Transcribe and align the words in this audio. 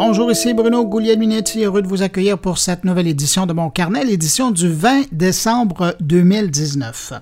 Bonjour, 0.00 0.30
ici 0.30 0.54
Bruno 0.54 0.84
Guglielminetti, 0.84 1.64
heureux 1.64 1.82
de 1.82 1.88
vous 1.88 2.04
accueillir 2.04 2.38
pour 2.38 2.58
cette 2.58 2.84
nouvelle 2.84 3.08
édition 3.08 3.46
de 3.46 3.52
mon 3.52 3.68
carnet, 3.68 4.04
l'édition 4.04 4.52
du 4.52 4.72
20 4.72 5.06
décembre 5.10 5.96
2019. 5.98 7.14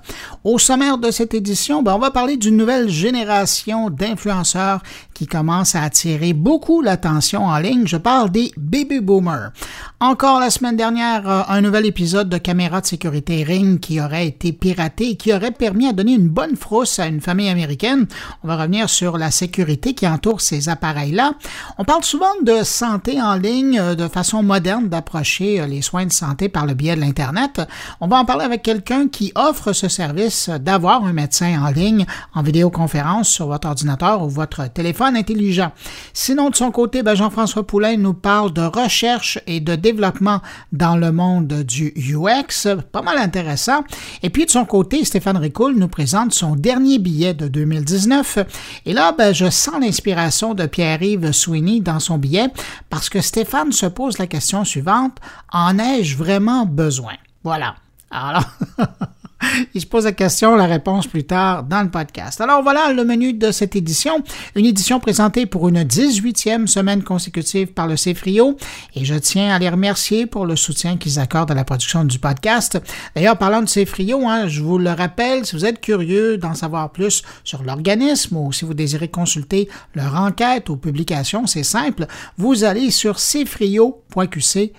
Au 0.45 0.59
sommaire 0.59 0.99
de 0.99 1.11
cette 1.11 1.33
édition, 1.33 1.83
ben, 1.83 1.95
on 1.95 1.99
va 1.99 2.11
parler 2.11 2.37
d'une 2.37 2.59
nouvelle 2.59 2.91
génération 2.91 3.89
d'influenceurs 3.89 4.83
qui 5.15 5.27
commence 5.27 5.75
à 5.75 5.85
attirer 5.85 6.35
beaucoup 6.35 6.83
l'attention 6.83 7.47
en 7.47 7.57
ligne. 7.57 7.87
Je 7.87 7.97
parle 7.97 8.31
des 8.31 8.53
baby 8.59 9.01
boomers. 9.01 9.53
Encore 9.99 10.39
la 10.39 10.51
semaine 10.51 10.77
dernière, 10.77 11.27
euh, 11.27 11.43
un 11.49 11.63
nouvel 11.63 11.87
épisode 11.87 12.29
de 12.29 12.37
caméra 12.37 12.83
de 12.83 12.87
sécurité 12.87 13.43
Ring 13.43 13.81
qui 13.81 13.99
aurait 14.03 14.27
été 14.27 14.53
piraté 14.53 15.13
et 15.13 15.17
qui 15.17 15.33
aurait 15.33 15.53
permis 15.53 15.89
à 15.89 15.95
donner 15.95 16.13
une 16.13 16.29
bonne 16.29 16.55
frousse 16.55 16.99
à 16.99 17.07
une 17.07 17.23
famille 17.23 17.49
américaine. 17.49 18.07
On 18.45 18.49
va 18.49 18.57
revenir 18.57 18.91
sur 18.91 19.17
la 19.17 19.31
sécurité 19.31 19.95
qui 19.95 20.07
entoure 20.07 20.43
ces 20.43 20.69
appareils-là. 20.69 21.33
On 21.79 21.85
parle 21.85 22.05
souvent 22.05 22.27
de 22.43 22.66
santé 22.67 23.21
en 23.23 23.35
ligne, 23.37 23.79
euh, 23.79 23.95
de 23.95 24.09
façon 24.09 24.43
moderne 24.43 24.89
d'approcher 24.89 25.61
euh, 25.61 25.67
les 25.67 25.83
soins 25.83 26.05
de 26.05 26.13
santé 26.13 26.49
par 26.49 26.67
le 26.67 26.75
biais 26.75 26.97
de 26.97 27.01
l'Internet. 27.01 27.63
On 28.01 28.09
va 28.09 28.17
en 28.17 28.25
parler 28.25 28.45
avec 28.45 28.63
quelqu'un 28.63 29.09
qui 29.09 29.33
offre 29.35 29.73
ce 29.73 29.89
service 29.89 30.51
d'avoir 30.51 31.05
un 31.05 31.13
médecin 31.13 31.63
en 31.63 31.71
ligne 31.71 32.05
en 32.35 32.43
vidéoconférence 32.43 33.29
sur 33.29 33.47
votre 33.47 33.69
ordinateur 33.69 34.23
ou 34.23 34.29
votre 34.29 34.71
téléphone 34.71 35.17
intelligent. 35.17 35.73
Sinon, 36.13 36.51
de 36.51 36.57
son 36.57 36.71
côté, 36.71 37.03
ben, 37.03 37.15
Jean-François 37.15 37.67
Poulain 37.67 37.97
nous 37.97 38.15
parle 38.15 38.53
de 38.53 38.63
recherche 38.63 39.39
et 39.47 39.61
de 39.61 39.75
développement 39.75 40.41
dans 40.73 40.97
le 40.97 41.13
monde 41.13 41.63
du 41.63 41.95
UX, 41.97 42.69
pas 42.93 43.03
mal 43.03 43.19
intéressant. 43.19 43.85
Et 44.23 44.31
puis 44.31 44.45
de 44.45 44.51
son 44.51 44.65
côté, 44.65 45.05
Stéphane 45.05 45.37
Ricoul 45.37 45.75
nous 45.77 45.89
présente 45.89 46.33
son 46.33 46.57
dernier 46.57 46.99
billet 46.99 47.35
de 47.35 47.49
2019. 47.49 48.39
Et 48.87 48.93
là, 48.93 49.13
ben, 49.17 49.33
je 49.33 49.49
sens 49.49 49.81
l'inspiration 49.81 50.55
de 50.55 50.67
Pierre-Yves 50.67 51.33
Sweeney 51.33 51.81
dans 51.81 52.01
son 52.01 52.19
billet 52.19 52.49
parce 52.91 53.09
que 53.09 53.21
Stéphane 53.21 53.73
se 53.73 53.87
pose 53.87 54.19
la 54.19 54.27
question 54.27 54.65
suivante, 54.65 55.19
en 55.53 55.79
ai-je 55.79 56.17
vraiment 56.17 56.67
besoin? 56.67 57.15
Voilà. 57.45 57.77
Alors, 58.11 58.45
Il 59.75 59.81
se 59.81 59.87
pose 59.87 60.05
la 60.05 60.13
question, 60.13 60.55
la 60.57 60.67
réponse 60.67 61.07
plus 61.07 61.25
tard 61.25 61.65
dans 61.65 61.83
le 61.83 61.91
podcast. 61.91 62.41
Alors 62.41 62.63
voilà 62.63 62.93
le 62.93 63.05
menu 63.05 63.33
de 63.33 63.51
cette 63.51 63.77
édition. 63.77 64.23
Une 64.55 64.67
édition 64.67 65.01
présentée 65.01 65.47
pour 65.47 65.69
une 65.69 65.83
18e 65.83 66.67
semaine 66.67 67.03
consécutive 67.03 67.69
par 67.69 67.87
le 67.87 67.95
CFRIO 67.95 68.57
et 68.95 69.05
je 69.05 69.15
tiens 69.15 69.55
à 69.55 69.59
les 69.59 69.69
remercier 69.69 70.27
pour 70.27 70.47
le 70.47 70.57
soutien 70.57 70.97
qu'ils 70.97 71.19
accordent 71.19 71.51
à 71.51 71.55
la 71.55 71.65
production 71.65 72.05
du 72.05 72.19
podcast. 72.19 72.79
D'ailleurs, 73.15 73.39
parlant 73.39 73.63
de 73.63 73.69
CFRIO, 73.69 74.27
hein, 74.27 74.49
je 74.49 74.63
vous 74.63 74.79
le 74.79 74.91
rappelle, 74.91 75.47
si 75.47 75.57
vous 75.57 75.65
êtes 75.65 75.81
curieux 75.81 76.39
d'en 76.39 76.55
savoir 76.55 76.91
plus 76.91 77.23
sur 77.45 77.63
l'organisme 77.63 78.37
ou 78.37 78.53
si 78.53 78.65
vous 78.65 78.75
désirez 78.75 79.09
consulter 79.09 79.69
leur 79.95 80.15
enquête 80.15 80.69
ou 80.69 80.77
publication, 80.77 81.47
c'est 81.47 81.63
simple, 81.63 82.07
vous 82.39 82.65
allez 82.65 82.91
sur 82.91 83.17
cfrio.qc 83.17 84.73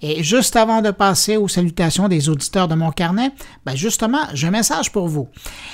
et 0.00 0.22
juste 0.22 0.56
avant 0.56 0.80
de 0.82 0.90
passer 0.90 1.36
aux 1.36 1.48
salutations 1.48 2.08
des 2.08 2.28
auditeurs 2.28 2.68
de 2.68 2.74
mon 2.74 2.90
carnet, 2.90 3.30
ben 3.64 3.74
justement, 3.74 4.26
j'ai 4.32 4.48
un 4.48 4.52
message 4.52 4.90
pour 4.92 5.08
vous. 5.08 5.28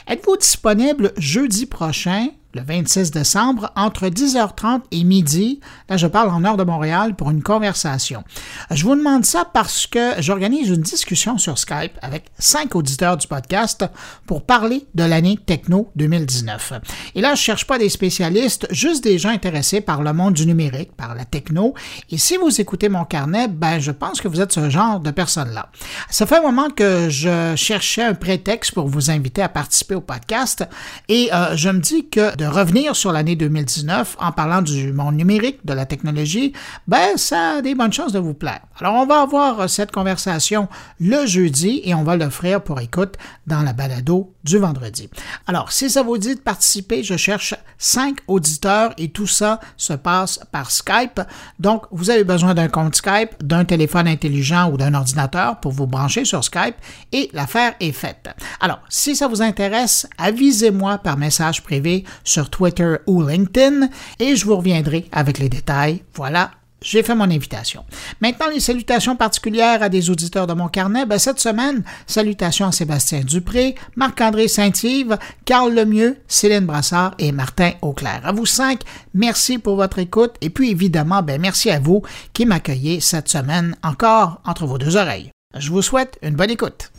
Êtes-vous 0.07 0.37
disponible 0.37 1.13
jeudi 1.17 1.67
prochain 1.67 2.29
le 2.55 2.63
26 2.63 3.11
décembre, 3.11 3.71
entre 3.77 4.07
10h30 4.07 4.81
et 4.91 5.05
midi. 5.05 5.61
Là, 5.89 5.97
je 5.97 6.07
parle 6.07 6.31
en 6.31 6.45
heure 6.45 6.57
de 6.57 6.65
Montréal 6.65 7.15
pour 7.15 7.31
une 7.31 7.43
conversation. 7.43 8.25
Je 8.71 8.85
vous 8.85 8.95
demande 8.95 9.25
ça 9.25 9.45
parce 9.53 9.87
que 9.87 10.15
j'organise 10.21 10.69
une 10.69 10.81
discussion 10.81 11.37
sur 11.37 11.59
Skype 11.59 11.93
avec 12.01 12.25
cinq 12.39 12.75
auditeurs 12.75 13.17
du 13.19 13.27
podcast 13.27 13.85
pour 14.27 14.47
parler 14.47 14.87
de 14.95 15.05
l'année 15.05 15.39
techno 15.45 15.91
2019. 15.97 16.73
Et 17.15 17.21
là, 17.21 17.35
je 17.35 17.43
cherche 17.43 17.67
pas 17.67 17.79
des 17.79 17.91
spécialistes, 17.91 18.67
juste 18.71 19.05
des 19.05 19.19
gens 19.19 19.31
intéressés 19.31 19.83
par 19.83 20.03
le 20.03 20.13
monde 20.13 20.35
du 20.35 20.47
numérique, 20.47 20.97
par 20.97 21.15
la 21.15 21.25
techno. 21.27 21.75
Et 22.11 22.17
si 22.17 22.39
vous 22.39 22.61
écoutez 22.61 22.89
mon 22.89 23.05
carnet, 23.05 23.49
ben, 23.49 23.79
je 23.79 23.93
pense 23.93 24.21
que 24.21 24.29
vous 24.29 24.41
êtes 24.41 24.53
ce 24.53 24.71
genre 24.71 25.01
de 25.01 25.11
personne-là. 25.11 25.71
Ça 26.09 26.25
fait 26.25 26.39
un 26.39 26.43
moment 26.43 26.71
que 26.71 27.09
je 27.11 27.55
cherchais 27.57 28.03
un 28.03 28.15
prétexte 28.15 28.73
pour 28.73 28.89
vous 28.89 29.11
inviter 29.11 29.43
à 29.43 29.49
participer 29.49 29.95
au 29.95 30.01
podcast 30.01 30.65
et 31.09 31.29
euh, 31.33 31.57
je 31.57 31.69
me 31.69 31.81
dis 31.81 32.09
que 32.09 32.38
de 32.39 32.47
revenir 32.47 32.95
sur 32.95 33.11
l'année 33.11 33.35
2019 33.35 34.17
en 34.21 34.31
parlant 34.31 34.63
du 34.63 34.93
monde 34.93 35.17
numérique, 35.17 35.59
de 35.65 35.73
la 35.73 35.87
technologie, 35.87 36.53
ben, 36.87 37.17
ça 37.17 37.57
a 37.57 37.63
des 37.63 37.75
bonnes 37.75 37.93
chances 37.93 38.13
de 38.13 38.21
vous 38.21 38.33
plaire. 38.33 38.61
Alors, 38.79 38.95
on 38.95 39.07
va 39.07 39.23
avoir 39.23 39.69
cette 39.69 39.91
conversation 39.91 40.69
le 41.01 41.27
jeudi 41.27 41.83
et 41.85 41.95
on 41.95 42.05
va 42.05 42.17
l'offrir 42.17 42.63
pour 42.63 42.81
écoute 42.81 43.17
dans 43.49 43.63
la 43.63 43.73
balado 43.73 44.33
du 44.49 44.59
vendredi. 44.59 45.09
Alors, 45.47 45.73
si 45.73 45.91
ça 45.91 46.03
vous 46.03 46.19
dit 46.19 46.35
de 46.35 46.41
participer, 46.41 47.03
je 47.03 47.17
cherche 47.17 47.55
cinq 47.77 48.19
auditeurs 48.27 48.93
et 48.97 49.11
tout 49.11 49.27
ça 49.27 49.61
se 49.77 49.93
passe 49.93 50.41
par 50.51 50.71
Skype. 50.71 51.21
Donc, 51.59 51.85
vous 51.91 52.11
avez 52.11 52.25
besoin 52.25 52.55
d'un 52.55 52.69
compte 52.69 52.97
Skype, 52.97 53.43
d'un 53.43 53.65
téléphone 53.65 54.09
intelligent 54.09 54.71
ou 54.71 54.77
d'un 54.77 54.95
ordinateur 54.95 55.61
pour 55.61 55.73
vous 55.73 55.87
brancher 55.87 56.25
sur 56.25 56.43
Skype 56.43 56.77
et 57.13 57.31
l'affaire 57.33 57.75
est 57.81 57.93
faite. 57.93 58.31
Alors, 58.61 58.81
si 58.89 59.15
ça 59.15 59.29
vous 59.29 59.43
intéresse, 59.43 60.09
avisez-moi 60.17 60.99
par 60.99 61.17
message 61.17 61.63
privé 61.63 62.05
sur 62.25 62.51
Twitter 62.51 62.97
ou 63.07 63.23
LinkedIn 63.23 63.89
et 64.19 64.35
je 64.35 64.47
vous 64.47 64.57
reviendrai 64.57 65.09
avec 65.13 65.39
les 65.39 65.49
détails. 65.49 66.03
Voilà, 66.15 66.51
j'ai 66.83 67.03
fait 67.03 67.15
mon 67.15 67.25
invitation. 67.25 67.85
Maintenant, 68.21 68.49
les 68.53 68.61
salutations 68.61 69.17
particulières 69.17 69.83
à 69.83 69.89
des 69.89 70.11
auditeurs 70.11 70.47
de 70.47 70.53
mon 70.53 70.69
carnet. 70.69 71.07
Ben, 71.07 71.19
cette 71.19 71.41
semaine, 71.41 71.83
salutations 72.07 72.67
à 72.67 72.73
Sébastien 72.73 73.21
Dupré, 73.21 73.75
Marc-André 73.97 74.49
Saint-Yves, 74.49 75.19
Carl 75.45 75.75
Lemieux, 75.75 76.19
Céline 76.29 76.67
Brassard 76.67 77.15
et 77.19 77.33
Martin 77.33 77.73
Auclair. 77.83 78.21
À 78.25 78.33
vous 78.33 78.47
cinq, 78.47 78.81
merci 79.15 79.59
pour 79.59 79.77
votre 79.77 79.99
écoute 79.99 80.35
et 80.41 80.51
puis 80.51 80.71
évidemment, 80.71 81.23
ben, 81.23 81.41
merci 81.41 81.71
à 81.71 81.81
vous 81.81 82.03
qui 82.33 82.47
m'accueillez 82.47 83.01
cette 83.01 83.29
semaine 83.29 83.77
encore 83.83 84.41
entre 84.45 84.67
vos 84.67 84.79
deux 84.79 84.97
oreilles. 84.97 85.31
Je 85.57 85.71
vous 85.71 85.83
souhaite 85.83 86.19
une 86.23 86.37
bonne 86.37 86.51
écoute. 86.51 86.91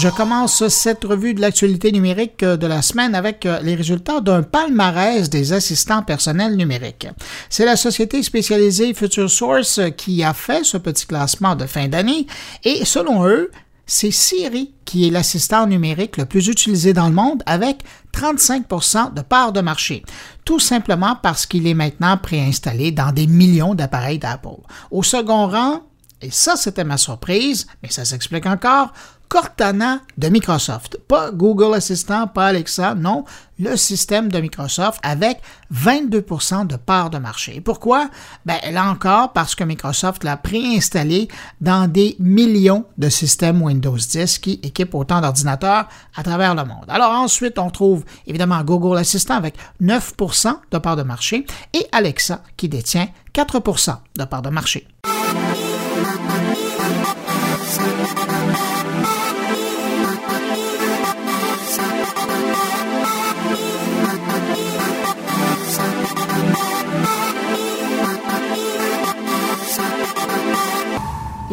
Je 0.00 0.08
commence 0.08 0.66
cette 0.68 1.04
revue 1.04 1.34
de 1.34 1.42
l'actualité 1.42 1.92
numérique 1.92 2.42
de 2.42 2.66
la 2.66 2.80
semaine 2.80 3.14
avec 3.14 3.44
euh, 3.44 3.60
les 3.60 3.74
résultats 3.74 4.22
d'un 4.22 4.42
palmarès 4.42 5.28
des 5.28 5.52
assistants 5.52 6.02
personnels 6.02 6.56
numériques. 6.56 7.06
C'est 7.50 7.66
la 7.66 7.76
société 7.76 8.22
spécialisée 8.22 8.94
Future 8.94 9.30
Source 9.30 9.78
qui 9.98 10.24
a 10.24 10.32
fait 10.32 10.64
ce 10.64 10.78
petit 10.78 11.06
classement 11.06 11.54
de 11.54 11.66
fin 11.66 11.86
d'année 11.88 12.26
et 12.64 12.86
selon 12.86 13.26
eux, 13.26 13.50
c'est 13.84 14.10
Siri 14.10 14.72
qui 14.86 15.06
est 15.06 15.10
l'assistant 15.10 15.66
numérique 15.66 16.16
le 16.16 16.24
plus 16.24 16.48
utilisé 16.48 16.94
dans 16.94 17.08
le 17.08 17.14
monde 17.14 17.42
avec 17.44 17.82
35% 18.14 19.12
de 19.12 19.20
part 19.20 19.52
de 19.52 19.60
marché, 19.60 20.02
tout 20.46 20.60
simplement 20.60 21.18
parce 21.22 21.44
qu'il 21.44 21.66
est 21.66 21.74
maintenant 21.74 22.16
préinstallé 22.16 22.90
dans 22.90 23.12
des 23.12 23.26
millions 23.26 23.74
d'appareils 23.74 24.18
d'Apple. 24.18 24.62
Au 24.90 25.02
second 25.02 25.46
rang, 25.46 25.82
et 26.22 26.30
ça 26.30 26.56
c'était 26.56 26.84
ma 26.84 26.96
surprise, 26.96 27.66
mais 27.82 27.90
ça 27.90 28.06
s'explique 28.06 28.46
encore, 28.46 28.94
Cortana 29.30 30.00
de 30.18 30.28
Microsoft. 30.28 30.98
Pas 31.06 31.30
Google 31.30 31.74
Assistant, 31.74 32.26
pas 32.26 32.48
Alexa, 32.48 32.96
non, 32.96 33.24
le 33.60 33.76
système 33.76 34.28
de 34.28 34.40
Microsoft 34.40 34.98
avec 35.04 35.40
22% 35.72 36.66
de 36.66 36.74
part 36.74 37.10
de 37.10 37.18
marché. 37.18 37.60
pourquoi? 37.60 38.10
Ben, 38.44 38.58
là 38.72 38.90
encore, 38.90 39.32
parce 39.32 39.54
que 39.54 39.62
Microsoft 39.62 40.24
l'a 40.24 40.36
préinstallé 40.36 41.28
dans 41.60 41.88
des 41.88 42.16
millions 42.18 42.84
de 42.98 43.08
systèmes 43.08 43.62
Windows 43.62 43.96
10 43.96 44.40
qui 44.40 44.58
équipent 44.64 44.96
autant 44.96 45.20
d'ordinateurs 45.20 45.88
à 46.16 46.24
travers 46.24 46.56
le 46.56 46.64
monde. 46.64 46.86
Alors 46.88 47.12
ensuite, 47.12 47.56
on 47.60 47.70
trouve 47.70 48.04
évidemment 48.26 48.64
Google 48.64 48.98
Assistant 48.98 49.36
avec 49.36 49.54
9% 49.80 50.56
de 50.72 50.78
part 50.78 50.96
de 50.96 51.04
marché 51.04 51.46
et 51.72 51.86
Alexa 51.92 52.42
qui 52.56 52.68
détient 52.68 53.06
4% 53.32 53.96
de 54.18 54.24
part 54.24 54.42
de 54.42 54.50
marché. 54.50 54.88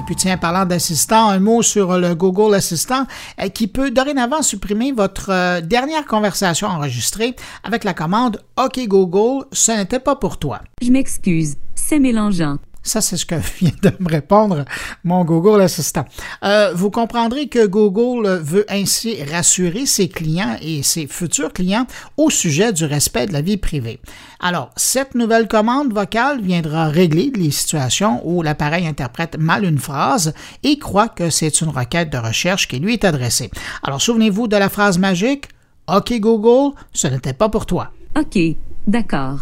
Puis 0.08 0.16
tiens, 0.16 0.38
parlant 0.38 0.66
d'assistant, 0.66 1.28
un 1.28 1.40
mot 1.40 1.62
sur 1.62 1.98
le 1.98 2.16
Google 2.16 2.56
Assistant 2.56 3.06
euh, 3.42 3.50
qui 3.50 3.68
peut 3.68 3.92
dorénavant 3.92 4.42
supprimer 4.42 4.94
votre 4.94 5.32
euh, 5.32 5.60
dernière 5.60 6.06
conversation 6.06 6.70
enregistrée 6.70 7.36
avec 7.66 7.84
la 7.84 7.94
commande 7.94 8.42
OK 8.58 8.80
Google, 8.88 9.46
ce 9.52 9.74
n'était 9.74 10.00
pas 10.00 10.16
pour 10.16 10.38
toi. 10.38 10.62
Je 10.82 10.92
m'excuse, 10.92 11.58
c'est 11.76 12.00
mélangeant. 12.00 12.58
Ça, 12.88 13.02
c'est 13.02 13.18
ce 13.18 13.26
que 13.26 13.36
vient 13.60 13.72
de 13.84 13.92
me 14.00 14.10
répondre 14.10 14.64
mon 15.04 15.26
Google 15.26 15.62
Assistant. 15.62 16.06
Euh, 16.44 16.72
vous 16.74 16.90
comprendrez 16.90 17.50
que 17.50 17.66
Google 17.68 18.40
veut 18.42 18.66
ainsi 18.70 19.22
rassurer 19.24 19.86
ses 19.86 20.08
clients 20.08 20.56
et 20.62 20.84
ses 20.84 21.06
futurs 21.06 21.52
clients 21.52 21.86
au 22.16 22.30
sujet 22.30 22.72
du 22.72 22.86
respect 22.86 23.26
de 23.26 23.34
la 23.34 23.42
vie 23.42 23.58
privée. 23.58 24.00
Alors, 24.40 24.72
cette 24.78 25.16
nouvelle 25.16 25.50
commande 25.50 25.92
vocale 25.92 26.42
viendra 26.42 26.88
régler 26.88 27.30
les 27.36 27.52
situations 27.52 28.22
où 28.24 28.42
l'appareil 28.42 28.88
interprète 28.88 29.38
mal 29.38 29.66
une 29.66 29.80
phrase 29.80 30.34
et 30.64 30.80
croit 30.80 31.10
que 31.10 31.30
c'est 31.30 31.60
une 31.60 31.70
requête 31.70 32.10
de 32.10 32.18
recherche 32.18 32.70
qui 32.70 32.80
lui 32.80 32.94
est 32.94 33.04
adressée. 33.04 33.52
Alors, 33.84 34.02
souvenez-vous 34.02 34.48
de 34.48 34.56
la 34.56 34.70
phrase 34.70 34.98
magique 34.98 35.50
OK 35.94 36.14
Google, 36.20 36.74
ce 36.94 37.08
n'était 37.08 37.34
pas 37.34 37.50
pour 37.50 37.66
toi. 37.66 37.92
OK, 38.18 38.40
d'accord. 38.88 39.40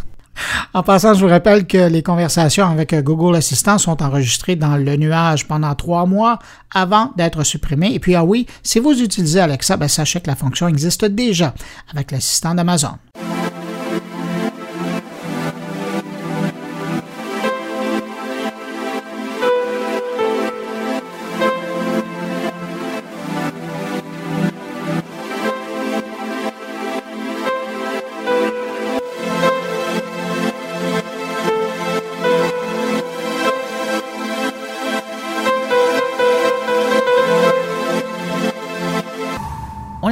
En 0.73 0.83
passant, 0.83 1.13
je 1.13 1.25
vous 1.25 1.31
rappelle 1.31 1.65
que 1.65 1.89
les 1.89 2.03
conversations 2.03 2.67
avec 2.67 2.93
Google 2.95 3.35
Assistant 3.35 3.77
sont 3.77 4.01
enregistrées 4.03 4.55
dans 4.55 4.77
le 4.77 4.95
nuage 4.97 5.47
pendant 5.47 5.73
trois 5.75 6.05
mois 6.05 6.39
avant 6.73 7.11
d'être 7.15 7.43
supprimées. 7.43 7.93
Et 7.93 7.99
puis, 7.99 8.15
ah 8.15 8.23
oui, 8.23 8.45
si 8.63 8.79
vous 8.79 9.01
utilisez 9.01 9.39
Alexa, 9.39 9.77
ben, 9.77 9.87
sachez 9.87 10.19
que 10.19 10.27
la 10.27 10.35
fonction 10.35 10.67
existe 10.67 11.05
déjà 11.05 11.53
avec 11.91 12.11
l'assistant 12.11 12.53
d'Amazon. 12.53 12.97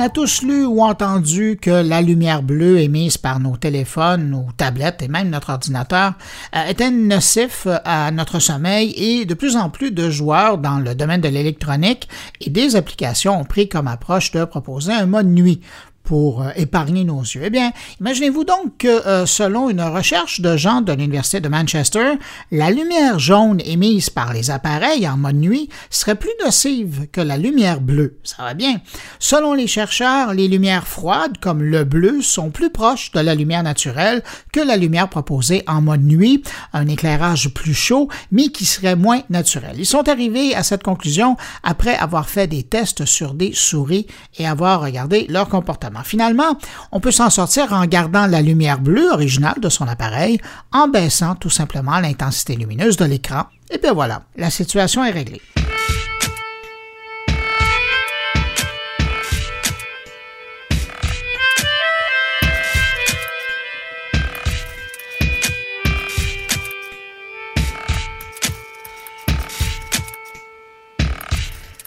Tous 0.10 0.42
lu 0.42 0.66
ou 0.66 0.82
entendu 0.82 1.58
que 1.62 1.70
la 1.70 2.02
lumière 2.02 2.44
bleue 2.44 2.80
émise 2.80 3.18
par 3.18 3.40
nos 3.40 3.58
téléphones, 3.58 4.30
nos 4.30 4.48
tablettes 4.58 5.02
et 5.02 5.08
même 5.08 5.30
notre 5.30 5.52
ordinateur 5.52 6.14
euh, 6.56 6.66
était 6.66 6.92
nocif 6.92 7.68
à 7.86 8.12
notre 8.12 8.40
sommeil 8.40 8.94
et 8.98 9.26
de 9.26 9.34
plus 9.34 9.56
en 9.56 9.70
plus 9.70 9.92
de 9.92 10.10
joueurs 10.10 10.58
dans 10.58 10.80
le 10.80 10.96
domaine 10.96 11.22
de 11.22 11.30
l'électronique 11.30 12.08
et 12.42 12.50
des 12.50 12.76
applications 12.76 13.40
ont 13.40 13.46
pris 13.46 13.70
comme 13.70 13.88
approche 13.88 14.32
de 14.32 14.46
proposer 14.46 14.94
un 14.94 15.06
mode 15.06 15.28
nuit 15.28 15.62
pour 16.04 16.42
euh, 16.42 16.50
épargner 16.56 17.04
nos 17.04 17.22
yeux. 17.22 17.42
Eh 17.46 17.50
bien, 17.50 17.72
imaginez-vous 18.00 18.44
donc 18.44 18.78
que, 18.78 18.88
euh, 18.88 19.26
selon 19.26 19.70
une 19.70 19.82
recherche 19.82 20.42
de 20.42 20.58
gens 20.58 20.82
de 20.82 20.94
l'Université 20.94 21.40
de 21.40 21.50
Manchester, 21.50 22.14
la 22.52 22.72
lumière 22.72 23.20
jaune 23.20 23.62
émise 23.66 24.10
par 24.10 24.34
les 24.34 24.52
appareils 24.52 25.08
en 25.08 25.18
mode 25.18 25.36
nuit 25.36 25.70
serait 25.90 26.16
plus 26.16 26.32
nocive 26.44 27.08
que 27.12 27.22
la 27.22 27.38
lumière 27.38 27.82
bleue. 27.82 28.20
Ça 28.24 28.44
va 28.44 28.54
bien. 28.54 28.82
Selon 29.20 29.54
les 29.54 29.68
chercheurs, 29.68 30.34
les 30.34 30.48
lumières 30.48 30.88
froides, 30.88 31.38
comme 31.40 31.64
le 31.64 31.84
bleu, 31.84 32.22
sont 32.22 32.50
plus 32.50 32.70
proches 32.70 33.12
de 33.12 33.20
la 33.20 33.36
lumière 33.36 33.64
naturelle 33.64 34.24
que 34.52 34.60
la 34.60 34.78
lumière 34.78 35.10
proposée 35.10 35.64
en 35.68 35.82
mode 35.82 36.04
nuit, 36.04 36.44
un 36.74 36.88
éclairage 36.88 37.50
plus 37.54 37.74
chaud, 37.74 38.10
mais 38.32 38.50
qui 38.50 38.66
serait 38.66 38.96
moins 38.96 39.22
naturel. 39.30 39.76
Ils 39.78 39.86
sont 39.86 40.08
arrivés 40.10 40.56
à 40.56 40.64
cette 40.64 40.84
conclusion 40.84 41.38
après 41.64 41.96
avoir 41.96 42.30
fait 42.30 42.48
des 42.48 42.64
tests 42.64 43.06
sur 43.06 43.34
des 43.34 43.54
souris 43.54 44.08
et 44.38 44.48
avoir 44.48 44.82
regardé 44.82 45.26
leur 45.30 45.48
comportement. 45.48 45.93
Finalement, 46.04 46.57
on 46.92 47.00
peut 47.00 47.12
s'en 47.12 47.30
sortir 47.30 47.74
en 47.74 47.86
gardant 47.86 48.25
la 48.25 48.42
lumière 48.42 48.80
bleue 48.80 49.12
originale 49.12 49.60
de 49.60 49.69
son 49.69 49.88
appareil, 49.88 50.40
en 50.72 50.88
baissant 50.88 51.36
tout 51.36 51.50
simplement 51.50 52.00
l'intensité 52.00 52.56
lumineuse 52.56 52.98
de 52.98 53.06
l'écran. 53.06 53.44
Et 53.69 53.78
bien 53.78 53.94
voilà, 53.94 54.24
la 54.36 54.50
situation 54.50 55.04
est 55.04 55.12
réglée. 55.12 55.42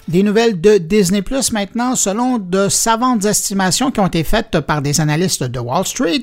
Des 0.08 0.22
nouvelles 0.22 0.60
de 0.60 0.78
Disney 0.78 1.20
Plus 1.20 1.50
maintenant, 1.50 1.96
selon 1.96 2.38
de 2.38 2.68
savantes 2.68 3.24
estimations 3.24 3.90
qui 3.90 3.98
ont 3.98 4.06
été 4.06 4.22
faites 4.22 4.60
par 4.60 4.80
des 4.80 5.00
analystes 5.00 5.42
de 5.42 5.58
Wall 5.58 5.84
Street, 5.84 6.22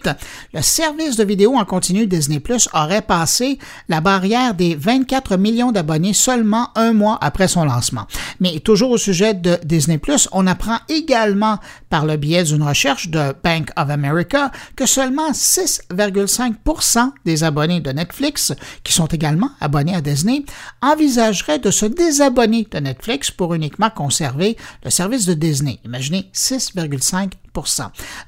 le 0.53 0.62
service 0.62 1.18
de 1.18 1.25
vidéo 1.25 1.57
en 1.57 1.65
continu 1.65 2.07
Disney 2.07 2.39
Plus 2.39 2.69
aurait 2.74 3.01
passé 3.01 3.59
la 3.89 4.00
barrière 4.00 4.53
des 4.53 4.75
24 4.75 5.35
millions 5.35 5.74
d'abonnés 5.74 6.13
seulement 6.13 6.69
un 6.75 6.94
mois 6.94 7.18
après 7.19 7.50
son 7.50 7.65
lancement. 7.65 8.07
Mais 8.39 8.62
toujours 8.62 8.91
au 8.91 8.97
sujet 8.97 9.33
de 9.33 9.57
Disney 9.65 9.97
Plus, 9.97 10.30
on 10.31 10.47
apprend 10.47 10.77
également 10.88 11.59
par 11.89 12.06
le 12.06 12.15
biais 12.15 12.44
d'une 12.45 12.63
recherche 12.63 13.09
de 13.09 13.35
Bank 13.44 13.69
of 13.75 13.89
America 13.89 14.50
que 14.77 14.85
seulement 14.85 15.31
6,5% 15.31 17.12
des 17.25 17.44
abonnés 17.44 17.81
de 17.81 17.91
Netflix, 17.91 18.53
qui 18.85 18.94
sont 18.94 19.07
également 19.07 19.50
abonnés 19.59 19.94
à 19.94 20.00
Disney, 20.00 20.45
envisageraient 20.81 21.59
de 21.59 21.69
se 21.69 21.85
désabonner 21.85 22.65
de 22.71 22.80
Netflix 22.80 23.30
pour 23.30 23.53
une 23.53 23.72
conserver 23.89 24.57
le 24.83 24.89
service 24.89 25.25
de 25.25 25.33
Disney. 25.33 25.79
Imaginez 25.83 26.29
6,5% 26.33 27.33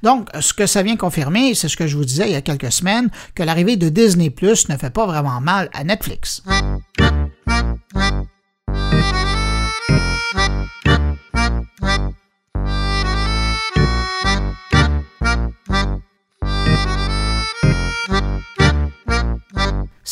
donc, 0.03 0.29
ce 0.39 0.53
que 0.53 0.65
ça 0.65 0.83
vient 0.83 0.97
confirmer, 0.97 1.55
c'est 1.55 1.67
ce 1.67 1.77
que 1.77 1.87
je 1.87 1.97
vous 1.97 2.05
disais 2.05 2.27
il 2.27 2.33
y 2.33 2.35
a 2.35 2.41
quelques 2.41 2.71
semaines, 2.71 3.09
que 3.33 3.43
l'arrivée 3.43 3.77
de 3.77 3.89
Disney 3.89 4.29
Plus 4.29 4.69
ne 4.69 4.77
fait 4.77 4.89
pas 4.89 5.05
vraiment 5.05 5.41
mal 5.41 5.69
à 5.73 5.83
Netflix. 5.83 6.43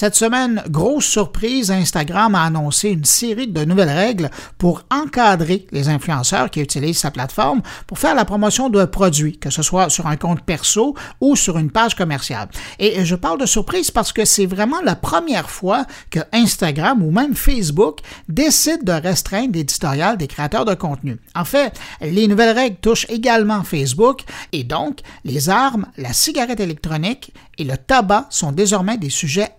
Cette 0.03 0.15
semaine, 0.15 0.61
grosse 0.67 1.05
surprise, 1.05 1.71
Instagram 1.71 2.35
a 2.35 2.43
annoncé 2.43 2.89
une 2.89 3.05
série 3.05 3.47
de 3.47 3.63
nouvelles 3.63 3.87
règles 3.87 4.29
pour 4.57 4.83
encadrer 4.91 5.65
les 5.71 5.87
influenceurs 5.87 6.49
qui 6.49 6.59
utilisent 6.59 6.97
sa 6.97 7.09
plateforme 7.09 7.61
pour 7.87 7.97
faire 7.97 8.13
la 8.13 8.25
promotion 8.25 8.69
de 8.69 8.83
produits, 8.83 9.37
que 9.37 9.49
ce 9.49 9.61
soit 9.61 9.89
sur 9.89 10.07
un 10.07 10.17
compte 10.17 10.41
perso 10.41 10.93
ou 11.21 11.37
sur 11.37 11.57
une 11.57 11.71
page 11.71 11.95
commerciale. 11.95 12.49
Et 12.79 13.05
je 13.05 13.15
parle 13.15 13.39
de 13.39 13.45
surprise 13.45 13.91
parce 13.91 14.11
que 14.11 14.25
c'est 14.25 14.45
vraiment 14.45 14.81
la 14.81 14.97
première 14.97 15.49
fois 15.49 15.85
que 16.09 16.19
Instagram 16.33 17.01
ou 17.01 17.09
même 17.09 17.33
Facebook 17.33 17.99
décide 18.27 18.83
de 18.83 18.91
restreindre 18.91 19.53
l'éditorial 19.53 20.17
des 20.17 20.27
créateurs 20.27 20.65
de 20.65 20.75
contenu. 20.75 21.17
En 21.33 21.45
fait, 21.45 21.79
les 22.01 22.27
nouvelles 22.27 22.57
règles 22.57 22.75
touchent 22.81 23.07
également 23.07 23.63
Facebook 23.63 24.23
et 24.51 24.65
donc 24.65 24.99
les 25.23 25.47
armes, 25.47 25.85
la 25.95 26.11
cigarette 26.11 26.59
électronique 26.59 27.31
et 27.57 27.63
le 27.63 27.77
tabac 27.77 28.27
sont 28.29 28.51
désormais 28.51 28.97
des 28.97 29.09
sujets 29.09 29.51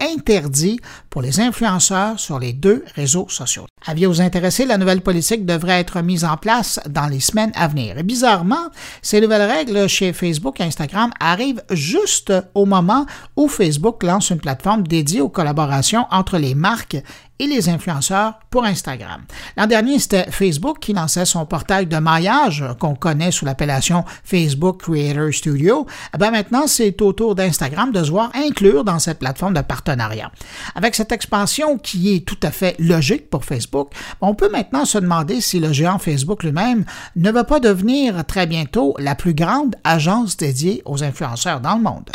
pour 1.11 1.23
les 1.23 1.41
influenceurs 1.41 2.19
sur 2.19 2.39
les 2.39 2.53
deux 2.53 2.85
réseaux 2.95 3.27
sociaux. 3.29 3.67
Avis-vous 3.87 4.21
intéressés, 4.21 4.65
la 4.65 4.79
nouvelle 4.79 5.03
politique 5.03 5.45
devrait 5.45 5.81
être 5.81 6.01
mise 6.01 6.25
en 6.25 6.37
place 6.37 6.81
dans 6.89 7.07
les 7.07 7.21
semaines 7.21 7.53
à 7.55 7.69
venir. 7.69 8.03
Bizarrement, 8.03 8.71
ces 9.03 9.21
nouvelles 9.21 9.51
règles 9.51 9.89
chez 9.89 10.13
Facebook 10.13 10.61
et 10.61 10.65
Instagram 10.65 11.11
arrivent 11.21 11.63
juste 11.71 12.33
au 12.55 12.65
moment 12.65 13.07
où 13.37 13.49
Facebook 13.49 14.03
lance 14.03 14.31
une 14.31 14.41
plateforme 14.41 14.87
dédiée 14.87 15.21
aux 15.21 15.29
collaborations 15.29 16.07
entre 16.11 16.39
les 16.39 16.55
marques 16.55 16.97
et 17.39 17.47
les 17.47 17.69
influenceurs 17.69 18.39
pour 18.51 18.65
Instagram. 18.65 19.23
L'an 19.57 19.67
dernier, 19.67 19.99
c'était 19.99 20.31
Facebook 20.31 20.79
qui 20.81 20.93
lançait 20.93 21.25
son 21.25 21.47
portail 21.47 21.87
de 21.87 21.97
maillage 21.97 22.65
qu'on 22.79 22.95
connaît 22.95 23.33
sous 23.33 23.45
l'appellation 23.45 24.05
Facebook 24.23 24.83
Creator 24.83 25.33
Studio. 25.33 25.87
Eh 26.15 26.31
maintenant, 26.31 26.67
c'est 26.67 27.01
au 27.03 27.13
tour 27.13 27.35
d'Instagram 27.35 27.93
de 27.93 28.05
se 28.05 28.11
voir 28.11 28.31
inclure 28.35 28.85
dans 28.85 28.99
cette 28.99 29.19
plateforme 29.19 29.55
de 29.55 29.61
partenariat. 29.63 30.31
Avec 30.75 30.95
cette 30.95 31.13
expansion 31.13 31.79
qui 31.79 32.15
est 32.15 32.27
tout 32.27 32.39
à 32.43 32.51
fait 32.51 32.77
logique 32.79 33.31
pour 33.31 33.45
Facebook, 33.45 33.91
on 34.21 34.35
peut 34.35 34.51
maintenant 34.51 34.85
se 34.85 34.99
demander 34.99 35.41
si 35.41 35.59
le 35.59 35.73
géant 35.73 35.99
Facebook 35.99 36.45
lui-même 36.45 36.85
ne 37.17 37.31
va 37.31 37.45
pas 37.45 37.61
devenir 37.61 38.25
très 38.27 38.47
bientôt 38.47 38.95
la 38.99 39.15
plus 39.15 39.35
grande 39.35 39.75
agence 39.83 40.37
dédiée 40.37 40.83
aux 40.85 41.03
influenceurs 41.03 41.61
dans 41.61 41.77
le 41.77 41.83
monde. 41.83 42.11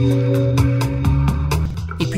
Música 0.00 0.69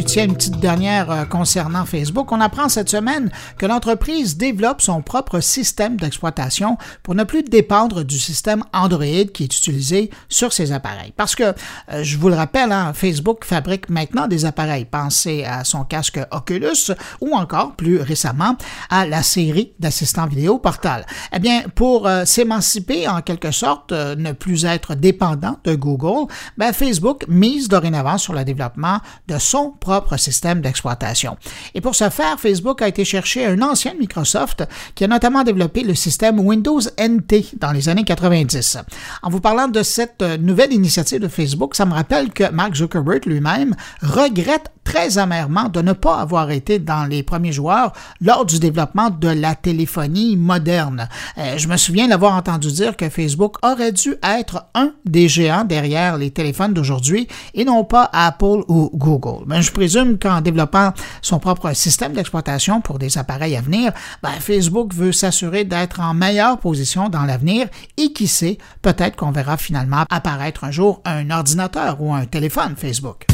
tiens, 0.04 0.24
une 0.24 0.34
petite 0.34 0.58
dernière 0.58 1.10
euh, 1.10 1.24
concernant 1.24 1.84
Facebook. 1.84 2.32
On 2.32 2.40
apprend 2.40 2.68
cette 2.68 2.88
semaine 2.88 3.30
que 3.58 3.66
l'entreprise 3.66 4.36
développe 4.36 4.80
son 4.80 5.02
propre 5.02 5.40
système 5.40 5.96
d'exploitation 5.96 6.78
pour 7.02 7.14
ne 7.14 7.24
plus 7.24 7.42
dépendre 7.42 8.04
du 8.04 8.18
système 8.18 8.64
Android 8.72 9.24
qui 9.32 9.44
est 9.44 9.56
utilisé 9.56 10.10
sur 10.28 10.52
ses 10.52 10.72
appareils. 10.72 11.12
Parce 11.16 11.34
que, 11.34 11.54
euh, 11.92 12.02
je 12.02 12.16
vous 12.16 12.28
le 12.28 12.34
rappelle, 12.34 12.72
hein, 12.72 12.92
Facebook 12.94 13.44
fabrique 13.44 13.88
maintenant 13.88 14.26
des 14.26 14.44
appareils. 14.44 14.84
Pensez 14.84 15.44
à 15.44 15.64
son 15.64 15.84
casque 15.84 16.20
Oculus 16.30 16.92
ou 17.20 17.34
encore, 17.34 17.74
plus 17.76 18.00
récemment, 18.00 18.56
à 18.90 19.06
la 19.06 19.22
série 19.22 19.72
d'assistants 19.80 20.26
vidéo 20.26 20.58
Portal. 20.58 21.06
Eh 21.32 21.38
bien, 21.38 21.62
pour 21.74 22.06
euh, 22.06 22.24
s'émanciper 22.24 23.08
en 23.08 23.20
quelque 23.20 23.50
sorte, 23.50 23.92
ne 23.92 24.32
plus 24.32 24.64
être 24.64 24.94
dépendant 24.94 25.58
de 25.64 25.74
Google, 25.74 26.32
ben, 26.56 26.72
Facebook 26.72 27.24
mise 27.28 27.68
dorénavant 27.68 28.18
sur 28.18 28.32
le 28.32 28.44
développement 28.44 28.98
de 29.28 29.38
son 29.38 29.70
propre 29.70 30.01
système 30.16 30.60
d'exploitation. 30.60 31.36
Et 31.74 31.80
pour 31.80 31.94
ce 31.94 32.10
faire, 32.10 32.38
Facebook 32.38 32.82
a 32.82 32.88
été 32.88 33.04
chercher 33.04 33.46
un 33.46 33.60
ancien 33.62 33.94
Microsoft 33.98 34.64
qui 34.94 35.04
a 35.04 35.08
notamment 35.08 35.44
développé 35.44 35.82
le 35.82 35.94
système 35.94 36.40
Windows 36.40 36.80
NT 36.98 37.56
dans 37.58 37.72
les 37.72 37.88
années 37.88 38.04
90. 38.04 38.78
En 39.22 39.30
vous 39.30 39.40
parlant 39.40 39.68
de 39.68 39.82
cette 39.82 40.22
nouvelle 40.22 40.72
initiative 40.72 41.20
de 41.20 41.28
Facebook, 41.28 41.74
ça 41.74 41.86
me 41.86 41.94
rappelle 41.94 42.30
que 42.30 42.50
Mark 42.50 42.74
Zuckerberg 42.74 43.26
lui-même 43.26 43.74
regrette 44.02 44.70
très 44.84 45.18
amèrement 45.18 45.68
de 45.68 45.80
ne 45.80 45.92
pas 45.92 46.18
avoir 46.18 46.50
été 46.50 46.78
dans 46.78 47.04
les 47.04 47.22
premiers 47.22 47.52
joueurs 47.52 47.92
lors 48.20 48.44
du 48.44 48.58
développement 48.58 49.10
de 49.10 49.28
la 49.28 49.54
téléphonie 49.54 50.36
moderne. 50.36 51.08
Euh, 51.38 51.56
je 51.56 51.68
me 51.68 51.76
souviens 51.76 52.08
d'avoir 52.08 52.34
entendu 52.34 52.70
dire 52.72 52.96
que 52.96 53.08
Facebook 53.08 53.56
aurait 53.62 53.92
dû 53.92 54.16
être 54.22 54.66
un 54.74 54.92
des 55.04 55.28
géants 55.28 55.64
derrière 55.64 56.18
les 56.18 56.30
téléphones 56.30 56.74
d'aujourd'hui 56.74 57.28
et 57.54 57.64
non 57.64 57.84
pas 57.84 58.10
Apple 58.12 58.64
ou 58.68 58.90
Google. 58.94 59.44
Je 59.60 59.70
présume 59.82 60.16
qu'en 60.16 60.40
développant 60.40 60.92
son 61.22 61.40
propre 61.40 61.72
système 61.72 62.12
d'exploitation 62.12 62.80
pour 62.80 63.00
des 63.00 63.18
appareils 63.18 63.56
à 63.56 63.60
venir, 63.60 63.90
ben, 64.22 64.30
Facebook 64.38 64.94
veut 64.94 65.10
s'assurer 65.10 65.64
d'être 65.64 65.98
en 65.98 66.14
meilleure 66.14 66.58
position 66.58 67.08
dans 67.08 67.24
l'avenir 67.24 67.66
et 67.96 68.12
qui 68.12 68.28
sait, 68.28 68.58
peut-être 68.80 69.16
qu'on 69.16 69.32
verra 69.32 69.56
finalement 69.56 70.04
apparaître 70.08 70.62
un 70.62 70.70
jour 70.70 71.02
un 71.04 71.28
ordinateur 71.32 72.00
ou 72.00 72.14
un 72.14 72.26
téléphone 72.26 72.76
Facebook. 72.76 73.26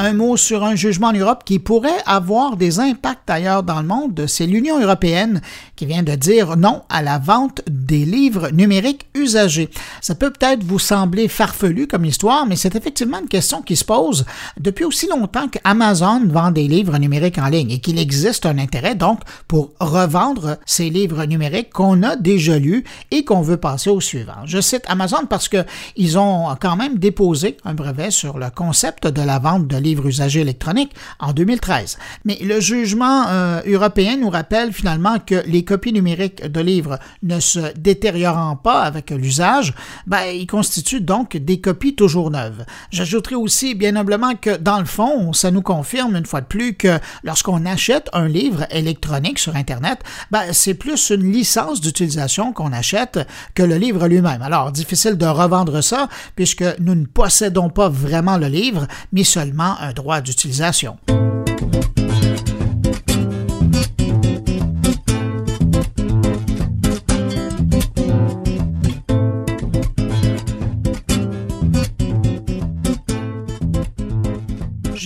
Un 0.00 0.14
mot 0.14 0.38
sur 0.38 0.64
un 0.64 0.76
jugement 0.76 1.08
en 1.08 1.12
Europe 1.12 1.42
qui 1.44 1.58
pourrait 1.58 1.90
avoir 2.06 2.56
des 2.56 2.80
impacts 2.80 3.28
ailleurs 3.28 3.62
dans 3.62 3.82
le 3.82 3.86
monde. 3.86 4.24
C'est 4.26 4.46
l'Union 4.46 4.80
européenne 4.80 5.42
qui 5.76 5.84
vient 5.84 6.02
de 6.02 6.14
dire 6.14 6.56
non 6.56 6.82
à 6.88 7.02
la 7.02 7.18
vente 7.18 7.60
des 7.68 8.06
livres 8.06 8.48
numériques 8.50 9.06
usagés. 9.14 9.68
Ça 10.00 10.14
peut 10.14 10.30
peut-être 10.30 10.64
vous 10.64 10.78
sembler 10.78 11.28
farfelu 11.28 11.86
comme 11.86 12.06
histoire, 12.06 12.46
mais 12.46 12.56
c'est 12.56 12.76
effectivement 12.76 13.20
une 13.20 13.28
question 13.28 13.60
qui 13.60 13.76
se 13.76 13.84
pose 13.84 14.24
depuis 14.58 14.86
aussi 14.86 15.06
longtemps 15.06 15.48
qu'Amazon 15.48 16.26
vend 16.26 16.50
des 16.50 16.66
livres 16.66 16.96
numériques 16.96 17.38
en 17.38 17.48
ligne 17.48 17.70
et 17.70 17.80
qu'il 17.80 17.98
existe 17.98 18.46
un 18.46 18.56
intérêt 18.56 18.94
donc 18.94 19.20
pour 19.48 19.72
revendre 19.80 20.56
ces 20.64 20.88
livres 20.88 21.26
numériques 21.26 21.70
qu'on 21.70 22.02
a 22.02 22.16
déjà 22.16 22.58
lus 22.58 22.84
et 23.10 23.26
qu'on 23.26 23.42
veut 23.42 23.58
passer 23.58 23.90
au 23.90 24.00
suivant. 24.00 24.46
Je 24.46 24.62
cite 24.62 24.84
Amazon 24.88 25.26
parce 25.28 25.48
que 25.48 25.64
ils 25.96 26.16
ont 26.16 26.56
quand 26.58 26.76
même 26.76 26.98
déposé 26.98 27.58
un 27.66 27.74
brevet 27.74 28.10
sur 28.10 28.38
le 28.38 28.48
concept 28.48 29.06
de 29.06 29.20
la 29.20 29.38
vente 29.38 29.66
de 29.66 29.76
livres 29.76 29.89
livres 29.90 30.06
usagés 30.06 30.40
électroniques 30.40 30.94
en 31.18 31.32
2013. 31.32 31.98
Mais 32.24 32.38
le 32.42 32.60
jugement 32.60 33.26
euh, 33.28 33.60
européen 33.66 34.16
nous 34.16 34.30
rappelle 34.30 34.72
finalement 34.72 35.18
que 35.18 35.42
les 35.46 35.64
copies 35.64 35.92
numériques 35.92 36.46
de 36.46 36.60
livres 36.60 36.98
ne 37.22 37.40
se 37.40 37.72
détériorant 37.78 38.56
pas 38.56 38.82
avec 38.82 39.10
l'usage, 39.10 39.74
ben, 40.06 40.24
ils 40.32 40.46
constituent 40.46 41.00
donc 41.00 41.36
des 41.36 41.60
copies 41.60 41.94
toujours 41.94 42.30
neuves. 42.30 42.64
J'ajouterai 42.90 43.34
aussi 43.34 43.74
bien 43.74 43.96
humblement 43.96 44.34
que 44.34 44.56
dans 44.56 44.78
le 44.78 44.84
fond, 44.84 45.32
ça 45.32 45.50
nous 45.50 45.62
confirme 45.62 46.16
une 46.16 46.26
fois 46.26 46.40
de 46.40 46.46
plus 46.46 46.74
que 46.74 46.98
lorsqu'on 47.24 47.66
achète 47.66 48.08
un 48.12 48.28
livre 48.28 48.66
électronique 48.70 49.38
sur 49.38 49.56
Internet, 49.56 50.00
ben, 50.30 50.52
c'est 50.52 50.74
plus 50.74 51.10
une 51.10 51.32
licence 51.32 51.80
d'utilisation 51.80 52.52
qu'on 52.52 52.72
achète 52.72 53.18
que 53.54 53.62
le 53.62 53.76
livre 53.76 54.06
lui-même. 54.06 54.42
Alors, 54.42 54.70
difficile 54.72 55.16
de 55.16 55.26
revendre 55.26 55.82
ça 55.82 56.08
puisque 56.36 56.64
nous 56.78 56.94
ne 56.94 57.06
possédons 57.06 57.70
pas 57.70 57.88
vraiment 57.88 58.38
le 58.38 58.46
livre, 58.46 58.86
mais 59.12 59.24
seulement 59.24 59.76
un 59.80 59.92
droit 59.92 60.20
d'utilisation. 60.20 60.98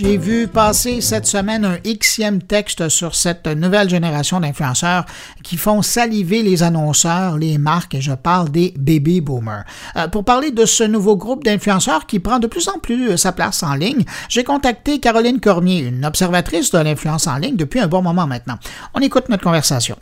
J'ai 0.04 0.18
vu 0.18 0.48
passer 0.48 1.00
cette 1.00 1.24
semaine 1.24 1.64
un 1.64 1.78
xème 1.78 2.42
texte 2.42 2.90
sur 2.90 3.14
cette 3.14 3.46
nouvelle 3.46 3.88
génération 3.88 4.38
d'influenceurs 4.38 5.06
qui 5.42 5.56
font 5.56 5.80
saliver 5.80 6.42
les 6.42 6.62
annonceurs, 6.62 7.38
les 7.38 7.56
marques, 7.56 7.94
et 7.94 8.02
je 8.02 8.12
parle 8.12 8.50
des 8.50 8.74
baby 8.76 9.22
boomers. 9.22 9.64
Euh, 9.96 10.06
pour 10.08 10.26
parler 10.26 10.50
de 10.50 10.66
ce 10.66 10.84
nouveau 10.84 11.16
groupe 11.16 11.42
d'influenceurs 11.42 12.04
qui 12.04 12.18
prend 12.18 12.38
de 12.38 12.46
plus 12.46 12.68
en 12.68 12.78
plus 12.78 13.12
euh, 13.12 13.16
sa 13.16 13.32
place 13.32 13.62
en 13.62 13.72
ligne, 13.76 14.04
j'ai 14.28 14.44
contacté 14.44 15.00
Caroline 15.00 15.40
Cormier, 15.40 15.78
une 15.78 16.04
observatrice 16.04 16.70
de 16.70 16.80
l'influence 16.80 17.26
en 17.26 17.38
ligne 17.38 17.56
depuis 17.56 17.80
un 17.80 17.86
bon 17.86 18.02
moment 18.02 18.26
maintenant. 18.26 18.58
On 18.92 19.00
écoute 19.00 19.30
notre 19.30 19.44
conversation. 19.44 19.96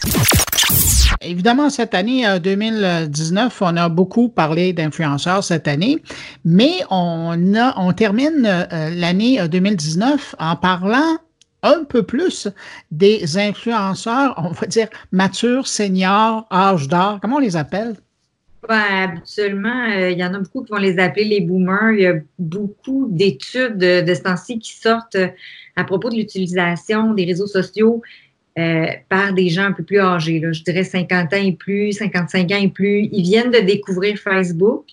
Évidemment, 1.21 1.71
cette 1.71 1.95
année 1.95 2.25
2019, 2.43 3.63
euh, 3.63 3.67
on 3.67 3.77
a 3.77 3.89
beaucoup 3.89 4.29
parlé 4.29 4.73
d'influenceurs 4.73 5.45
cette 5.45 5.69
année, 5.69 5.99
mais 6.45 6.81
on, 6.91 7.55
a, 7.55 7.75
on 7.79 7.93
termine 7.93 8.67
l'année 8.73 9.47
2019 9.47 9.92
en 10.39 10.57
parlant 10.57 11.19
un 11.63 11.85
peu 11.85 12.03
plus 12.03 12.49
des 12.91 13.39
influenceurs, 13.39 14.35
on 14.37 14.51
va 14.51 14.67
dire 14.67 14.89
matures, 15.13 15.67
seniors, 15.67 16.47
âge 16.51 16.89
d'or, 16.89 17.19
comment 17.21 17.37
on 17.37 17.41
les 17.41 17.57
appelle? 17.57 17.97
Habituellement, 18.69 19.89
euh, 19.91 20.11
il 20.11 20.19
y 20.19 20.25
en 20.25 20.35
a 20.35 20.39
beaucoup 20.39 20.63
qui 20.63 20.71
vont 20.71 20.79
les 20.79 20.99
appeler 20.99 21.25
les 21.25 21.41
boomers. 21.41 21.93
Il 21.93 22.01
y 22.01 22.07
a 22.07 22.15
beaucoup 22.39 23.09
d'études 23.11 23.77
de, 23.77 24.15
ce 24.15 24.23
temps-ci 24.23 24.59
qui 24.61 24.73
sortent 24.73 25.17
à 25.75 25.85
propos 25.85 26.11
de 26.11 26.17
l'utilisation 26.17 27.13
des 27.13 27.25
réseaux 27.25 27.49
sociaux 27.49 28.03
euh, 28.59 28.87
par 29.09 29.33
des 29.33 29.49
gens 29.49 29.65
un 29.65 29.73
peu 29.73 29.83
plus 29.83 29.99
âgés, 29.99 30.43
je 30.53 30.63
dirais 30.63 30.85
50 30.85 31.33
ans 31.33 31.37
et 31.37 31.53
plus, 31.53 31.93
55 31.93 32.53
ans 32.53 32.61
et 32.61 32.69
plus. 32.69 33.09
Ils 33.11 33.23
viennent 33.23 33.51
de 33.51 33.61
découvrir 33.61 34.19
Facebook. 34.19 34.85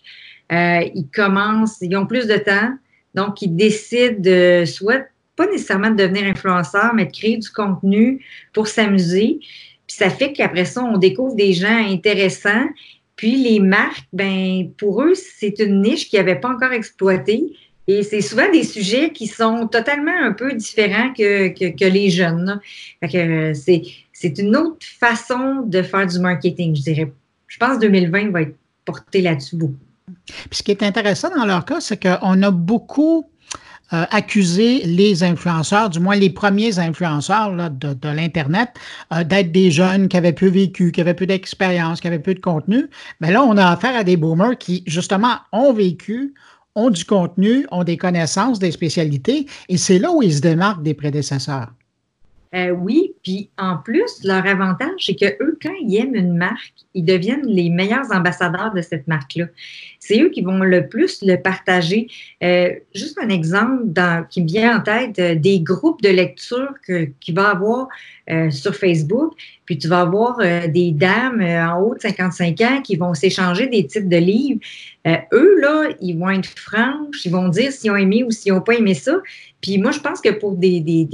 Euh, 0.51 0.81
ils 0.95 1.07
commencent, 1.13 1.77
ils 1.81 1.95
ont 1.95 2.05
plus 2.05 2.25
de 2.25 2.37
temps, 2.37 2.73
donc 3.15 3.41
ils 3.41 3.55
décident 3.55 4.19
de 4.19 4.63
soit 4.65 5.05
pas 5.35 5.47
nécessairement 5.47 5.91
de 5.91 5.95
devenir 5.95 6.25
influenceur, 6.25 6.93
mais 6.93 7.05
de 7.05 7.11
créer 7.11 7.37
du 7.37 7.49
contenu 7.49 8.23
pour 8.53 8.67
s'amuser. 8.67 9.39
Puis 9.87 9.95
ça 9.95 10.09
fait 10.09 10.33
qu'après 10.33 10.65
ça, 10.65 10.83
on 10.83 10.97
découvre 10.97 11.35
des 11.35 11.53
gens 11.53 11.77
intéressants. 11.89 12.67
Puis 13.15 13.37
les 13.37 13.59
marques, 13.59 14.07
ben 14.13 14.69
pour 14.77 15.01
eux, 15.01 15.13
c'est 15.15 15.59
une 15.59 15.81
niche 15.81 16.09
qu'ils 16.09 16.19
n'avaient 16.19 16.39
pas 16.39 16.49
encore 16.49 16.73
exploitée. 16.73 17.53
Et 17.87 18.03
c'est 18.03 18.21
souvent 18.21 18.51
des 18.51 18.63
sujets 18.63 19.11
qui 19.11 19.25
sont 19.25 19.67
totalement 19.67 20.15
un 20.15 20.33
peu 20.33 20.53
différents 20.53 21.11
que, 21.11 21.47
que, 21.47 21.85
les 21.85 22.11
jeunes. 22.11 22.61
Euh, 23.03 23.53
c'est 23.55 24.37
une 24.37 24.55
autre 24.55 24.85
façon 24.85 25.63
de 25.65 25.81
faire 25.81 26.05
du 26.05 26.19
marketing, 26.19 26.75
je 26.75 26.83
dirais. 26.83 27.11
Je 27.47 27.57
pense 27.57 27.77
que 27.77 27.81
2020 27.81 28.29
va 28.29 28.43
être 28.43 28.55
porté 28.85 29.21
là-dessus 29.21 29.55
beaucoup. 29.55 29.88
Puis 30.25 30.59
ce 30.59 30.63
qui 30.63 30.71
est 30.71 30.83
intéressant 30.83 31.29
dans 31.35 31.45
leur 31.45 31.65
cas, 31.65 31.79
c'est 31.79 32.01
qu'on 32.01 32.43
a 32.43 32.51
beaucoup 32.51 33.29
euh, 33.91 34.05
accusé 34.11 34.83
les 34.85 35.23
influenceurs, 35.23 35.89
du 35.89 35.99
moins 35.99 36.15
les 36.15 36.29
premiers 36.29 36.77
influenceurs 36.77 37.71
de 37.71 38.09
l'Internet, 38.09 38.69
euh, 39.11 39.23
d'être 39.23 39.51
des 39.51 39.71
jeunes 39.71 40.07
qui 40.07 40.15
avaient 40.15 40.31
peu 40.31 40.47
vécu, 40.47 40.91
qui 40.91 41.01
avaient 41.01 41.15
peu 41.15 41.25
d'expérience, 41.25 41.99
qui 41.99 42.05
avaient 42.05 42.19
peu 42.19 42.35
de 42.35 42.39
contenu. 42.39 42.87
Mais 43.19 43.31
là, 43.31 43.43
on 43.43 43.57
a 43.57 43.65
affaire 43.65 43.95
à 43.95 44.03
des 44.03 44.15
boomers 44.15 44.59
qui, 44.59 44.83
justement, 44.85 45.37
ont 45.51 45.73
vécu, 45.73 46.35
ont 46.75 46.91
du 46.91 47.03
contenu, 47.03 47.65
ont 47.71 47.83
des 47.83 47.97
connaissances, 47.97 48.59
des 48.59 48.71
spécialités, 48.71 49.47
et 49.69 49.77
c'est 49.77 49.97
là 49.97 50.11
où 50.11 50.21
ils 50.21 50.35
se 50.35 50.41
démarquent 50.41 50.83
des 50.83 50.93
prédécesseurs. 50.93 51.69
Euh, 52.55 52.71
oui, 52.71 53.13
puis 53.23 53.51
en 53.59 53.77
plus, 53.77 54.23
leur 54.23 54.45
avantage, 54.47 54.89
c'est 55.05 55.15
que 55.15 55.43
eux, 55.43 55.57
quand 55.61 55.73
ils 55.83 55.97
aiment 55.97 56.15
une 56.15 56.35
marque, 56.35 56.73
ils 56.95 57.05
deviennent 57.05 57.45
les 57.45 57.69
meilleurs 57.69 58.11
ambassadeurs 58.11 58.73
de 58.73 58.81
cette 58.81 59.07
marque-là. 59.07 59.45
C'est 59.99 60.19
eux 60.19 60.29
qui 60.29 60.41
vont 60.41 60.57
le 60.57 60.87
plus 60.87 61.21
le 61.21 61.35
partager. 61.35 62.07
Euh, 62.41 62.71
juste 62.95 63.19
un 63.21 63.29
exemple 63.29 63.83
qui 64.31 64.41
me 64.41 64.47
vient 64.47 64.79
en 64.79 64.81
tête, 64.81 65.19
euh, 65.19 65.35
des 65.35 65.59
groupes 65.59 66.01
de 66.01 66.09
lecture 66.09 66.73
que, 66.87 67.09
qu'il 67.19 67.35
va 67.35 67.49
avoir 67.49 67.87
sur 68.51 68.75
Facebook, 68.75 69.33
puis 69.65 69.79
tu 69.79 69.87
vas 69.87 70.01
avoir 70.01 70.37
des 70.37 70.91
dames 70.91 71.41
en 71.41 71.81
haut 71.81 71.95
de 71.95 71.99
55 71.99 72.61
ans 72.61 72.81
qui 72.83 72.95
vont 72.95 73.15
s'échanger 73.15 73.65
des 73.65 73.87
titres 73.87 74.07
de 74.07 74.17
livres. 74.17 74.59
eux, 75.33 75.59
là, 75.59 75.89
ils 75.99 76.13
vont 76.13 76.29
être 76.29 76.45
franches, 76.45 77.25
ils 77.25 77.31
vont 77.31 77.49
dire 77.49 77.71
s'ils 77.71 77.89
ont 77.89 77.95
aimé 77.95 78.23
ou 78.23 78.29
s'ils 78.29 78.53
n'ont 78.53 78.61
pas 78.61 78.75
aimé 78.75 78.93
ça. 78.93 79.17
Puis 79.61 79.79
moi, 79.79 79.89
je 79.89 79.99
pense 79.99 80.21
que 80.21 80.29
pour 80.29 80.51
des 80.55 80.79
des 80.79 81.05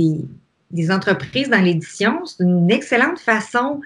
entreprises 0.89 1.49
dans 1.49 1.61
l'édition, 1.61 2.25
c'est 2.25 2.43
une 2.43 2.69
excellente 2.71 3.19
façon 3.19 3.81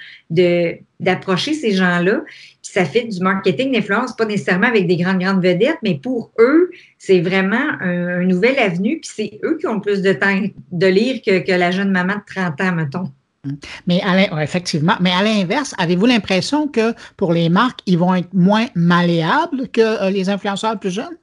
d'approcher 1.00 1.54
ces 1.54 1.72
gens-là. 1.72 2.22
ça 2.62 2.86
fait 2.86 3.04
du 3.04 3.20
marketing 3.20 3.74
d'influence, 3.74 4.16
pas 4.16 4.26
nécessairement 4.26 4.68
avec 4.68 4.88
des 4.88 4.98
grandes, 4.98 5.20
grandes 5.20 5.42
vedettes, 5.42 5.80
mais 5.84 6.00
pour 6.02 6.32
eux, 6.40 6.72
c'est 6.98 7.20
vraiment 7.20 7.70
un, 7.82 8.24
nouvel 8.24 8.58
avenue. 8.60 9.00
Puis 9.02 9.12
c'est 9.14 9.40
eux 9.44 9.58
qui 9.60 9.68
ont 9.68 9.80
plus 9.80 10.02
de 10.02 10.14
temps 10.14 10.42
de 10.72 10.88
lire 10.88 11.22
que, 11.26 11.52
la 11.52 11.72
jeune 11.72 11.92
maman 11.92 12.16
de 12.16 12.34
30 12.34 12.62
ans, 12.62 12.72
mettons. 12.74 13.12
Mais 13.88 14.02
effectivement, 14.42 14.96
mais 15.00 15.12
à 15.12 15.24
l'inverse, 15.24 15.74
avez-vous 15.78 16.06
l'impression 16.06 16.68
que 16.68 16.94
pour 17.16 17.32
les 17.32 17.50
marques, 17.50 17.80
ils 17.86 17.98
vont 17.98 18.14
être 18.14 18.34
moins 18.34 18.68
malléables 18.76 19.70
que 19.70 19.82
euh, 19.82 20.10
les 20.10 20.30
influenceurs 20.30 20.78
plus 20.78 20.92
jeunes? 20.92 21.18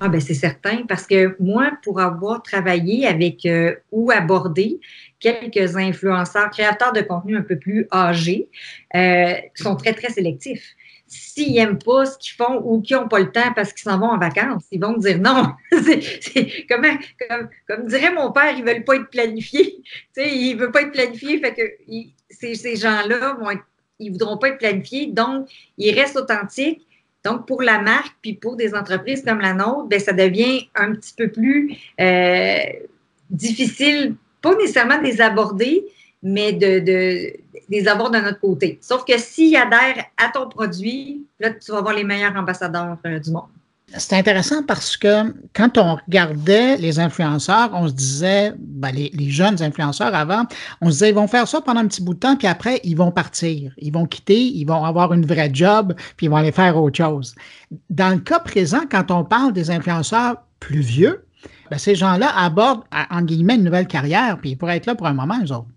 Ah 0.00 0.08
ben 0.08 0.20
c'est 0.20 0.34
certain, 0.34 0.84
parce 0.86 1.06
que 1.06 1.34
moi, 1.40 1.72
pour 1.82 2.00
avoir 2.00 2.42
travaillé 2.42 3.06
avec 3.06 3.44
euh, 3.46 3.74
ou 3.90 4.12
abordé 4.12 4.80
quelques 5.18 5.76
influenceurs, 5.76 6.50
créateurs 6.50 6.92
de 6.92 7.00
contenu 7.00 7.36
un 7.36 7.42
peu 7.42 7.58
plus 7.58 7.88
âgés, 7.92 8.48
euh, 8.94 9.34
sont 9.54 9.74
très, 9.74 9.94
très 9.94 10.10
sélectifs. 10.10 10.76
S'ils 11.08 11.54
n'aiment 11.54 11.78
pas 11.78 12.06
ce 12.06 12.16
qu'ils 12.18 12.34
font 12.34 12.60
ou 12.64 12.80
qu'ils 12.80 12.96
n'ont 12.96 13.08
pas 13.08 13.18
le 13.18 13.32
temps 13.32 13.52
parce 13.56 13.72
qu'ils 13.72 13.90
s'en 13.90 13.98
vont 13.98 14.10
en 14.10 14.18
vacances, 14.18 14.64
ils 14.70 14.80
vont 14.80 14.96
dire 14.96 15.18
non. 15.18 15.52
c'est, 15.72 16.66
comme, 16.68 16.86
comme, 17.66 17.86
dirait 17.86 18.12
mon 18.12 18.30
père, 18.30 18.52
ils 18.56 18.64
ne 18.64 18.70
veulent 18.70 18.84
pas 18.84 18.96
être 18.96 19.10
planifiés. 19.10 19.82
ils 20.16 20.54
ne 20.54 20.60
veulent 20.60 20.72
pas 20.72 20.82
être 20.82 20.92
planifiés, 20.92 21.40
fait 21.40 21.54
que 21.54 21.62
ces, 22.30 22.76
gens-là 22.76 23.36
vont 23.40 23.58
ils 24.00 24.08
ne 24.08 24.12
voudront 24.12 24.38
pas 24.38 24.50
être 24.50 24.58
planifiés, 24.58 25.06
donc 25.06 25.48
ils 25.76 25.92
restent 25.92 26.16
authentiques 26.16 26.86
donc, 27.28 27.46
pour 27.46 27.62
la 27.62 27.78
marque, 27.78 28.16
puis 28.22 28.32
pour 28.32 28.56
des 28.56 28.74
entreprises 28.74 29.22
comme 29.22 29.40
la 29.40 29.52
nôtre, 29.52 29.84
bien, 29.84 29.98
ça 29.98 30.12
devient 30.12 30.68
un 30.74 30.94
petit 30.94 31.12
peu 31.14 31.28
plus 31.28 31.76
euh, 32.00 32.58
difficile, 33.28 34.14
pas 34.40 34.54
nécessairement 34.56 34.98
de 34.98 35.04
les 35.04 35.20
aborder, 35.20 35.84
mais 36.22 36.52
de, 36.52 36.78
de, 36.78 37.32
les 37.68 37.86
avoir 37.86 38.10
de 38.10 38.18
notre 38.18 38.40
côté. 38.40 38.78
Sauf 38.80 39.04
que 39.04 39.18
s'ils 39.18 39.56
adhèrent 39.56 40.06
à 40.16 40.28
ton 40.32 40.48
produit, 40.48 41.26
là, 41.38 41.50
tu 41.50 41.70
vas 41.70 41.78
avoir 41.78 41.94
les 41.94 42.04
meilleurs 42.04 42.34
ambassadeurs 42.34 42.96
euh, 43.04 43.18
du 43.18 43.30
monde. 43.30 43.50
C'est 43.96 44.16
intéressant 44.16 44.62
parce 44.62 44.98
que 44.98 45.34
quand 45.54 45.78
on 45.78 45.94
regardait 45.94 46.76
les 46.76 47.00
influenceurs, 47.00 47.70
on 47.72 47.88
se 47.88 47.94
disait, 47.94 48.52
ben 48.58 48.92
les, 48.92 49.30
jeunes 49.30 49.62
influenceurs 49.62 50.14
avant, 50.14 50.44
on 50.82 50.86
se 50.86 50.92
disait, 50.92 51.08
ils 51.08 51.14
vont 51.14 51.26
faire 51.26 51.48
ça 51.48 51.62
pendant 51.62 51.80
un 51.80 51.86
petit 51.86 52.02
bout 52.02 52.12
de 52.12 52.18
temps, 52.18 52.36
puis 52.36 52.46
après, 52.46 52.80
ils 52.84 52.96
vont 52.96 53.10
partir. 53.10 53.72
Ils 53.78 53.92
vont 53.92 54.04
quitter, 54.04 54.40
ils 54.40 54.66
vont 54.66 54.84
avoir 54.84 55.14
une 55.14 55.24
vraie 55.24 55.50
job, 55.52 55.94
puis 56.16 56.26
ils 56.26 56.28
vont 56.28 56.36
aller 56.36 56.52
faire 56.52 56.76
autre 56.76 56.98
chose. 56.98 57.34
Dans 57.88 58.10
le 58.10 58.18
cas 58.18 58.40
présent, 58.40 58.82
quand 58.90 59.10
on 59.10 59.24
parle 59.24 59.54
des 59.54 59.70
influenceurs 59.70 60.36
plus 60.60 60.80
vieux, 60.80 61.24
ben 61.70 61.78
ces 61.78 61.94
gens-là 61.94 62.30
abordent, 62.36 62.84
en 63.10 63.22
guillemets, 63.22 63.54
une 63.54 63.64
nouvelle 63.64 63.86
carrière, 63.86 64.38
puis 64.38 64.50
ils 64.50 64.56
pourraient 64.56 64.76
être 64.76 64.86
là 64.86 64.96
pour 64.96 65.06
un 65.06 65.14
moment, 65.14 65.38
eux 65.42 65.52
autres. 65.52 65.68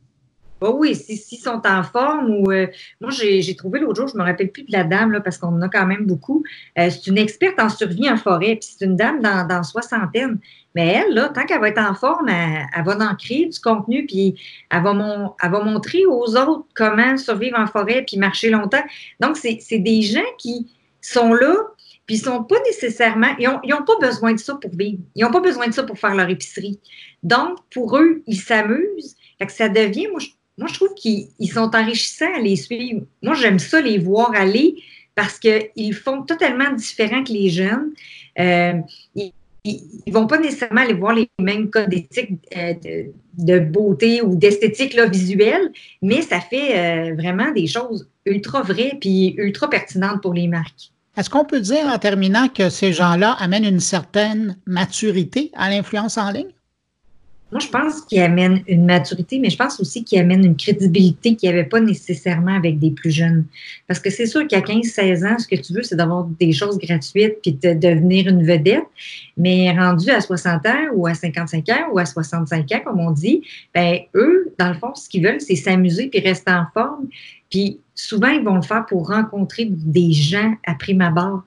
Oh 0.63 0.75
oui, 0.77 0.93
s'ils 0.93 1.39
sont 1.39 1.59
en 1.65 1.81
forme 1.81 2.29
ou 2.29 2.51
euh, 2.51 2.67
moi 2.99 3.09
j'ai 3.09 3.55
trouvé 3.55 3.79
l'autre 3.79 3.99
jour, 3.99 4.07
je 4.07 4.15
me 4.15 4.21
rappelle 4.21 4.51
plus 4.51 4.61
de 4.61 4.71
la 4.71 4.83
dame 4.83 5.19
parce 5.23 5.39
qu'on 5.39 5.47
en 5.47 5.61
a 5.63 5.69
quand 5.69 5.87
même 5.87 6.05
beaucoup. 6.05 6.43
Euh, 6.77 6.91
c'est 6.91 7.07
une 7.07 7.17
experte 7.17 7.59
en 7.59 7.67
survie 7.67 8.07
en 8.07 8.15
forêt, 8.15 8.57
puis 8.57 8.69
c'est 8.77 8.85
une 8.85 8.95
dame 8.95 9.21
dans, 9.21 9.63
soixantaine. 9.63 10.37
Mais 10.75 10.87
elle, 10.87 11.15
là, 11.15 11.29
tant 11.29 11.45
qu'elle 11.47 11.61
va 11.61 11.69
être 11.69 11.81
en 11.81 11.95
forme, 11.95 12.29
elle, 12.29 12.85
va 12.85 12.95
en 12.95 13.15
créer 13.15 13.47
du 13.47 13.59
contenu, 13.59 14.05
puis 14.05 14.35
elle 14.69 14.83
va, 14.83 14.93
montrer 14.93 16.05
aux 16.05 16.37
autres 16.37 16.65
comment 16.75 17.17
survivre 17.17 17.57
en 17.57 17.65
forêt 17.65 18.03
puis 18.05 18.17
marcher 18.17 18.51
longtemps. 18.51 18.83
Donc, 19.19 19.37
c'est 19.37 19.79
des 19.79 20.03
gens 20.03 20.19
qui 20.37 20.71
sont 21.01 21.33
là, 21.33 21.55
puis 22.05 22.17
ils 22.17 22.21
sont 22.21 22.43
pas 22.43 22.59
nécessairement, 22.67 23.35
ils 23.39 23.47
n'ont 23.49 23.79
ont 23.79 23.83
pas 23.83 23.97
besoin 23.99 24.33
de 24.33 24.39
ça 24.39 24.53
pour 24.53 24.75
vivre. 24.75 25.01
Ils 25.15 25.23
n'ont 25.23 25.31
pas 25.31 25.39
besoin 25.39 25.67
de 25.67 25.73
ça 25.73 25.81
pour 25.81 25.97
faire 25.97 26.13
leur 26.13 26.29
épicerie. 26.29 26.79
Donc, 27.23 27.57
pour 27.73 27.97
eux, 27.97 28.21
ils 28.27 28.39
s'amusent. 28.39 29.15
ça 29.49 29.67
devient, 29.67 30.07
moi, 30.11 30.21
moi, 30.61 30.69
je 30.69 30.75
trouve 30.75 30.93
qu'ils 30.93 31.51
sont 31.51 31.75
enrichissants 31.75 32.33
à 32.35 32.39
les 32.39 32.55
suivre. 32.55 33.01
Moi, 33.23 33.33
j'aime 33.33 33.57
ça 33.57 33.81
les 33.81 33.97
voir 33.97 34.31
aller 34.35 34.75
parce 35.15 35.39
qu'ils 35.39 35.95
font 35.95 36.21
totalement 36.21 36.71
différent 36.71 37.23
que 37.23 37.33
les 37.33 37.49
jeunes. 37.49 37.89
Euh, 38.39 38.73
ils 39.15 39.33
ne 40.05 40.13
vont 40.13 40.27
pas 40.27 40.37
nécessairement 40.37 40.81
aller 40.81 40.93
voir 40.93 41.15
les 41.15 41.29
mêmes 41.39 41.71
codes 41.71 41.89
d'éthique 41.89 42.39
euh, 42.55 42.73
de, 43.39 43.59
beauté 43.59 44.21
ou 44.21 44.35
d'esthétique 44.35 44.95
visuelle, 45.11 45.71
mais 46.03 46.21
ça 46.21 46.39
fait 46.39 46.77
euh, 46.77 47.15
vraiment 47.15 47.51
des 47.51 47.65
choses 47.65 48.07
ultra 48.25 48.61
vraies 48.61 48.97
puis 49.01 49.33
ultra 49.37 49.67
pertinentes 49.67 50.21
pour 50.21 50.35
les 50.35 50.47
marques. 50.47 50.91
Est-ce 51.17 51.29
qu'on 51.29 51.45
peut 51.45 51.59
dire 51.59 51.87
en 51.87 51.97
terminant 51.97 52.47
que 52.47 52.69
ces 52.69 52.93
gens-là 52.93 53.35
amènent 53.39 53.65
une 53.65 53.79
certaine 53.79 54.57
maturité 54.67 55.51
à 55.55 55.71
l'influence 55.71 56.19
en 56.19 56.29
ligne? 56.31 56.51
Moi, 57.51 57.59
je 57.59 57.67
pense 57.67 58.01
qu'il 58.01 58.21
amène 58.21 58.63
une 58.65 58.85
maturité, 58.85 59.37
mais 59.37 59.49
je 59.49 59.57
pense 59.57 59.77
aussi 59.81 60.05
qu'il 60.05 60.19
amène 60.19 60.45
une 60.45 60.55
crédibilité 60.55 61.35
qu'il 61.35 61.49
n'y 61.49 61.57
avait 61.57 61.67
pas 61.67 61.81
nécessairement 61.81 62.55
avec 62.55 62.79
des 62.79 62.91
plus 62.91 63.11
jeunes. 63.11 63.45
Parce 63.87 63.99
que 63.99 64.09
c'est 64.09 64.25
sûr 64.25 64.47
qu'à 64.47 64.61
15-16 64.61 65.27
ans, 65.27 65.37
ce 65.37 65.47
que 65.47 65.61
tu 65.61 65.73
veux, 65.73 65.83
c'est 65.83 65.97
d'avoir 65.97 66.23
des 66.39 66.53
choses 66.53 66.77
gratuites 66.77 67.39
puis 67.41 67.51
de 67.51 67.73
devenir 67.73 68.27
une 68.27 68.45
vedette. 68.45 68.85
Mais 69.35 69.69
rendu 69.71 70.09
à 70.11 70.21
60 70.21 70.65
ans 70.65 70.85
ou 70.93 71.07
à 71.07 71.13
55 71.13 71.67
ans 71.69 71.89
ou 71.91 71.99
à 71.99 72.05
65 72.05 72.71
ans, 72.71 72.79
comme 72.85 72.99
on 73.01 73.11
dit, 73.11 73.41
ben 73.73 73.99
eux, 74.15 74.53
dans 74.57 74.69
le 74.69 74.75
fond, 74.75 74.95
ce 74.95 75.09
qu'ils 75.09 75.25
veulent, 75.25 75.41
c'est 75.41 75.57
s'amuser 75.57 76.07
puis 76.07 76.21
rester 76.21 76.51
en 76.51 76.65
forme. 76.73 77.07
Puis 77.49 77.79
souvent, 77.95 78.29
ils 78.29 78.43
vont 78.43 78.55
le 78.55 78.61
faire 78.61 78.85
pour 78.85 79.09
rencontrer 79.09 79.65
des 79.69 80.13
gens 80.13 80.53
à 80.65 80.73
prime 80.75 81.01
abord. 81.01 81.43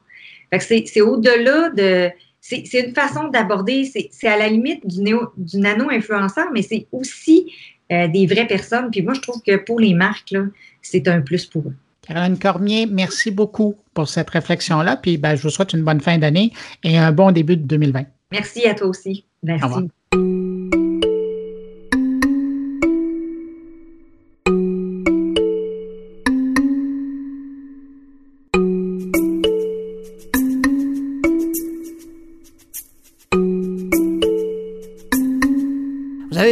Fait 0.50 0.82
que 0.82 0.88
c'est 0.88 1.00
au-delà 1.00 1.70
de 1.70 2.10
c'est 2.46 2.86
une 2.86 2.94
façon 2.94 3.28
d'aborder, 3.28 3.90
c'est 4.10 4.28
à 4.28 4.36
la 4.36 4.48
limite 4.48 4.86
du, 4.86 5.02
du 5.38 5.56
nano-influenceur, 5.58 6.48
mais 6.52 6.60
c'est 6.60 6.86
aussi 6.92 7.50
euh, 7.90 8.06
des 8.06 8.26
vraies 8.26 8.46
personnes. 8.46 8.90
Puis 8.90 9.00
moi, 9.00 9.14
je 9.14 9.20
trouve 9.20 9.40
que 9.40 9.56
pour 9.56 9.80
les 9.80 9.94
marques, 9.94 10.34
c'est 10.82 11.08
un 11.08 11.22
plus 11.22 11.46
pour 11.46 11.62
eux. 11.62 11.74
Caroline 12.06 12.38
Cormier, 12.38 12.86
merci 12.86 13.30
beaucoup 13.30 13.76
pour 13.94 14.08
cette 14.08 14.28
réflexion-là. 14.28 14.96
Puis 14.96 15.16
ben, 15.16 15.36
je 15.36 15.42
vous 15.42 15.50
souhaite 15.50 15.72
une 15.72 15.84
bonne 15.84 16.02
fin 16.02 16.18
d'année 16.18 16.52
et 16.82 16.98
un 16.98 17.12
bon 17.12 17.30
début 17.30 17.56
de 17.56 17.62
2020. 17.62 18.04
Merci 18.30 18.66
à 18.66 18.74
toi 18.74 18.88
aussi. 18.88 19.24
Merci. 19.42 19.88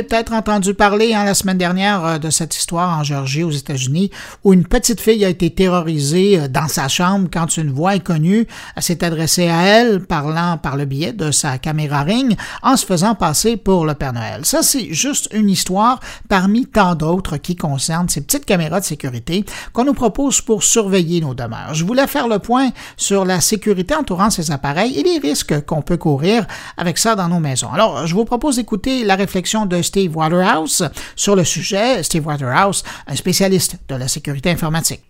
Peut-être 0.00 0.32
entendu 0.32 0.72
parler 0.72 1.12
hein, 1.12 1.24
la 1.24 1.34
semaine 1.34 1.58
dernière 1.58 2.04
euh, 2.04 2.18
de 2.18 2.30
cette 2.30 2.56
histoire 2.56 2.98
en 2.98 3.02
Géorgie, 3.02 3.42
aux 3.42 3.50
États-Unis, 3.50 4.10
où 4.42 4.54
une 4.54 4.64
petite 4.64 5.00
fille 5.00 5.22
a 5.24 5.28
été 5.28 5.50
terrorisée 5.50 6.38
euh, 6.40 6.48
dans 6.48 6.68
sa 6.68 6.88
chambre 6.88 7.28
quand 7.30 7.58
une 7.58 7.70
voix 7.70 7.90
inconnue 7.90 8.46
s'est 8.78 9.04
adressée 9.04 9.48
à 9.48 9.62
elle, 9.64 10.00
parlant 10.00 10.56
par 10.56 10.76
le 10.76 10.86
biais 10.86 11.12
de 11.12 11.30
sa 11.30 11.58
caméra 11.58 12.02
ring, 12.02 12.38
en 12.62 12.78
se 12.78 12.86
faisant 12.86 13.14
passer 13.14 13.58
pour 13.58 13.84
le 13.84 13.92
Père 13.92 14.14
Noël. 14.14 14.46
Ça, 14.46 14.62
c'est 14.62 14.94
juste 14.94 15.28
une 15.34 15.50
histoire 15.50 16.00
parmi 16.30 16.64
tant 16.64 16.94
d'autres 16.94 17.36
qui 17.36 17.54
concernent 17.54 18.08
ces 18.08 18.22
petites 18.22 18.46
caméras 18.46 18.80
de 18.80 18.86
sécurité 18.86 19.44
qu'on 19.74 19.84
nous 19.84 19.92
propose 19.92 20.40
pour 20.40 20.62
surveiller 20.62 21.20
nos 21.20 21.34
demeures. 21.34 21.74
Je 21.74 21.84
voulais 21.84 22.06
faire 22.06 22.28
le 22.28 22.38
point 22.38 22.70
sur 22.96 23.26
la 23.26 23.42
sécurité 23.42 23.94
entourant 23.94 24.30
ces 24.30 24.50
appareils 24.50 24.98
et 24.98 25.02
les 25.02 25.18
risques 25.18 25.66
qu'on 25.66 25.82
peut 25.82 25.98
courir 25.98 26.46
avec 26.76 26.96
ça 26.96 27.14
dans 27.14 27.28
nos 27.28 27.40
maisons. 27.40 27.70
Alors, 27.72 28.06
je 28.06 28.14
vous 28.14 28.24
propose 28.24 28.56
d'écouter 28.56 29.04
la 29.04 29.16
réflexion 29.16 29.66
de 29.66 29.81
Steve 29.82 30.16
Waterhouse 30.16 30.82
sur 31.16 31.36
le 31.36 31.44
sujet. 31.44 32.02
Steve 32.02 32.26
Waterhouse, 32.26 32.82
un 33.06 33.16
spécialiste 33.16 33.76
de 33.88 33.96
la 33.96 34.08
sécurité 34.08 34.50
informatique. 34.50 35.02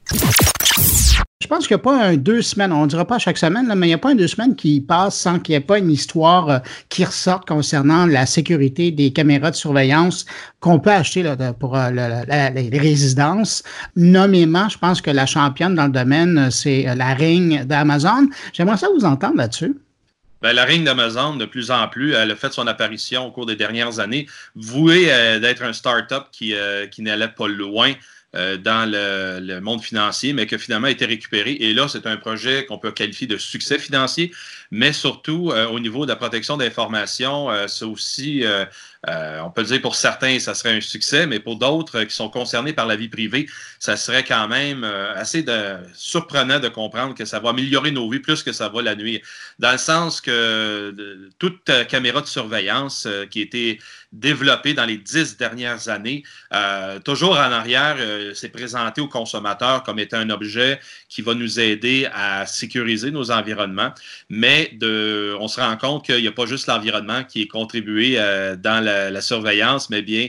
Je 1.42 1.48
pense 1.48 1.66
qu'il 1.66 1.74
n'y 1.74 1.80
a 1.80 1.82
pas 1.82 2.04
un 2.04 2.16
deux 2.16 2.40
semaines, 2.40 2.72
on 2.72 2.82
ne 2.82 2.86
dira 2.86 3.04
pas 3.04 3.18
chaque 3.18 3.36
semaine, 3.36 3.66
mais 3.74 3.86
il 3.86 3.90
n'y 3.90 3.94
a 3.94 3.98
pas 3.98 4.10
un 4.10 4.14
deux 4.14 4.28
semaines 4.28 4.54
qui 4.54 4.80
passe 4.80 5.16
sans 5.16 5.40
qu'il 5.40 5.54
n'y 5.54 5.56
ait 5.56 5.60
pas 5.60 5.78
une 5.78 5.90
histoire 5.90 6.48
euh, 6.48 6.58
qui 6.88 7.04
ressorte 7.04 7.48
concernant 7.48 8.06
la 8.06 8.26
sécurité 8.26 8.92
des 8.92 9.12
caméras 9.12 9.50
de 9.50 9.56
surveillance 9.56 10.24
qu'on 10.60 10.78
peut 10.78 10.92
acheter 10.92 11.24
pour 11.58 11.76
euh, 11.76 11.90
les 11.90 12.78
résidences. 12.78 13.64
Nommément, 13.96 14.68
je 14.68 14.78
pense 14.78 15.02
que 15.02 15.10
la 15.10 15.26
championne 15.26 15.74
dans 15.74 15.86
le 15.86 15.92
domaine, 15.92 16.48
c'est 16.52 16.88
euh, 16.88 16.94
la 16.94 17.12
Ring 17.12 17.64
d'Amazon. 17.64 18.28
J'aimerais 18.52 18.76
ça 18.76 18.86
vous 18.96 19.04
entendre 19.04 19.36
là-dessus. 19.36 19.74
Ben, 20.42 20.52
la 20.52 20.64
ring 20.64 20.84
d'Amazon, 20.84 21.36
de 21.36 21.44
plus 21.44 21.70
en 21.70 21.86
plus, 21.86 22.14
elle 22.14 22.32
a 22.32 22.36
fait 22.36 22.52
son 22.52 22.66
apparition 22.66 23.26
au 23.26 23.30
cours 23.30 23.46
des 23.46 23.54
dernières 23.54 24.00
années, 24.00 24.26
vouée 24.56 25.06
euh, 25.12 25.38
d'être 25.38 25.62
un 25.62 25.72
start-up 25.72 26.26
qui, 26.32 26.54
euh, 26.54 26.88
qui 26.88 27.02
n'allait 27.02 27.28
pas 27.28 27.46
loin 27.46 27.92
euh, 28.34 28.56
dans 28.56 28.90
le, 28.90 29.60
monde 29.60 29.82
financier, 29.82 30.32
mais 30.32 30.46
qui 30.46 30.58
finalement 30.58 30.86
a 30.86 30.90
été 30.90 31.04
récupéré. 31.04 31.52
Et 31.52 31.74
là, 31.74 31.88
c'est 31.88 32.06
un 32.06 32.16
projet 32.16 32.64
qu'on 32.66 32.78
peut 32.78 32.92
qualifier 32.92 33.26
de 33.26 33.36
succès 33.36 33.78
financier, 33.78 34.32
mais 34.70 34.92
surtout 34.92 35.52
au 35.70 35.80
niveau 35.80 36.06
de 36.06 36.10
la 36.10 36.16
protection 36.16 36.56
d'informations, 36.56 37.48
c'est 37.68 37.84
aussi 37.84 38.44
euh, 39.08 39.40
on 39.40 39.50
peut 39.50 39.64
dire 39.64 39.82
pour 39.82 39.96
certains, 39.96 40.38
ça 40.38 40.54
serait 40.54 40.76
un 40.76 40.80
succès, 40.80 41.26
mais 41.26 41.40
pour 41.40 41.56
d'autres 41.56 42.04
qui 42.04 42.14
sont 42.14 42.28
concernés 42.28 42.72
par 42.72 42.86
la 42.86 42.94
vie 42.94 43.08
privée, 43.08 43.48
ça 43.80 43.96
serait 43.96 44.22
quand 44.22 44.46
même 44.46 44.84
euh, 44.84 45.12
assez 45.16 45.44
surprenant 45.92 46.60
de 46.60 46.68
comprendre 46.68 47.14
que 47.16 47.24
ça 47.24 47.40
va 47.40 47.50
améliorer 47.50 47.90
nos 47.90 48.08
vies 48.08 48.20
plus 48.20 48.44
que 48.44 48.52
ça 48.52 48.68
va 48.68 48.80
la 48.80 48.94
nuire. 48.94 49.20
Dans 49.58 49.72
le 49.72 49.78
sens 49.78 50.20
que 50.20 50.94
toute 51.40 51.68
caméra 51.88 52.20
de 52.20 52.26
surveillance 52.26 53.06
euh, 53.06 53.26
qui 53.26 53.40
était 53.40 53.80
développé 54.12 54.74
dans 54.74 54.84
les 54.84 54.98
dix 54.98 55.36
dernières 55.36 55.88
années. 55.88 56.22
Euh, 56.52 56.98
toujours 57.00 57.32
en 57.32 57.52
arrière, 57.52 57.96
euh, 57.98 58.32
c'est 58.34 58.50
présenté 58.50 59.00
aux 59.00 59.08
consommateurs 59.08 59.82
comme 59.82 59.98
étant 59.98 60.18
un 60.18 60.30
objet 60.30 60.78
qui 61.08 61.22
va 61.22 61.34
nous 61.34 61.58
aider 61.58 62.08
à 62.12 62.44
sécuriser 62.46 63.10
nos 63.10 63.30
environnements, 63.30 63.92
mais 64.28 64.76
on 65.40 65.48
se 65.48 65.60
rend 65.60 65.76
compte 65.76 66.04
qu'il 66.04 66.20
n'y 66.20 66.28
a 66.28 66.32
pas 66.32 66.46
juste 66.46 66.66
l'environnement 66.66 67.24
qui 67.24 67.42
est 67.42 67.48
contribué 67.48 68.14
euh, 68.18 68.54
dans 68.56 68.84
la, 68.84 69.10
la, 69.10 69.20
surveillance, 69.20 69.88
mais 69.90 70.02
bien 70.02 70.28